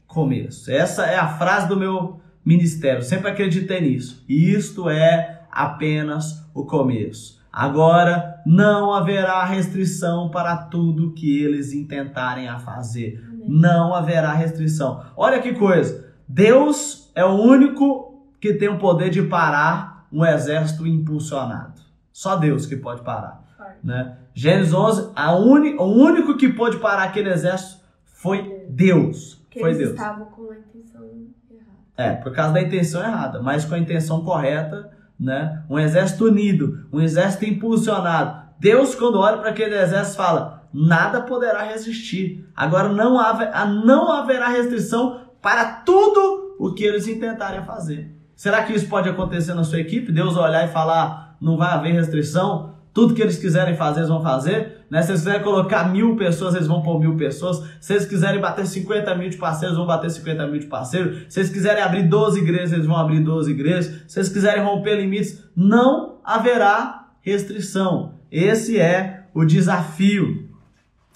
começo. 0.06 0.70
Essa 0.70 1.06
é 1.06 1.16
a 1.16 1.28
frase 1.28 1.68
do 1.68 1.76
meu 1.76 2.20
ministério. 2.44 3.02
Sempre 3.02 3.30
acreditei 3.30 3.80
nisso. 3.80 4.24
Isto 4.28 4.90
é 4.90 5.42
apenas 5.50 6.44
o 6.52 6.64
começo. 6.64 7.40
Agora 7.52 8.40
não 8.44 8.92
haverá 8.92 9.44
restrição 9.44 10.30
para 10.30 10.56
tudo 10.56 11.12
que 11.12 11.42
eles 11.42 11.72
intentarem 11.72 12.48
a 12.48 12.58
fazer 12.58 13.22
não 13.52 13.94
haverá 13.94 14.32
restrição. 14.32 15.04
Olha 15.16 15.40
que 15.40 15.52
coisa. 15.54 16.10
Deus 16.26 17.10
é 17.14 17.24
o 17.24 17.34
único 17.34 18.24
que 18.40 18.54
tem 18.54 18.68
o 18.68 18.78
poder 18.78 19.10
de 19.10 19.22
parar 19.22 20.06
um 20.10 20.24
exército 20.24 20.86
impulsionado. 20.86 21.82
Só 22.12 22.36
Deus 22.36 22.64
que 22.64 22.76
pode 22.76 23.02
parar. 23.02 23.42
Né? 23.84 24.16
Gênesis 24.34 24.72
11, 24.72 25.12
a 25.14 25.34
uni, 25.34 25.74
o 25.74 25.84
único 25.84 26.36
que 26.36 26.48
pôde 26.48 26.78
parar 26.78 27.04
aquele 27.04 27.30
exército 27.30 27.82
foi 28.04 28.64
Deus. 28.68 29.34
Porque 29.44 29.60
foi 29.60 29.70
eles 29.70 29.78
Deus. 29.78 29.90
estavam 29.90 30.26
com 30.26 30.50
a 30.50 30.56
intenção 30.56 31.04
errada. 31.50 31.72
É, 31.96 32.12
por 32.14 32.32
causa 32.32 32.54
da 32.54 32.62
intenção 32.62 33.02
errada, 33.02 33.42
mas 33.42 33.64
com 33.64 33.74
a 33.74 33.78
intenção 33.78 34.24
correta, 34.24 34.90
né? 35.18 35.62
Um 35.68 35.78
exército 35.78 36.24
unido, 36.26 36.86
um 36.92 37.00
exército 37.00 37.44
impulsionado. 37.44 38.42
Deus, 38.58 38.94
quando 38.94 39.18
olha 39.18 39.38
para 39.38 39.50
aquele 39.50 39.74
exército, 39.76 40.16
fala: 40.16 40.61
nada 40.72 41.20
poderá 41.20 41.62
resistir. 41.62 42.46
Agora 42.56 42.88
não, 42.88 43.18
haver, 43.18 43.50
não 43.84 44.10
haverá 44.10 44.48
restrição 44.48 45.20
para 45.40 45.64
tudo 45.64 46.56
o 46.58 46.72
que 46.72 46.84
eles 46.84 47.08
intentarem 47.08 47.64
fazer. 47.64 48.14
Será 48.34 48.62
que 48.62 48.72
isso 48.72 48.88
pode 48.88 49.08
acontecer 49.08 49.54
na 49.54 49.64
sua 49.64 49.80
equipe? 49.80 50.12
Deus 50.12 50.36
olhar 50.36 50.64
e 50.64 50.72
falar: 50.72 51.36
não 51.40 51.56
vai 51.56 51.72
haver 51.72 51.92
restrição? 51.92 52.72
Tudo 52.92 53.14
que 53.14 53.22
eles 53.22 53.38
quiserem 53.38 53.74
fazer, 53.74 54.00
eles 54.00 54.08
vão 54.08 54.22
fazer. 54.22 54.84
Né? 54.90 55.00
Se 55.00 55.12
eles 55.12 55.22
quiserem 55.22 55.42
colocar 55.42 55.90
mil 55.90 56.14
pessoas, 56.14 56.54
eles 56.54 56.66
vão 56.66 56.82
pôr 56.82 57.00
mil 57.00 57.16
pessoas. 57.16 57.62
Se 57.80 57.94
eles 57.94 58.04
quiserem 58.04 58.38
bater 58.40 58.66
50 58.66 59.14
mil 59.14 59.30
de 59.30 59.38
parceiros, 59.38 59.78
vão 59.78 59.86
bater 59.86 60.10
50 60.10 60.46
mil 60.46 60.60
de 60.60 60.66
parceiros. 60.66 61.24
Se 61.30 61.40
eles 61.40 61.50
quiserem 61.50 61.82
abrir 61.82 62.02
12 62.02 62.40
igrejas, 62.40 62.72
eles 62.72 62.86
vão 62.86 62.96
abrir 62.96 63.20
12 63.20 63.50
igrejas. 63.50 64.04
Se 64.06 64.18
eles 64.18 64.28
quiserem 64.28 64.62
romper 64.62 64.96
limites, 64.96 65.42
não 65.56 66.18
haverá 66.22 67.08
restrição. 67.22 68.16
Esse 68.30 68.78
é 68.78 69.24
o 69.32 69.44
desafio. 69.44 70.41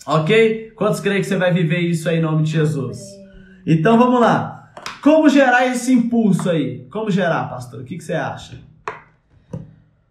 Ok? 0.06 0.72
Quantos 0.76 1.00
creem 1.00 1.20
que 1.20 1.26
você 1.26 1.36
vai 1.36 1.52
viver 1.52 1.80
isso 1.80 2.08
aí 2.08 2.18
em 2.18 2.22
nome 2.22 2.44
de 2.44 2.52
Jesus? 2.52 3.00
Então 3.66 3.98
vamos 3.98 4.20
lá. 4.20 4.72
Como 5.02 5.28
gerar 5.28 5.66
esse 5.66 5.92
impulso 5.92 6.48
aí? 6.48 6.86
Como 6.90 7.10
gerar, 7.10 7.48
pastor? 7.48 7.80
O 7.80 7.84
que, 7.84 7.96
que 7.96 8.04
você 8.04 8.12
acha? 8.12 8.58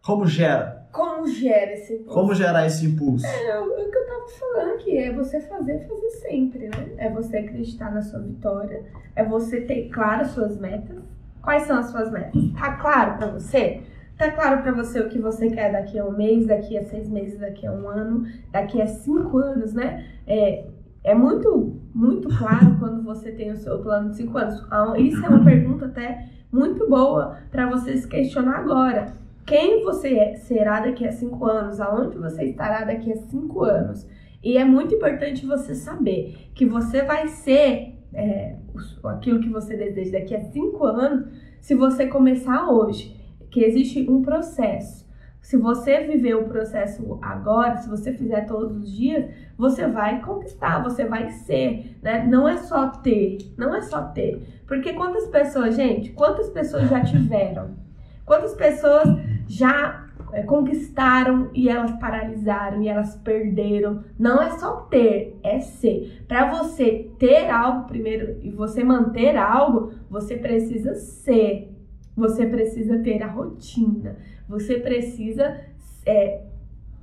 Como 0.02 0.28
gera? 0.28 0.86
Como 0.91 1.28
gera 1.28 1.74
esse 1.74 1.93
impulso? 1.93 2.14
Como 2.14 2.36
gerar 2.36 2.66
esse 2.66 2.86
impulso? 2.86 3.26
É, 3.26 3.60
o 3.60 3.86
o 3.86 3.91
que 3.91 3.98
eu 3.98 4.06
tava 4.08 4.28
falando 4.28 4.74
aqui, 4.76 4.98
é 4.98 5.14
você 5.14 5.39
fazer, 5.41 5.88
fazer 5.88 6.10
sempre, 6.10 6.68
né? 6.68 6.89
É 6.98 7.10
você 7.10 7.38
acreditar 7.38 7.91
na 7.93 8.02
sua 8.02 8.20
vitória, 8.20 8.84
é 9.16 9.24
você 9.24 9.62
ter 9.62 9.89
claro 9.89 10.22
as 10.22 10.32
suas 10.32 10.60
metas. 10.60 10.98
Quais 11.41 11.64
são 11.64 11.78
as 11.78 11.88
suas 11.88 12.12
metas? 12.12 12.41
Tá 12.60 12.74
claro 12.74 13.18
pra 13.18 13.28
você? 13.28 13.82
Tá 14.18 14.32
claro 14.32 14.61
pra 14.61 14.72
você 14.72 14.99
o 15.01 15.09
que 15.09 15.20
você 15.20 15.49
quer 15.49 15.72
daqui 15.74 15.99
a 15.99 16.05
um 16.05 16.11
mês, 16.16 16.45
daqui 16.47 16.78
a 16.78 16.84
seis 16.86 17.09
meses, 17.09 17.39
daqui 17.39 17.68
a 17.68 17.72
um 17.72 17.88
ano, 17.89 18.24
daqui 18.51 18.82
a 18.82 18.88
cinco 18.88 19.38
anos, 19.38 19.74
né? 19.74 20.05
É, 20.26 20.66
é 21.03 21.13
muito, 21.13 21.80
muito 21.93 22.30
claro 22.30 22.76
quando 22.80 23.03
você 23.03 23.32
tem 23.32 23.51
o 23.51 23.57
seu 23.57 23.80
plano 23.80 24.09
de 24.11 24.18
cinco 24.18 24.38
anos. 24.38 24.66
Ah, 24.72 24.93
Isso 24.97 25.24
é 25.26 25.28
uma 25.30 25.43
pergunta 25.43 25.86
até 25.86 26.28
muito 26.51 26.88
boa 26.89 27.38
pra 27.51 27.70
você 27.70 27.97
se 27.97 28.07
questionar 28.07 28.59
agora. 28.59 29.13
Quem 29.45 29.84
você 29.84 30.16
é- 30.18 30.36
será 30.36 30.80
daqui 30.80 31.05
a 31.05 31.11
cinco 31.11 31.45
anos? 31.45 31.80
Aonde 31.82 32.18
você 32.18 32.45
estará 32.45 32.86
daqui 32.86 33.11
a 33.11 33.18
cinco 33.18 33.63
anos? 33.63 34.07
E 34.41 34.57
é 34.57 34.63
muito 34.63 34.95
importante 34.95 35.45
você 35.45 35.76
saber 35.76 36.49
que 36.55 36.66
você 36.66 37.01
vai 37.03 37.28
ser 37.28 37.93
é, 38.13 38.55
aquilo 39.03 39.41
que 39.41 39.49
você 39.49 39.76
deseja 39.76 40.13
daqui 40.20 40.36
a 40.36 40.41
cinco 40.41 40.86
anos 40.86 41.28
se 41.59 41.76
você 41.76 42.07
começar 42.07 42.70
hoje. 42.72 43.14
Que 43.56 43.64
existe 43.64 44.06
um 44.12 44.22
processo. 44.22 45.08
Se 45.39 45.56
você 45.56 46.01
viver 46.01 46.36
o 46.36 46.43
processo 46.43 47.18
agora, 47.22 47.78
se 47.78 47.88
você 47.88 48.12
fizer 48.12 48.41
todos 48.41 48.76
os 48.76 48.91
dias, 48.91 49.30
você 49.58 49.88
vai 49.88 50.22
conquistar, 50.22 50.84
você 50.84 51.06
vai 51.06 51.30
ser, 51.30 51.97
né? 52.03 52.28
Não 52.28 52.49
é 52.49 52.58
só 52.58 52.89
ter, 52.89 53.38
não 53.58 53.74
é 53.74 53.80
só 53.80 54.01
ter. 54.01 54.45
Porque 54.68 54.91
quantas 54.91 55.30
pessoas, 55.30 55.74
gente, 55.74 56.12
quantas 56.12 56.49
pessoas 56.49 56.89
já 56.89 56.99
tiveram? 57.01 57.78
Quantas 58.26 58.53
pessoas 58.56 59.08
já 59.47 60.06
é, 60.34 60.43
conquistaram 60.43 61.49
e 61.53 61.70
elas 61.70 61.93
paralisaram 61.93 62.82
e 62.82 62.89
elas 62.89 63.16
perderam? 63.16 64.03
Não 64.20 64.43
é 64.43 64.51
só 64.58 64.82
ter, 64.82 65.39
é 65.41 65.62
ser. 65.62 66.26
Para 66.28 66.51
você 66.51 67.10
ter 67.18 67.49
algo 67.49 67.88
primeiro 67.88 68.38
e 68.41 68.51
você 68.51 68.84
manter 68.84 69.38
algo, 69.38 69.93
você 70.10 70.36
precisa 70.36 70.93
ser. 70.95 71.74
Você 72.16 72.45
precisa 72.45 72.99
ter 72.99 73.22
a 73.22 73.28
rotina. 73.28 74.16
Você 74.47 74.78
precisa 74.80 75.57
é, 76.05 76.41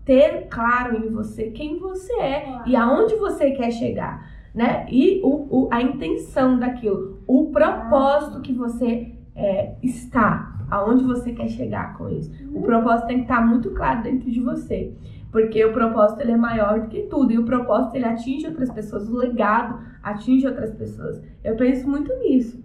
ter 0.04 0.46
claro 0.48 0.96
em 1.04 1.10
você 1.10 1.44
quem 1.50 1.78
você 1.78 2.12
é 2.14 2.44
e 2.66 2.74
aonde 2.76 3.14
você 3.16 3.50
quer 3.52 3.70
chegar, 3.70 4.28
né? 4.54 4.86
E 4.90 5.20
o, 5.22 5.46
o- 5.64 5.68
a 5.70 5.80
intenção 5.82 6.58
daquilo, 6.58 7.18
o 7.26 7.50
propósito 7.50 8.40
que 8.40 8.52
você 8.52 9.12
é, 9.34 9.74
está, 9.82 10.56
aonde 10.70 11.04
você 11.04 11.32
quer 11.32 11.48
chegar 11.48 11.96
com 11.96 12.08
isso. 12.08 12.30
O 12.54 12.62
propósito 12.62 13.06
tem 13.06 13.16
que 13.18 13.22
estar 13.22 13.46
muito 13.46 13.70
claro 13.70 14.02
dentro 14.02 14.30
de 14.30 14.40
você, 14.40 14.92
porque 15.30 15.64
o 15.64 15.72
propósito 15.72 16.20
ele 16.20 16.32
é 16.32 16.36
maior 16.36 16.80
do 16.80 16.88
que 16.88 17.02
tudo 17.02 17.32
e 17.32 17.38
o 17.38 17.44
propósito 17.44 17.94
ele 17.96 18.04
atinge 18.04 18.46
outras 18.46 18.70
pessoas, 18.70 19.08
o 19.08 19.16
legado 19.16 19.78
atinge 20.02 20.46
outras 20.46 20.70
pessoas. 20.72 21.20
Eu 21.44 21.54
penso 21.56 21.88
muito 21.88 22.12
nisso. 22.18 22.62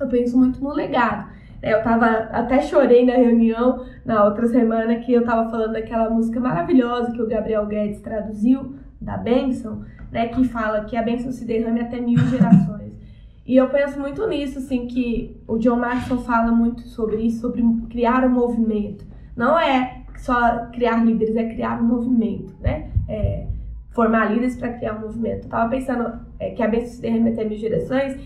Eu 0.00 0.06
penso 0.08 0.38
muito 0.38 0.62
no 0.62 0.72
legado. 0.72 1.28
Eu 1.62 1.82
tava, 1.82 2.06
até 2.06 2.62
chorei 2.62 3.04
na 3.04 3.14
reunião 3.14 3.84
na 4.04 4.24
outra 4.24 4.46
semana 4.48 4.96
que 4.96 5.12
eu 5.12 5.24
tava 5.24 5.50
falando 5.50 5.72
daquela 5.72 6.08
música 6.08 6.40
maravilhosa 6.40 7.12
que 7.12 7.20
o 7.20 7.28
Gabriel 7.28 7.66
Guedes 7.66 8.00
traduziu, 8.00 8.74
da 9.00 9.16
bênção, 9.16 9.84
né? 10.10 10.28
Que 10.28 10.44
fala 10.44 10.84
que 10.84 10.96
a 10.96 11.02
bênção 11.02 11.32
se 11.32 11.44
derrame 11.44 11.80
até 11.80 12.00
mil 12.00 12.18
gerações. 12.28 12.92
E 13.46 13.56
eu 13.56 13.68
penso 13.68 13.98
muito 13.98 14.26
nisso, 14.28 14.58
assim, 14.58 14.86
que 14.86 15.36
o 15.48 15.58
John 15.58 15.76
Maxwell 15.76 16.20
fala 16.20 16.52
muito 16.52 16.82
sobre 16.82 17.16
isso, 17.22 17.40
sobre 17.40 17.62
criar 17.88 18.24
um 18.24 18.30
movimento. 18.30 19.04
Não 19.36 19.58
é 19.58 20.02
só 20.18 20.66
criar 20.66 21.04
líderes, 21.04 21.34
é 21.34 21.44
criar 21.44 21.80
um 21.80 21.86
movimento, 21.86 22.54
né? 22.60 22.90
É, 23.08 23.46
formar 23.90 24.30
líderes 24.30 24.56
para 24.56 24.74
criar 24.74 24.96
um 24.98 25.00
movimento. 25.00 25.44
Eu 25.44 25.50
tava 25.50 25.70
pensando 25.70 26.20
é, 26.38 26.50
que 26.50 26.62
a 26.62 26.68
bênção 26.68 26.90
se 26.90 27.02
derrame 27.02 27.30
até 27.30 27.44
mil 27.44 27.58
gerações, 27.58 28.16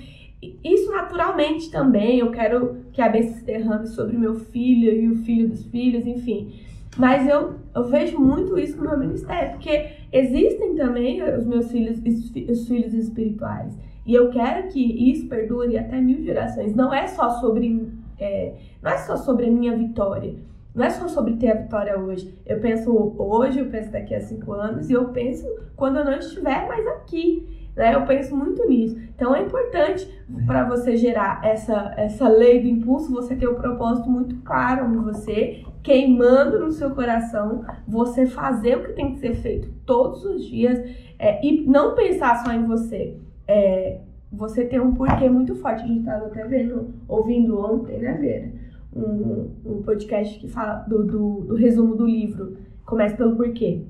isso 0.63 0.91
naturalmente 0.91 1.71
também, 1.71 2.19
eu 2.19 2.31
quero 2.31 2.79
que 2.93 3.01
a 3.01 3.09
bênção 3.09 3.35
se 3.35 3.45
derrame 3.45 3.87
sobre 3.87 4.17
o 4.17 4.21
meu 4.21 4.35
filho 4.35 4.93
e 4.93 5.09
o 5.09 5.17
filho 5.17 5.49
dos 5.49 5.65
filhos, 5.67 6.07
enfim. 6.07 6.53
Mas 6.97 7.27
eu, 7.29 7.55
eu 7.75 7.85
vejo 7.85 8.19
muito 8.21 8.57
isso 8.59 8.77
no 8.77 8.85
meu 8.89 8.99
ministério, 8.99 9.51
porque 9.53 9.89
existem 10.13 10.75
também 10.77 11.23
os 11.23 11.45
meus 11.45 11.71
filhos, 11.71 11.99
os 11.99 12.31
fi- 12.31 12.47
os 12.49 12.69
filhos 12.69 12.95
espirituais. 12.95 13.77
E 14.07 14.15
eu 14.15 14.31
quero 14.31 14.69
que 14.69 15.11
isso 15.11 15.27
perdure 15.29 15.77
até 15.79 16.01
mil 16.01 16.23
gerações. 16.23 16.75
Não 16.75 16.93
é 16.93 17.07
só 17.07 17.31
sobre, 17.41 17.89
é, 18.19 18.55
não 18.83 18.91
é 18.93 18.99
só 18.99 19.17
sobre 19.17 19.47
a 19.47 19.51
minha 19.51 19.77
vitória. 19.77 20.35
Não 20.75 20.85
é 20.85 20.91
só 20.91 21.09
sobre 21.09 21.35
ter 21.35 21.51
a 21.53 21.55
vitória 21.63 21.99
hoje. 21.99 22.33
Eu 22.45 22.61
penso 22.61 23.15
hoje, 23.19 23.61
eu 23.61 23.67
penso 23.67 23.91
daqui 23.91 24.15
a 24.15 24.21
cinco 24.21 24.53
anos, 24.53 24.91
e 24.91 24.93
eu 24.93 25.09
penso 25.09 25.47
quando 25.77 25.99
eu 25.99 26.05
não 26.05 26.15
estiver 26.19 26.67
mais 26.69 26.87
aqui. 26.87 27.64
Né? 27.77 27.95
Eu 27.95 28.07
penso 28.07 28.37
muito 28.37 28.67
nisso. 28.69 28.99
Então 29.15 29.35
é 29.35 29.43
importante 29.43 30.09
para 30.47 30.69
você 30.69 30.97
gerar 30.97 31.41
essa, 31.45 31.95
essa 31.97 32.29
lei 32.29 32.61
do 32.61 32.69
impulso, 32.69 33.13
você 33.13 33.35
ter 33.35 33.49
o 33.49 33.55
propósito 33.55 34.09
muito 34.09 34.37
claro 34.43 34.93
em 34.93 34.99
você, 34.99 35.65
queimando 35.83 36.61
no 36.61 36.73
seu 36.73 36.91
coração, 36.91 37.65
você 37.87 38.27
fazer 38.27 38.79
o 38.79 38.85
que 38.85 38.93
tem 38.93 39.13
que 39.13 39.21
ser 39.21 39.35
feito 39.35 39.69
todos 39.85 40.25
os 40.25 40.45
dias 40.45 40.79
é, 41.19 41.45
e 41.45 41.67
não 41.67 41.95
pensar 41.95 42.45
só 42.45 42.53
em 42.53 42.65
você. 42.65 43.19
É, 43.47 44.01
você 44.37 44.65
ter 44.65 44.81
um 44.81 44.95
porquê 44.95 45.29
muito 45.29 45.55
forte. 45.55 45.85
A 45.85 45.87
gente 45.87 46.01
estava 46.01 46.27
até 46.27 46.45
vendo, 46.45 46.95
ouvindo 47.07 47.59
ontem, 47.59 47.99
né, 47.99 48.15
Vera? 48.15 48.53
Um, 48.95 49.51
um 49.65 49.83
podcast 49.83 50.39
que 50.39 50.49
fala 50.49 50.77
do, 50.89 51.05
do, 51.05 51.41
do 51.43 51.55
resumo 51.55 51.95
do 51.95 52.07
livro. 52.07 52.57
Começa 52.85 53.17
pelo 53.17 53.37
porquê. 53.37 53.83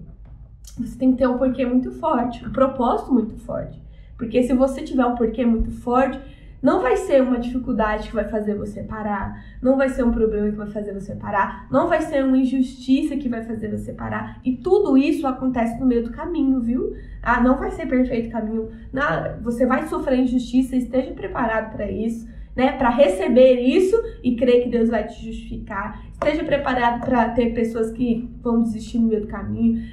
Você 0.78 0.98
tem 0.98 1.12
que 1.12 1.18
ter 1.18 1.28
um 1.28 1.38
porquê 1.38 1.64
muito 1.64 1.92
forte, 1.92 2.44
um 2.44 2.50
propósito 2.50 3.12
muito 3.12 3.36
forte. 3.38 3.80
Porque 4.16 4.42
se 4.42 4.52
você 4.52 4.82
tiver 4.82 5.04
um 5.04 5.14
porquê 5.14 5.44
muito 5.44 5.70
forte, 5.70 6.20
não 6.64 6.80
vai 6.80 6.96
ser 6.96 7.22
uma 7.22 7.38
dificuldade 7.38 8.08
que 8.08 8.14
vai 8.14 8.26
fazer 8.26 8.54
você 8.54 8.82
parar, 8.82 9.44
não 9.60 9.76
vai 9.76 9.90
ser 9.90 10.02
um 10.02 10.10
problema 10.10 10.48
que 10.50 10.56
vai 10.56 10.70
fazer 10.70 10.94
você 10.94 11.14
parar, 11.14 11.66
não 11.70 11.88
vai 11.88 12.00
ser 12.00 12.24
uma 12.24 12.38
injustiça 12.38 13.16
que 13.16 13.28
vai 13.28 13.44
fazer 13.44 13.68
você 13.68 13.92
parar. 13.92 14.40
E 14.42 14.56
tudo 14.56 14.96
isso 14.96 15.26
acontece 15.26 15.78
no 15.78 15.84
meio 15.84 16.04
do 16.04 16.10
caminho, 16.10 16.60
viu? 16.60 16.96
Ah, 17.22 17.38
não 17.42 17.58
vai 17.58 17.70
ser 17.70 17.86
perfeito 17.86 18.30
caminho. 18.30 18.70
Não, 18.90 19.42
você 19.42 19.66
vai 19.66 19.86
sofrer 19.88 20.20
injustiça, 20.20 20.74
esteja 20.74 21.12
preparado 21.12 21.70
para 21.70 21.90
isso. 21.90 22.32
Né, 22.56 22.70
para 22.70 22.88
receber 22.88 23.60
isso 23.60 24.00
e 24.22 24.36
crer 24.36 24.62
que 24.62 24.68
Deus 24.68 24.88
vai 24.88 25.04
te 25.04 25.24
justificar. 25.24 26.00
Esteja 26.12 26.44
preparado 26.44 27.04
para 27.04 27.30
ter 27.30 27.52
pessoas 27.52 27.90
que 27.90 28.30
vão 28.40 28.62
desistir 28.62 29.00
no 29.00 29.08
meio 29.08 29.22
do 29.22 29.26
caminho. 29.26 29.84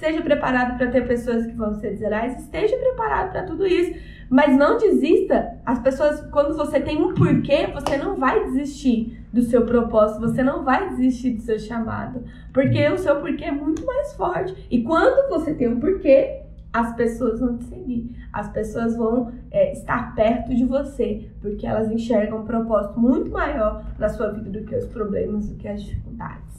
Esteja 0.00 0.22
preparado 0.22 0.78
para 0.78 0.90
ter 0.90 1.06
pessoas 1.06 1.44
que 1.44 1.52
vão 1.52 1.74
ser 1.74 1.90
desleais. 1.90 2.40
Esteja 2.40 2.74
preparado 2.78 3.32
para 3.32 3.42
tudo 3.42 3.66
isso. 3.66 4.00
Mas 4.30 4.56
não 4.56 4.78
desista. 4.78 5.58
As 5.66 5.78
pessoas, 5.78 6.22
quando 6.30 6.56
você 6.56 6.80
tem 6.80 6.96
um 6.96 7.12
porquê, 7.12 7.66
você 7.66 7.98
não 7.98 8.16
vai 8.16 8.42
desistir 8.44 9.22
do 9.30 9.42
seu 9.42 9.66
propósito. 9.66 10.22
Você 10.22 10.42
não 10.42 10.64
vai 10.64 10.88
desistir 10.88 11.32
do 11.32 11.42
seu 11.42 11.58
chamado. 11.58 12.24
Porque 12.50 12.88
o 12.88 12.96
seu 12.96 13.16
porquê 13.16 13.44
é 13.44 13.52
muito 13.52 13.84
mais 13.84 14.14
forte. 14.14 14.56
E 14.70 14.82
quando 14.82 15.28
você 15.28 15.52
tem 15.52 15.68
um 15.68 15.78
porquê, 15.78 16.44
as 16.72 16.96
pessoas 16.96 17.38
vão 17.38 17.58
te 17.58 17.64
seguir. 17.64 18.16
As 18.32 18.48
pessoas 18.48 18.96
vão 18.96 19.30
é, 19.50 19.70
estar 19.72 20.14
perto 20.14 20.54
de 20.54 20.64
você. 20.64 21.28
Porque 21.42 21.66
elas 21.66 21.92
enxergam 21.92 22.38
um 22.38 22.46
propósito 22.46 22.98
muito 22.98 23.30
maior 23.30 23.84
na 23.98 24.08
sua 24.08 24.30
vida 24.30 24.48
do 24.48 24.64
que 24.64 24.74
os 24.74 24.86
problemas, 24.86 25.50
do 25.50 25.56
que 25.56 25.68
as 25.68 25.82
dificuldades. 25.82 26.49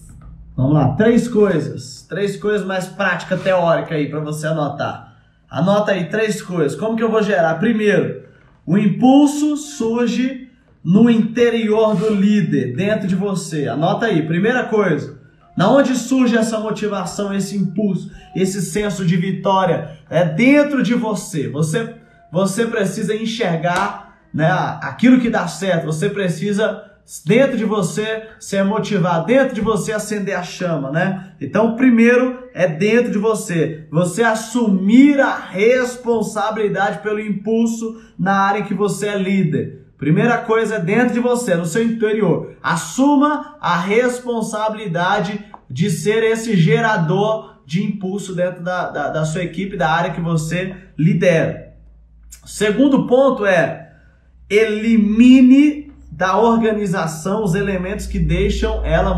Vamos 0.62 0.76
lá, 0.76 0.90
três 0.90 1.28
coisas. 1.28 2.06
Três 2.08 2.38
coisas 2.38 2.64
mais 2.64 2.86
prática 2.86 3.36
teórica 3.36 3.96
aí 3.96 4.08
para 4.08 4.20
você 4.20 4.46
anotar. 4.46 5.16
Anota 5.50 5.92
aí 5.92 6.08
três 6.08 6.40
coisas. 6.40 6.80
Como 6.80 6.96
que 6.96 7.02
eu 7.02 7.10
vou 7.10 7.24
gerar? 7.24 7.56
Primeiro, 7.56 8.22
O 8.64 8.78
impulso 8.78 9.58
surge 9.58 10.52
no 10.84 11.10
interior 11.10 11.96
do 11.96 12.14
líder, 12.14 12.76
dentro 12.76 13.08
de 13.08 13.16
você. 13.16 13.68
Anota 13.68 14.06
aí, 14.06 14.22
primeira 14.22 14.66
coisa. 14.66 15.18
Na 15.58 15.68
onde 15.72 15.96
surge 15.96 16.38
essa 16.38 16.60
motivação, 16.60 17.34
esse 17.34 17.58
impulso, 17.58 18.12
esse 18.36 18.62
senso 18.62 19.04
de 19.04 19.18
vitória? 19.18 19.98
É 20.12 20.24
dentro 20.24 20.84
de 20.84 20.94
você. 20.94 21.50
Você, 21.50 21.96
você 22.32 22.68
precisa 22.68 23.16
enxergar 23.16 24.16
né, 24.32 24.48
aquilo 24.84 25.20
que 25.20 25.30
dá 25.30 25.48
certo. 25.48 25.88
Você 25.88 26.08
precisa 26.08 26.91
dentro 27.26 27.58
de 27.58 27.66
você 27.66 28.30
ser 28.40 28.64
motivado, 28.64 29.26
dentro 29.26 29.54
de 29.54 29.60
você 29.60 29.92
acender 29.92 30.38
a 30.38 30.44
chama, 30.44 30.90
né? 30.92 31.34
Então, 31.42 31.76
primeiro 31.76 32.48
é 32.54 32.68
dentro 32.68 33.12
de 33.12 33.18
você, 33.18 33.86
você 33.92 34.24
assumir 34.24 35.20
a 35.20 35.36
responsabilidade 35.36 37.00
pelo 37.00 37.20
impulso 37.20 38.02
na 38.18 38.34
área 38.34 38.60
em 38.60 38.64
que 38.64 38.74
você 38.74 39.08
é 39.08 39.18
líder. 39.18 39.88
Primeira 39.98 40.38
coisa 40.38 40.76
é 40.76 40.80
dentro 40.80 41.14
de 41.14 41.20
você, 41.20 41.54
no 41.56 41.66
seu 41.66 41.84
interior. 41.84 42.56
Assuma 42.64 43.58
a 43.60 43.78
responsabilidade 43.78 45.46
de 45.70 45.90
ser 45.90 46.24
esse 46.24 46.56
gerador 46.56 47.62
de 47.66 47.84
impulso 47.84 48.34
dentro 48.34 48.64
da, 48.64 48.90
da, 48.90 49.10
da 49.10 49.26
sua 49.26 49.44
equipe, 49.44 49.78
da 49.78 49.92
área 49.92 50.12
que 50.12 50.22
você 50.22 50.76
lidera. 50.98 51.74
Segundo 52.46 53.06
ponto 53.06 53.46
é 53.46 53.94
elimine 54.50 55.91
da 56.12 56.38
organização 56.38 57.44
os 57.44 57.56
elementos 57.56 58.06
que 58.06 58.20
deixam 58.20 58.84
ela 58.84 59.14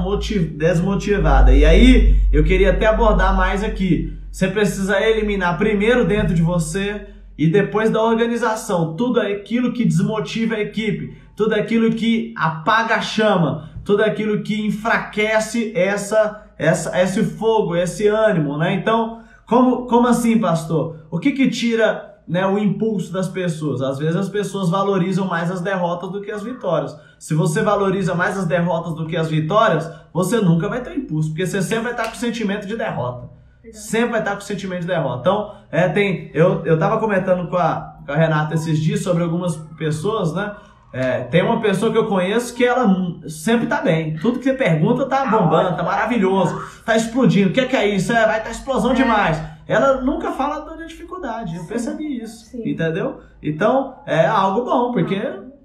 desmotivada. 0.55 1.51
E 1.51 1.65
aí 1.65 2.15
eu 2.31 2.43
queria 2.43 2.71
até 2.71 2.85
abordar 2.85 3.35
mais 3.35 3.63
aqui. 3.63 4.15
Você 4.31 4.47
precisa 4.47 5.01
eliminar 5.01 5.57
primeiro 5.57 6.05
dentro 6.05 6.35
de 6.35 6.41
você 6.41 7.07
e 7.37 7.47
depois 7.47 7.89
da 7.89 8.01
organização, 8.01 8.95
tudo 8.95 9.19
aquilo 9.19 9.73
que 9.73 9.83
desmotiva 9.83 10.55
a 10.55 10.59
equipe, 10.59 11.17
tudo 11.35 11.55
aquilo 11.55 11.91
que 11.95 12.31
apaga 12.37 12.95
a 12.95 13.01
chama, 13.01 13.71
tudo 13.83 14.03
aquilo 14.03 14.43
que 14.43 14.65
enfraquece 14.65 15.73
essa, 15.75 16.45
essa, 16.57 17.01
esse 17.01 17.23
fogo, 17.23 17.75
esse 17.75 18.07
ânimo, 18.07 18.57
né? 18.57 18.75
Então, 18.75 19.21
como, 19.47 19.87
como 19.87 20.07
assim, 20.07 20.37
pastor? 20.37 21.07
O 21.09 21.19
que 21.19 21.31
que 21.31 21.49
tira 21.49 22.12
né, 22.27 22.45
o 22.45 22.57
impulso 22.57 23.11
das 23.11 23.27
pessoas? 23.27 23.81
Às 23.81 23.97
vezes 23.99 24.15
as 24.15 24.29
pessoas 24.29 24.69
valorizam 24.69 25.27
mais 25.27 25.51
as 25.51 25.61
derrotas 25.61 26.11
do 26.11 26.21
que 26.21 26.31
as 26.31 26.43
vitórias. 26.43 26.97
Se 27.19 27.33
você 27.33 27.61
valoriza 27.61 28.15
mais 28.15 28.37
as 28.37 28.45
derrotas 28.45 28.95
do 28.95 29.05
que 29.05 29.15
as 29.15 29.29
vitórias, 29.29 29.89
você 30.13 30.39
nunca 30.39 30.67
vai 30.67 30.81
ter 30.81 30.95
impulso, 30.95 31.29
porque 31.29 31.45
você 31.45 31.61
sempre 31.61 31.85
vai 31.85 31.91
estar 31.93 32.05
com 32.05 32.15
o 32.15 32.19
sentimento 32.19 32.67
de 32.67 32.75
derrota. 32.75 33.29
Sempre 33.71 34.11
vai 34.11 34.19
estar 34.19 34.31
com 34.31 34.39
o 34.39 34.43
sentimento 34.43 34.81
de 34.81 34.87
derrota. 34.87 35.21
Então, 35.21 35.55
é, 35.71 35.87
tem, 35.87 36.29
eu, 36.33 36.65
eu 36.65 36.77
tava 36.77 36.99
comentando 36.99 37.49
com 37.49 37.55
a, 37.55 37.97
com 38.05 38.11
a 38.11 38.15
Renata 38.15 38.55
esses 38.55 38.77
dias 38.77 39.01
sobre 39.01 39.23
algumas 39.23 39.55
pessoas, 39.77 40.33
né? 40.33 40.53
É, 40.93 41.21
tem 41.21 41.41
uma 41.41 41.59
pessoa 41.59 41.91
que 41.91 41.97
eu 41.97 42.05
conheço 42.05 42.53
que 42.53 42.63
ela 42.63 42.87
sempre 43.27 43.65
tá 43.65 43.81
bem. 43.81 44.15
Tudo 44.17 44.37
que 44.37 44.45
você 44.45 44.53
pergunta 44.53 45.07
tá 45.07 45.25
bombando, 45.25 45.75
tá 45.75 45.81
maravilhoso, 45.81 46.61
tá 46.85 46.95
explodindo. 46.95 47.49
O 47.49 47.53
que 47.53 47.61
é, 47.61 47.65
que 47.65 47.75
é 47.75 47.87
isso? 47.87 48.11
É, 48.13 48.27
vai 48.27 48.37
estar 48.37 48.49
tá 48.49 48.51
explosão 48.51 48.91
é. 48.91 48.95
demais. 48.95 49.41
Ela 49.67 50.01
nunca 50.01 50.31
fala 50.31 50.59
da 50.59 50.85
dificuldade. 50.85 51.55
Eu 51.55 51.65
percebi 51.65 52.21
isso. 52.21 52.45
Sim. 52.45 52.69
Entendeu? 52.69 53.19
Então, 53.41 53.95
é 54.05 54.25
algo 54.25 54.63
bom, 54.63 54.91
porque 54.91 55.19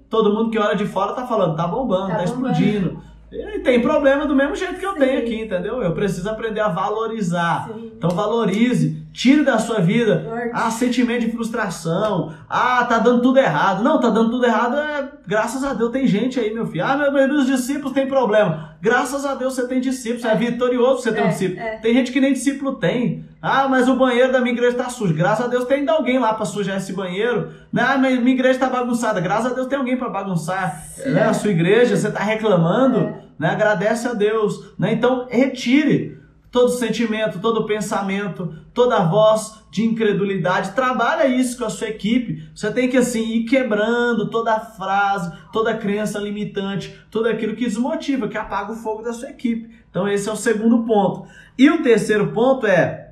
todo 0.09 0.33
mundo 0.33 0.49
que 0.49 0.57
olha 0.57 0.75
de 0.75 0.85
fora 0.85 1.13
tá 1.13 1.27
falando, 1.27 1.55
tá 1.55 1.67
bombando, 1.67 2.09
tá, 2.09 2.17
tá 2.17 2.23
explodindo. 2.23 3.01
E 3.31 3.59
tem 3.59 3.79
problema 3.79 4.25
do 4.25 4.35
mesmo 4.35 4.55
jeito 4.55 4.79
que 4.79 4.85
eu 4.85 4.93
Sim. 4.93 4.99
tenho 4.99 5.19
aqui, 5.19 5.41
entendeu? 5.43 5.81
Eu 5.83 5.93
preciso 5.93 6.27
aprender 6.29 6.61
a 6.61 6.69
valorizar. 6.69 7.67
Sim. 7.67 7.91
Então 7.95 8.09
valorize, 8.09 9.05
tire 9.19 9.43
da 9.43 9.59
sua 9.59 9.81
vida 9.81 10.25
ah, 10.53 10.71
sentimento 10.71 11.25
de 11.25 11.31
frustração. 11.31 12.33
Ah, 12.49 12.85
tá 12.85 12.99
dando 12.99 13.21
tudo 13.21 13.37
errado. 13.37 13.83
Não, 13.83 13.99
tá 13.99 14.09
dando 14.09 14.31
tudo 14.31 14.45
errado, 14.45 14.77
é, 14.77 15.09
graças 15.27 15.61
a 15.61 15.73
Deus 15.73 15.91
tem 15.91 16.07
gente 16.07 16.39
aí, 16.39 16.53
meu 16.53 16.65
filho. 16.65 16.85
Ah, 16.85 16.95
meu, 16.95 17.11
meus 17.11 17.45
discípulos 17.45 17.91
têm 17.91 18.07
problema. 18.07 18.77
Graças 18.81 19.25
a 19.25 19.35
Deus 19.35 19.55
você 19.55 19.67
tem 19.67 19.81
discípulos, 19.81 20.23
é, 20.23 20.31
é 20.31 20.35
vitorioso 20.35 21.01
você 21.01 21.11
ter 21.11 21.19
é, 21.19 21.25
um 21.25 21.27
discípulo. 21.27 21.59
É. 21.59 21.77
Tem 21.79 21.93
gente 21.93 22.13
que 22.13 22.21
nem 22.21 22.31
discípulo 22.31 22.75
tem. 22.75 23.25
Ah, 23.41 23.67
mas 23.67 23.89
o 23.89 23.97
banheiro 23.97 24.31
da 24.31 24.39
minha 24.39 24.53
igreja 24.53 24.77
está 24.77 24.89
sujo. 24.89 25.13
Graças 25.13 25.45
a 25.45 25.49
Deus 25.49 25.65
tem 25.65 25.79
ainda 25.79 25.91
alguém 25.91 26.17
lá 26.17 26.33
para 26.33 26.45
sujar 26.45 26.77
esse 26.77 26.93
banheiro. 26.93 27.49
Ah, 27.75 27.97
mas 27.97 28.17
minha 28.19 28.35
igreja 28.35 28.55
está 28.55 28.69
bagunçada. 28.69 29.19
Graças 29.19 29.51
a 29.51 29.53
Deus 29.53 29.67
tem 29.67 29.77
alguém 29.77 29.97
para 29.97 30.07
bagunçar 30.07 30.81
né, 31.05 31.23
a 31.23 31.33
sua 31.33 31.51
igreja. 31.51 31.97
Você 31.97 32.07
está 32.07 32.23
reclamando, 32.23 32.99
é. 32.99 33.21
né? 33.37 33.49
Agradece 33.49 34.07
a 34.07 34.13
Deus. 34.13 34.73
Né? 34.79 34.93
Então, 34.93 35.27
retire 35.29 36.18
todo 36.51 36.69
sentimento, 36.69 37.39
todo 37.39 37.65
pensamento, 37.65 38.53
toda 38.73 39.05
voz 39.05 39.63
de 39.71 39.85
incredulidade. 39.85 40.71
Trabalha 40.71 41.27
isso 41.27 41.57
com 41.57 41.65
a 41.65 41.69
sua 41.69 41.89
equipe. 41.89 42.49
Você 42.55 42.71
tem 42.71 42.89
que 42.89 42.97
assim 42.97 43.23
ir 43.23 43.43
quebrando 43.45 44.29
toda 44.29 44.59
frase, 44.59 45.31
toda 45.53 45.77
crença 45.77 46.19
limitante, 46.19 46.99
tudo 47.11 47.29
aquilo 47.29 47.55
que 47.55 47.65
desmotiva, 47.65 48.27
que 48.27 48.37
apaga 48.37 48.73
o 48.73 48.75
fogo 48.75 49.03
da 49.03 49.13
sua 49.13 49.29
equipe. 49.29 49.69
Então 49.89 50.07
esse 50.07 50.27
é 50.27 50.31
o 50.31 50.35
segundo 50.35 50.85
ponto. 50.85 51.27
E 51.57 51.69
o 51.69 51.83
terceiro 51.83 52.31
ponto 52.31 52.65
é 52.65 53.09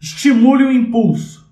Estimule 0.00 0.64
o 0.64 0.72
impulso. 0.72 1.46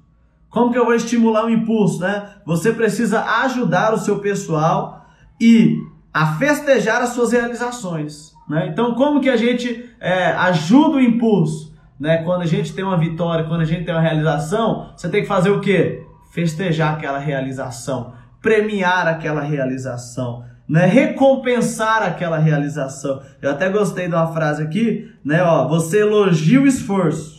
Como 0.48 0.72
que 0.72 0.78
eu 0.78 0.86
vou 0.86 0.94
estimular 0.94 1.44
o 1.44 1.50
impulso, 1.50 2.00
né? 2.00 2.36
Você 2.46 2.72
precisa 2.72 3.22
ajudar 3.42 3.92
o 3.92 3.98
seu 3.98 4.20
pessoal 4.20 5.06
e 5.38 5.76
a 6.12 6.34
festejar 6.38 7.02
as 7.02 7.10
suas 7.10 7.30
realizações. 7.32 8.32
Né? 8.48 8.68
Então, 8.68 8.94
como 8.94 9.20
que 9.20 9.28
a 9.28 9.36
gente 9.36 9.88
é, 10.00 10.26
ajuda 10.32 10.96
o 10.96 11.00
impulso? 11.00 11.76
Né? 11.98 12.22
Quando 12.22 12.42
a 12.42 12.46
gente 12.46 12.72
tem 12.72 12.84
uma 12.84 12.96
vitória, 12.96 13.44
quando 13.44 13.60
a 13.60 13.66
gente 13.66 13.84
tem 13.84 13.94
uma 13.94 14.00
realização, 14.00 14.92
você 14.96 15.08
tem 15.08 15.22
que 15.22 15.28
fazer 15.28 15.50
o 15.50 15.60
quê? 15.60 16.04
Festejar 16.32 16.94
aquela 16.94 17.18
realização, 17.18 18.12
premiar 18.40 19.06
aquela 19.08 19.40
realização, 19.40 20.44
né? 20.68 20.86
recompensar 20.86 22.02
aquela 22.02 22.38
realização. 22.38 23.20
Eu 23.42 23.50
até 23.50 23.68
gostei 23.68 24.08
de 24.08 24.14
uma 24.14 24.32
frase 24.32 24.62
aqui, 24.62 25.10
né? 25.24 25.42
Ó, 25.42 25.66
você 25.66 26.00
elogia 26.00 26.60
o 26.60 26.66
esforço 26.66 27.38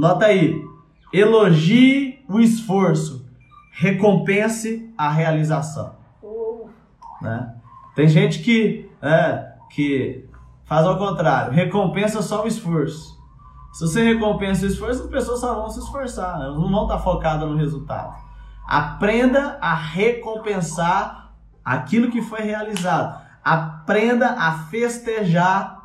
Nota 0.00 0.24
aí. 0.24 0.58
Elogie 1.12 2.24
o 2.26 2.40
esforço. 2.40 3.28
Recompense 3.70 4.90
a 4.96 5.10
realização. 5.10 5.94
Né? 7.20 7.54
Tem 7.94 8.08
gente 8.08 8.38
que, 8.38 8.88
é, 9.02 9.49
que 9.70 10.28
faz 10.64 10.86
ao 10.86 10.98
contrário. 10.98 11.52
Recompensa 11.52 12.20
só 12.20 12.44
o 12.44 12.46
esforço. 12.46 13.18
Se 13.72 13.86
você 13.86 14.02
recompensa 14.02 14.64
o 14.64 14.68
esforço, 14.68 15.04
as 15.04 15.10
pessoas 15.10 15.40
só 15.40 15.54
vão 15.54 15.70
se 15.70 15.78
esforçar. 15.78 16.40
Elas 16.40 16.56
não 16.56 16.70
vão 16.70 16.82
estar 16.82 16.98
focadas 16.98 17.48
no 17.48 17.56
resultado. 17.56 18.14
Aprenda 18.66 19.58
a 19.60 19.74
recompensar 19.74 21.32
aquilo 21.64 22.10
que 22.10 22.20
foi 22.20 22.40
realizado. 22.40 23.20
Aprenda 23.44 24.30
a 24.30 24.52
festejar 24.64 25.80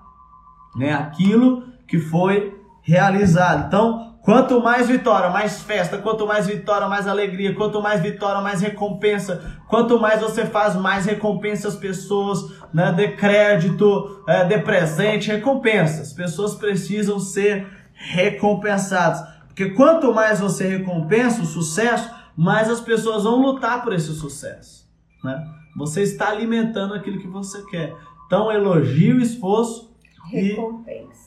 né, 0.75 0.93
aquilo 0.93 1.63
que 1.87 1.99
foi 1.99 2.59
realizado. 2.81 3.67
Então, 3.67 4.14
quanto 4.25 4.59
mais 4.59 4.87
vitória, 4.89 5.29
mais 5.29 5.61
festa, 5.61 5.99
quanto 5.99 6.25
mais 6.25 6.47
vitória, 6.47 6.87
mais 6.87 7.07
alegria, 7.07 7.53
quanto 7.55 7.81
mais 7.81 8.01
vitória, 8.01 8.41
mais 8.41 8.59
recompensa, 8.59 9.61
quanto 9.69 9.99
mais 9.99 10.19
você 10.19 10.45
faz, 10.45 10.75
mais 10.75 11.05
recompensa 11.05 11.67
as 11.67 11.75
pessoas, 11.75 12.39
né? 12.73 12.91
De 12.91 13.09
crédito, 13.09 14.23
é, 14.27 14.43
de 14.43 14.57
presente, 14.57 15.31
recompensa. 15.31 16.01
As 16.01 16.11
pessoas 16.11 16.55
precisam 16.55 17.19
ser 17.19 17.67
recompensadas. 17.93 19.21
Porque 19.45 19.69
quanto 19.69 20.13
mais 20.13 20.39
você 20.39 20.67
recompensa 20.67 21.43
o 21.43 21.45
sucesso, 21.45 22.09
mais 22.35 22.69
as 22.69 22.81
pessoas 22.81 23.23
vão 23.23 23.39
lutar 23.39 23.83
por 23.83 23.93
esse 23.93 24.13
sucesso. 24.13 24.89
Né? 25.23 25.41
Você 25.77 26.01
está 26.01 26.29
alimentando 26.29 26.93
aquilo 26.93 27.19
que 27.19 27.27
você 27.27 27.63
quer. 27.67 27.95
Então, 28.25 28.51
elogie 28.51 29.13
o 29.13 29.21
esforço 29.21 29.93
Recompensa 30.27 31.25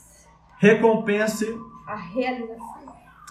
recompense 0.58 1.46
a 1.86 1.96
realização. 1.96 2.67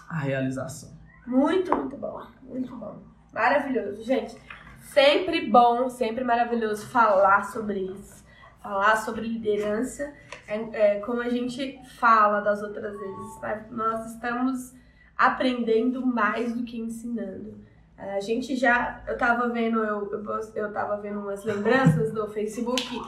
A 0.10 0.20
realização. 0.20 0.98
Muito, 1.26 1.76
muito 1.76 1.98
bom. 1.98 2.22
Muito 2.44 2.76
bom. 2.76 3.02
Maravilhoso, 3.34 4.04
gente. 4.04 4.38
Sempre 4.80 5.48
bom, 5.50 5.90
sempre 5.90 6.24
maravilhoso 6.24 6.88
falar 6.88 7.44
sobre 7.44 7.82
isso. 7.82 8.26
Falar 8.62 8.96
sobre 8.98 9.28
liderança. 9.28 10.14
É, 10.48 10.96
é, 10.96 11.00
como 11.02 11.22
a 11.22 11.30
gente 11.30 11.80
fala 11.98 12.40
das 12.40 12.64
outras 12.64 12.98
vezes, 12.98 13.40
tá? 13.42 13.66
nós 13.70 14.14
estamos 14.14 14.74
aprendendo 15.18 16.06
mais 16.06 16.54
do 16.54 16.64
que 16.64 16.80
ensinando. 16.80 17.58
A 17.98 18.20
gente 18.20 18.56
já. 18.56 19.04
Eu 19.08 19.18
tava 19.18 19.50
vendo, 19.50 19.84
eu, 19.84 20.10
eu, 20.12 20.42
eu 20.56 20.72
tava 20.72 20.98
vendo 20.98 21.20
umas 21.20 21.44
lembranças 21.44 22.14
do 22.14 22.28
Facebook. 22.28 23.02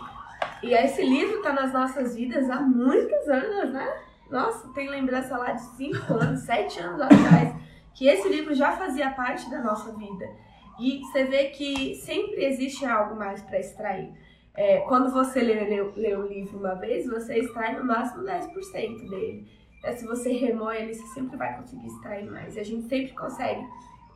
E 0.64 0.74
esse 0.74 1.04
livro 1.04 1.42
tá 1.42 1.54
nas 1.54 1.72
nossas 1.72 2.16
vidas 2.16 2.50
há 2.50 2.60
muitos 2.60 3.28
anos, 3.30 3.72
né? 3.72 3.98
Nossa, 4.30 4.68
tem 4.74 4.90
lembrança 4.90 5.38
lá 5.38 5.54
de 5.54 5.62
5 5.62 6.14
anos, 6.14 6.42
7 6.42 6.80
anos 6.80 7.02
atrás, 7.02 7.56
que 7.94 8.08
esse 8.08 8.30
livro 8.30 8.54
já 8.54 8.74
fazia 8.74 9.10
parte 9.12 9.50
da 9.50 9.62
nossa 9.62 9.92
vida. 9.96 10.26
E 10.80 11.02
você 11.02 11.26
vê 11.26 11.46
que 11.46 11.96
sempre 11.96 12.46
existe 12.46 12.86
algo 12.86 13.16
mais 13.16 13.42
para 13.42 13.60
extrair. 13.60 14.14
É, 14.56 14.80
quando 14.82 15.12
você 15.12 15.42
lê, 15.42 15.54
lê, 15.54 15.84
lê, 15.96 16.16
o 16.16 16.28
livro 16.28 16.58
uma 16.58 16.76
vez, 16.76 17.08
você 17.08 17.40
extrai 17.40 17.78
no 17.78 17.86
máximo 17.86 18.24
10% 18.24 19.10
dele. 19.10 19.48
É, 19.84 19.94
se 19.94 20.06
você 20.06 20.34
remoe 20.34 20.76
ele, 20.76 20.94
você 20.94 21.06
sempre 21.14 21.38
vai 21.38 21.58
conseguir 21.58 21.88
extrair 21.88 22.30
mais. 22.30 22.56
E 22.56 22.60
a 22.60 22.64
gente 22.64 22.88
sempre 22.88 23.14
consegue 23.14 23.62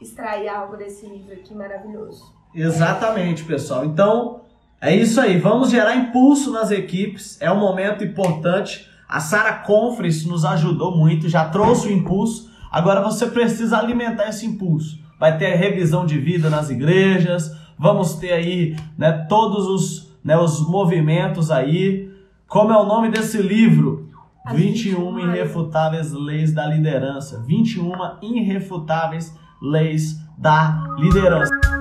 extrair 0.01 0.47
algo 0.47 0.75
desse 0.75 1.05
livro 1.05 1.33
aqui 1.33 1.53
maravilhoso. 1.53 2.33
Exatamente, 2.53 3.43
pessoal. 3.43 3.85
Então, 3.85 4.41
é 4.81 4.95
isso 4.95 5.19
aí. 5.19 5.37
Vamos 5.37 5.69
gerar 5.69 5.95
impulso 5.95 6.51
nas 6.51 6.71
equipes. 6.71 7.41
É 7.41 7.51
um 7.51 7.59
momento 7.59 8.03
importante. 8.03 8.89
A 9.07 9.19
Sara 9.19 9.53
Conference 9.53 10.27
nos 10.27 10.45
ajudou 10.45 10.95
muito, 10.97 11.29
já 11.29 11.45
trouxe 11.45 11.87
o 11.87 11.91
impulso. 11.91 12.49
Agora 12.71 13.01
você 13.01 13.27
precisa 13.27 13.77
alimentar 13.77 14.29
esse 14.29 14.45
impulso. 14.45 14.99
Vai 15.19 15.37
ter 15.37 15.55
revisão 15.55 16.05
de 16.05 16.17
vida 16.17 16.49
nas 16.49 16.69
igrejas. 16.69 17.55
Vamos 17.77 18.15
ter 18.15 18.33
aí, 18.33 18.75
né, 18.97 19.11
todos 19.29 19.67
os, 19.67 20.15
né, 20.23 20.37
os 20.37 20.67
movimentos 20.67 21.51
aí. 21.51 22.11
Como 22.47 22.71
é 22.71 22.77
o 22.77 22.85
nome 22.85 23.09
desse 23.09 23.41
livro? 23.41 24.09
As 24.45 24.55
21 24.55 25.15
21 25.15 25.19
irrefutáveis 25.29 26.11
leis 26.11 26.53
da 26.53 26.65
liderança. 26.65 27.41
21 27.45 27.91
irrefutáveis 28.21 29.33
leis 29.61 30.19
da 30.37 30.95
liderança. 30.97 31.72